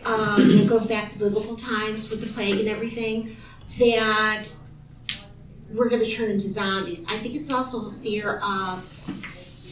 Um, 0.06 0.42
it 0.42 0.68
goes 0.68 0.86
back 0.86 1.10
to 1.12 1.20
biblical 1.20 1.56
times 1.56 2.10
with 2.10 2.22
the 2.22 2.28
plague 2.28 2.60
and 2.60 2.70
everything. 2.70 3.36
That 3.80 4.46
we're 5.72 5.90
going 5.90 6.04
to 6.04 6.10
turn 6.10 6.30
into 6.30 6.48
zombies. 6.48 7.06
I 7.10 7.18
think 7.18 7.36
it's 7.36 7.52
also 7.52 7.90
a 7.90 7.94
fear 7.94 8.40
of 8.44 8.90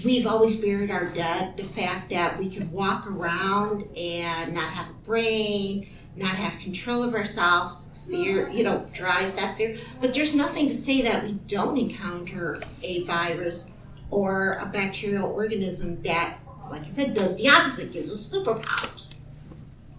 we've 0.04 0.26
always 0.26 0.60
buried 0.60 0.92
our 0.92 1.06
dead. 1.06 1.58
The 1.58 1.64
fact 1.64 2.10
that 2.10 2.38
we 2.38 2.50
can 2.50 2.72
walk 2.72 3.10
around 3.10 3.84
and 3.96 4.54
not 4.54 4.72
have 4.74 4.90
a 4.90 4.94
brain, 5.06 5.88
not 6.16 6.36
have 6.36 6.60
control 6.60 7.04
of 7.04 7.14
ourselves. 7.14 7.94
Fear, 8.10 8.50
you 8.50 8.64
know, 8.64 8.86
drives 8.94 9.36
that 9.36 9.56
fear. 9.56 9.78
But 10.02 10.14
there's 10.14 10.36
nothing 10.36 10.68
to 10.68 10.74
say 10.74 11.02
that 11.04 11.24
we 11.24 11.34
don't 11.48 11.78
encounter 11.78 12.62
a 12.82 13.04
virus 13.04 13.72
or 14.12 14.56
a 14.56 14.66
bacterial 14.66 15.32
organism 15.32 16.02
that, 16.04 16.38
like 16.70 16.82
I 16.82 16.86
said, 16.86 17.14
does 17.16 17.38
the 17.38 17.50
opposite, 17.50 17.92
gives 17.92 18.12
us 18.14 18.34
superpowers. 18.34 19.16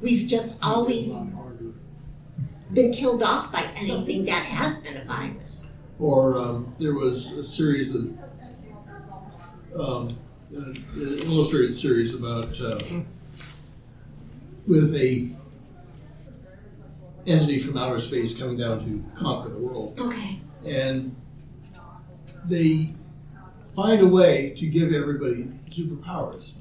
We've 0.00 0.28
just 0.28 0.58
always 0.62 1.18
been 2.72 2.92
killed 2.92 3.22
off 3.22 3.50
by 3.52 3.64
anything 3.76 4.24
that 4.26 4.44
has 4.44 4.78
been 4.82 4.96
a 4.96 5.04
virus. 5.04 5.76
Or 5.98 6.38
um, 6.38 6.74
there 6.78 6.94
was 6.94 7.32
a 7.38 7.44
series 7.44 7.94
of 7.94 8.12
um, 9.78 10.08
an 10.54 10.76
illustrated 11.24 11.74
series 11.74 12.14
about 12.14 12.60
uh, 12.60 12.78
with 14.66 14.94
a 14.96 15.30
entity 17.26 17.58
from 17.58 17.76
outer 17.78 18.00
space 18.00 18.36
coming 18.36 18.56
down 18.56 18.84
to 18.84 19.04
conquer 19.18 19.50
the 19.50 19.58
world, 19.58 19.98
Okay. 20.00 20.40
and 20.64 21.14
they 22.46 22.94
find 23.74 24.00
a 24.00 24.06
way 24.06 24.50
to 24.56 24.66
give 24.66 24.92
everybody 24.92 25.44
superpowers. 25.68 26.58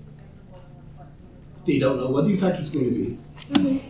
They 1.66 1.80
don't 1.80 1.97
know 1.97 2.07
what 2.07 2.26
the 2.26 2.34
effect 2.34 2.59
is 2.59 2.70
going 2.70 2.86
to 2.86 2.91
be. 2.91 3.18
Mm-hmm. 3.53 3.88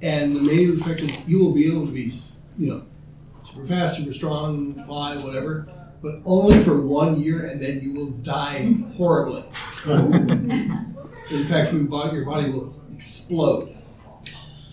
And 0.00 0.36
the 0.36 0.40
main 0.40 0.72
effect 0.72 1.00
is 1.00 1.26
you 1.28 1.40
will 1.42 1.52
be 1.52 1.66
able 1.66 1.86
to 1.86 1.92
be, 1.92 2.10
you 2.56 2.70
know, 2.72 2.82
super 3.40 3.66
fast, 3.66 3.98
super 3.98 4.14
strong, 4.14 4.84
fly, 4.84 5.16
whatever, 5.16 5.66
but 6.00 6.20
only 6.24 6.62
for 6.62 6.80
one 6.80 7.20
year, 7.20 7.46
and 7.46 7.60
then 7.60 7.80
you 7.80 7.92
will 7.92 8.10
die 8.10 8.72
horribly. 8.96 9.44
In 11.30 11.46
fact, 11.46 11.72
your 11.72 11.82
body, 11.84 12.16
your 12.16 12.24
body 12.24 12.50
will 12.50 12.74
explode. 12.94 13.74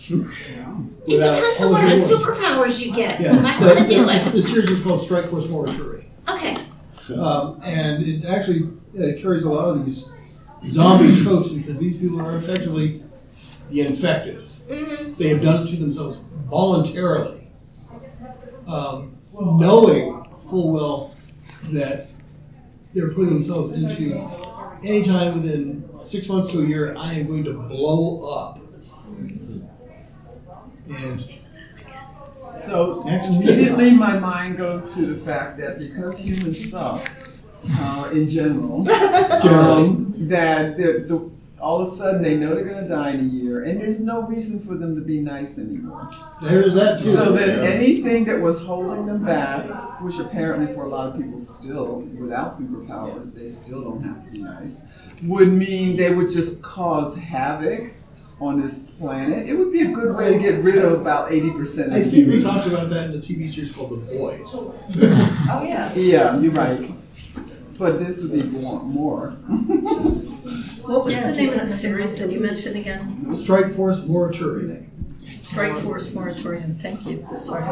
It 0.07 0.17
depends 1.07 1.61
on 1.61 1.71
what 1.71 1.81
kind 1.81 1.93
of 1.93 1.99
superpowers 1.99 2.85
you 2.85 2.93
get. 2.93 3.19
Yeah, 3.19 3.33
You 3.33 3.41
but 3.41 3.59
want 3.59 3.79
to 3.79 3.87
do 3.87 4.05
the, 4.05 4.13
it. 4.15 4.31
the 4.31 4.41
series 4.43 4.69
is 4.69 4.81
called 4.81 5.01
Strike 5.01 5.29
Force 5.31 5.47
Morituri. 5.47 5.94
Okay. 7.09 7.19
Um, 7.19 7.61
and 7.63 8.03
it 8.03 8.25
actually 8.25 8.69
uh, 8.97 9.19
carries 9.21 9.43
a 9.43 9.49
lot 9.49 9.69
of 9.69 9.85
these 9.85 10.11
zombie 10.67 11.15
tropes 11.23 11.49
because 11.49 11.79
these 11.79 11.99
people 11.99 12.21
are 12.21 12.35
effectively 12.37 13.03
the 13.69 13.81
infected. 13.81 14.43
Mhm. 14.69 15.17
They 15.17 15.29
have 15.29 15.41
done 15.41 15.63
it 15.63 15.69
to 15.69 15.75
themselves 15.77 16.21
voluntarily, 16.49 17.47
um, 18.67 19.17
knowing 19.33 20.25
full 20.49 20.73
well 20.73 21.15
that 21.71 22.09
they're 22.93 23.09
putting 23.09 23.29
themselves 23.29 23.71
into 23.73 24.15
any 24.83 25.03
time 25.03 25.41
within 25.41 25.89
six 25.95 26.29
months 26.29 26.51
to 26.51 26.61
a 26.61 26.65
year, 26.65 26.95
I 26.97 27.13
am 27.13 27.27
going 27.27 27.43
to 27.45 27.53
blow 27.53 28.29
up. 28.31 28.59
And 30.87 31.39
So 32.57 33.03
Next. 33.05 33.29
immediately 33.41 33.91
my 33.91 34.17
mind 34.19 34.57
goes 34.57 34.93
to 34.95 35.05
the 35.05 35.25
fact 35.25 35.57
that 35.59 35.77
because 35.79 36.17
humans 36.19 36.71
suck 36.71 37.09
uh, 37.77 38.09
in 38.13 38.29
general, 38.29 38.89
um, 39.49 40.13
that 40.29 40.77
the, 40.77 41.05
the, 41.07 41.29
all 41.59 41.81
of 41.81 41.87
a 41.87 41.91
sudden 41.91 42.21
they 42.21 42.35
know 42.37 42.53
they're 42.53 42.63
going 42.63 42.83
to 42.83 42.87
die 42.89 43.11
in 43.11 43.21
a 43.21 43.23
year, 43.23 43.63
and 43.63 43.79
there's 43.81 44.01
no 44.01 44.21
reason 44.21 44.59
for 44.59 44.75
them 44.75 44.95
to 44.95 45.01
be 45.01 45.19
nice 45.19 45.57
anymore. 45.57 46.09
There's 46.41 46.75
that 46.75 46.99
too. 46.99 47.13
So 47.13 47.31
that 47.33 47.47
Yeah. 47.47 47.63
anything 47.69 48.25
that 48.25 48.39
was 48.39 48.63
holding 48.63 49.05
them 49.07 49.25
back, 49.25 50.01
which 50.01 50.19
apparently 50.19 50.73
for 50.73 50.83
a 50.85 50.89
lot 50.89 51.07
of 51.09 51.17
people 51.17 51.39
still, 51.39 52.01
without 52.19 52.49
superpowers, 52.51 53.33
they 53.33 53.47
still 53.47 53.81
don't 53.81 54.03
have 54.03 54.23
to 54.25 54.31
be 54.31 54.39
nice, 54.43 54.85
would 55.23 55.51
mean 55.51 55.97
they 55.97 56.13
would 56.13 56.29
just 56.29 56.61
cause 56.61 57.17
havoc 57.17 57.93
on 58.39 58.61
this 58.61 58.83
planet. 58.99 59.47
It 59.47 59.55
would 59.55 59.71
be 59.71 59.81
a 59.81 59.87
good 59.91 60.15
way 60.15 60.33
to 60.33 60.39
get 60.39 60.61
rid 60.63 60.77
of 60.83 60.93
about 60.93 61.31
80% 61.31 61.87
of 61.87 61.93
I 61.93 62.01
think 62.01 62.11
they 62.11 62.17
humans. 62.21 62.43
talked 62.43 62.67
about 62.67 62.89
that 62.89 63.05
in 63.05 63.11
the 63.13 63.17
TV 63.25 63.49
series 63.49 63.71
called 63.71 63.91
The 63.91 64.17
Boys. 64.17 64.53
Oh, 64.55 64.73
yeah. 65.63 65.93
Yeah, 65.95 66.39
you're 66.39 66.51
right. 66.51 66.91
But 67.79 67.99
this 67.99 68.21
would 68.21 68.31
be 68.33 68.43
more. 68.43 68.81
more. 68.83 69.29
What 70.85 71.05
was 71.05 71.13
Yeah, 71.13 71.31
the 71.31 71.37
name 71.37 71.53
of 71.53 71.59
the 71.61 71.67
series 71.67 72.17
that 72.19 72.31
you 72.31 72.39
mentioned 72.39 72.75
again? 72.77 73.35
Strike 73.35 73.73
Force 73.73 74.05
Morituri. 74.05 74.85
Strike 75.39 75.77
Force 75.77 76.13
Moratorium. 76.13 76.75
Thank 76.75 77.05
you. 77.07 77.27
Sorry. 77.39 77.63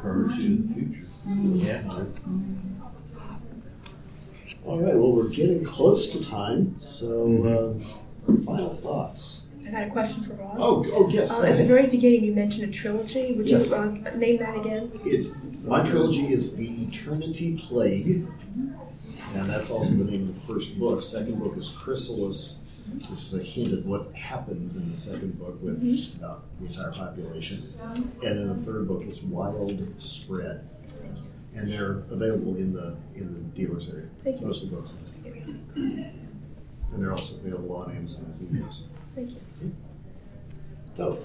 Prior 0.00 0.28
to 0.28 0.32
the 0.34 0.74
future. 0.74 1.04
Yeah. 1.26 2.04
All 4.64 4.78
right, 4.80 4.94
well, 4.94 5.12
we're 5.12 5.28
getting 5.28 5.64
close 5.64 6.08
to 6.08 6.22
time, 6.22 6.74
so 6.78 7.24
um, 7.80 7.84
final 8.44 8.70
thoughts. 8.70 9.42
I 9.66 9.70
got 9.70 9.82
a 9.84 9.90
question 9.90 10.22
for 10.22 10.32
Ross. 10.34 10.56
Oh, 10.58 10.84
oh, 10.92 11.08
yes, 11.10 11.30
Uh, 11.30 11.42
at 11.42 11.56
the 11.58 11.64
very 11.64 11.86
beginning, 11.86 12.24
you 12.24 12.32
mentioned 12.34 12.68
a 12.68 12.72
trilogy. 12.72 13.34
Would 13.34 13.46
Yes. 13.48 13.68
you 13.68 13.74
uh, 13.74 13.88
name 14.16 14.38
that 14.38 14.56
again? 14.56 14.90
It, 15.04 15.28
my 15.68 15.82
trilogy 15.82 16.28
is 16.32 16.56
The 16.56 16.68
Eternity 16.84 17.58
Plague, 17.58 18.26
and 19.34 19.46
that's 19.46 19.70
also 19.70 19.94
the 19.94 20.04
name 20.04 20.30
of 20.30 20.34
the 20.34 20.52
first 20.52 20.78
book. 20.78 21.02
Second 21.02 21.38
book 21.38 21.54
is 21.58 21.68
Chrysalis, 21.68 22.58
which 22.94 23.10
is 23.10 23.34
a 23.34 23.42
hint 23.42 23.74
of 23.74 23.84
what 23.84 24.10
happens 24.14 24.76
in 24.76 24.88
the 24.88 24.94
second 24.96 25.38
book 25.38 25.62
with 25.62 25.82
Mhm. 25.82 25.96
just 25.96 26.14
about 26.14 26.44
the 26.60 26.66
entire 26.66 26.90
population. 26.92 27.62
And 27.84 28.10
then 28.22 28.48
the 28.48 28.54
third 28.62 28.88
book 28.88 29.04
is 29.06 29.22
Wild 29.22 29.86
Spread. 29.98 30.62
And 31.54 31.70
they're 31.70 32.04
available 32.10 32.56
in 32.56 32.72
the 32.72 32.94
in 33.16 33.34
the 33.34 33.40
dealers 33.54 33.90
area. 33.90 34.06
Thank 34.24 34.40
you. 34.40 34.46
Most 34.46 34.62
of 34.64 34.70
the 34.70 34.76
books. 34.76 34.94
And 36.92 37.02
they're 37.02 37.12
also 37.12 37.36
available 37.36 37.76
on 37.76 37.94
Amazon 37.94 38.26
as 38.30 38.42
ebooks. 38.42 38.82
Thank 39.14 39.32
you. 39.32 39.74
So, 40.94 41.22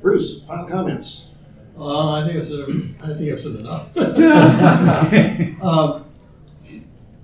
Bruce, 0.00 0.42
final 0.42 0.66
comments. 0.66 1.28
Uh, 1.78 2.12
I 2.12 2.26
think 2.26 2.38
I've 2.38 2.46
said, 2.46 2.60
I 3.02 3.14
think 3.14 3.32
I've 3.32 3.40
said 3.40 3.56
enough. 3.56 3.96
um, 5.62 6.04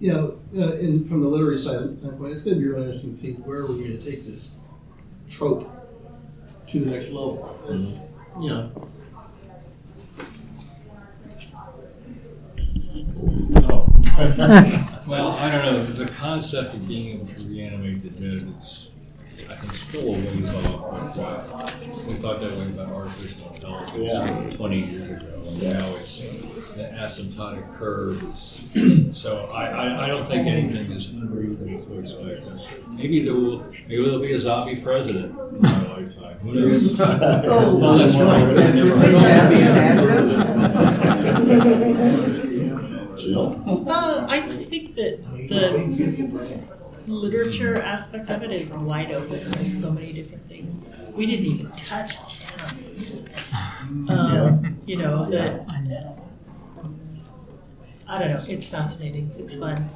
you 0.00 0.12
know, 0.12 0.38
uh, 0.56 0.76
in, 0.76 1.08
from 1.08 1.20
the 1.22 1.28
literary 1.28 1.58
side 1.58 1.98
standpoint, 1.98 2.32
it's 2.32 2.42
going 2.42 2.56
to 2.56 2.60
be 2.60 2.68
really 2.68 2.82
interesting 2.82 3.10
to 3.10 3.16
see 3.16 3.32
where 3.32 3.62
we're 3.62 3.74
going 3.74 3.98
to 3.98 4.02
take 4.02 4.26
this 4.26 4.54
trope 5.28 5.68
to 6.66 6.80
the 6.80 6.90
next 6.90 7.08
level. 7.10 7.58
It's, 7.68 8.12
you 8.40 8.48
know, 8.48 8.70
Oh. 13.70 13.97
Well, 14.18 15.30
I 15.38 15.50
don't 15.52 15.64
know, 15.64 15.84
the 15.84 16.06
concept 16.10 16.74
of 16.74 16.88
being 16.88 17.14
able 17.20 17.26
to 17.28 17.40
reanimate 17.48 18.02
the 18.02 18.10
dead 18.10 18.52
is, 18.60 18.88
I 19.48 19.54
think, 19.54 19.72
still 19.74 20.08
a 20.08 20.10
ways 20.10 20.54
off, 20.66 21.14
but, 21.16 21.22
uh, 21.22 21.70
we 22.08 22.14
thought 22.14 22.40
that 22.40 22.50
way 22.56 22.66
about 22.66 22.88
artificial 22.88 23.52
Yeah. 23.96 24.26
intelligence 24.26 24.56
twenty 24.56 24.80
years 24.80 25.10
ago, 25.22 25.42
and 25.46 25.56
Yeah. 25.62 25.72
now 25.74 25.86
it's 26.00 26.18
the 26.76 26.82
asymptotic 26.82 27.78
curve. 27.78 28.20
So 29.16 29.46
I, 29.54 29.66
I, 29.66 30.04
I 30.04 30.06
don't 30.08 30.24
think 30.26 30.48
anything 30.48 30.90
is 30.90 31.06
unreasonable 31.06 31.84
to 31.86 31.98
expect. 32.00 32.42
Maybe 32.90 33.22
there 33.22 33.34
will, 33.34 33.62
maybe 33.88 34.02
there'll 34.02 34.18
be 34.20 34.32
a 34.32 34.40
zombie 34.40 34.76
president 34.76 35.32
in 35.52 35.62
my 35.62 35.94
lifetime, 35.94 36.38
who 36.42 36.54
knows? 36.54 37.00
Oh, 37.00 37.04
No, 37.78 37.98
that's 37.98 38.14
right. 38.16 38.52
that's 38.52 38.74
Never 38.74 38.94
right. 38.96 39.12
mind. 42.26 42.54
Uh, 43.36 44.26
I 44.28 44.40
think 44.60 44.94
that 44.96 45.20
the 47.06 47.12
literature 47.12 47.76
aspect 47.80 48.30
of 48.30 48.42
it 48.42 48.52
is 48.52 48.74
wide 48.74 49.10
open. 49.10 49.50
There's 49.52 49.80
so 49.80 49.90
many 49.90 50.12
different 50.12 50.48
things. 50.48 50.90
We 51.14 51.26
didn't 51.26 51.46
even 51.46 51.70
touch 51.72 52.16
animals. 52.58 53.24
Um, 54.08 54.78
You 54.86 54.96
know, 54.96 55.24
that. 55.30 55.66
I 58.10 58.18
don't 58.18 58.30
know. 58.30 58.40
It's 58.48 58.68
fascinating. 58.70 59.30
It's 59.38 59.54
fun. 59.56 59.88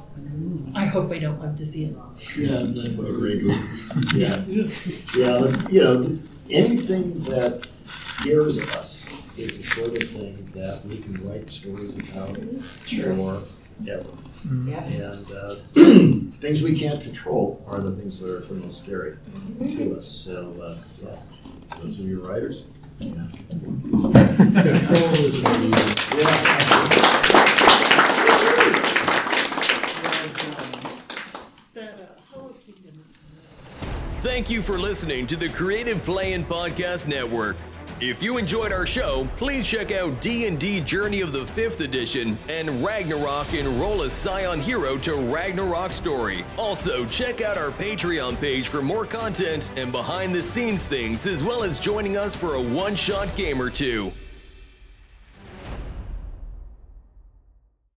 I 0.75 0.85
hope 0.85 1.11
I 1.11 1.17
don't 1.19 1.39
live 1.41 1.55
to 1.57 1.65
see 1.65 1.85
it. 1.85 1.95
Yeah, 2.37 2.59
exactly. 2.59 3.09
Agreed. 3.09 3.41
Yeah. 4.15 4.43
Yeah, 5.15 5.67
you 5.69 5.83
know, 5.83 6.19
anything 6.49 7.23
that 7.25 7.65
scares 7.97 8.59
us 8.59 9.02
is 9.37 9.57
the 9.57 9.63
sort 9.63 9.95
of 9.95 10.03
thing 10.09 10.47
that 10.53 10.81
we 10.85 10.97
can 10.97 11.27
write 11.27 11.49
stories 11.49 11.95
about 11.95 12.37
Sure. 12.85 13.13
forever. 13.13 13.41
Yeah. 13.83 14.83
And 14.83 15.31
uh, 15.31 15.55
things 16.37 16.61
we 16.61 16.77
can't 16.77 17.01
control 17.01 17.63
are 17.67 17.79
the 17.81 17.91
things 17.91 18.19
that 18.19 18.29
are 18.29 18.41
the 18.41 18.53
most 18.53 18.83
scary 18.83 19.15
to 19.59 19.95
us. 19.97 20.07
So, 20.07 20.53
uh, 20.61 20.77
yeah, 21.03 21.15
those 21.81 21.99
are 21.99 22.03
your 22.03 22.19
writers. 22.21 22.65
Yeah. 22.99 23.25
Control 23.49 25.13
is 25.15 26.43
Thank 34.21 34.49
you 34.49 34.61
for 34.61 34.77
listening 34.79 35.27
to 35.27 35.35
the 35.35 35.49
Creative 35.49 36.01
Play 36.03 36.33
and 36.33 36.47
Podcast 36.47 37.07
Network. 37.07 37.57
If 38.05 38.21
you 38.21 38.37
enjoyed 38.37 38.73
our 38.73 38.85
show, 38.85 39.29
please 39.37 39.65
check 39.65 39.93
out 39.93 40.19
D&D 40.19 40.81
Journey 40.81 41.21
of 41.21 41.31
the 41.31 41.45
5th 41.45 41.79
Edition 41.79 42.37
and 42.49 42.83
Ragnarok 42.83 43.53
Enroll 43.53 44.01
a 44.01 44.09
Scion 44.09 44.59
Hero 44.59 44.97
to 44.97 45.13
Ragnarok 45.33 45.93
Story. 45.93 46.43
Also, 46.57 47.05
check 47.05 47.39
out 47.39 47.57
our 47.57 47.71
Patreon 47.71 48.37
page 48.41 48.67
for 48.67 48.81
more 48.81 49.05
content 49.05 49.71
and 49.77 49.93
behind 49.93 50.35
the 50.35 50.43
scenes 50.43 50.83
things 50.83 51.25
as 51.25 51.45
well 51.45 51.63
as 51.63 51.79
joining 51.79 52.17
us 52.17 52.35
for 52.35 52.55
a 52.55 52.61
one-shot 52.61 53.33
game 53.37 53.61
or 53.61 53.69
two. 53.69 54.11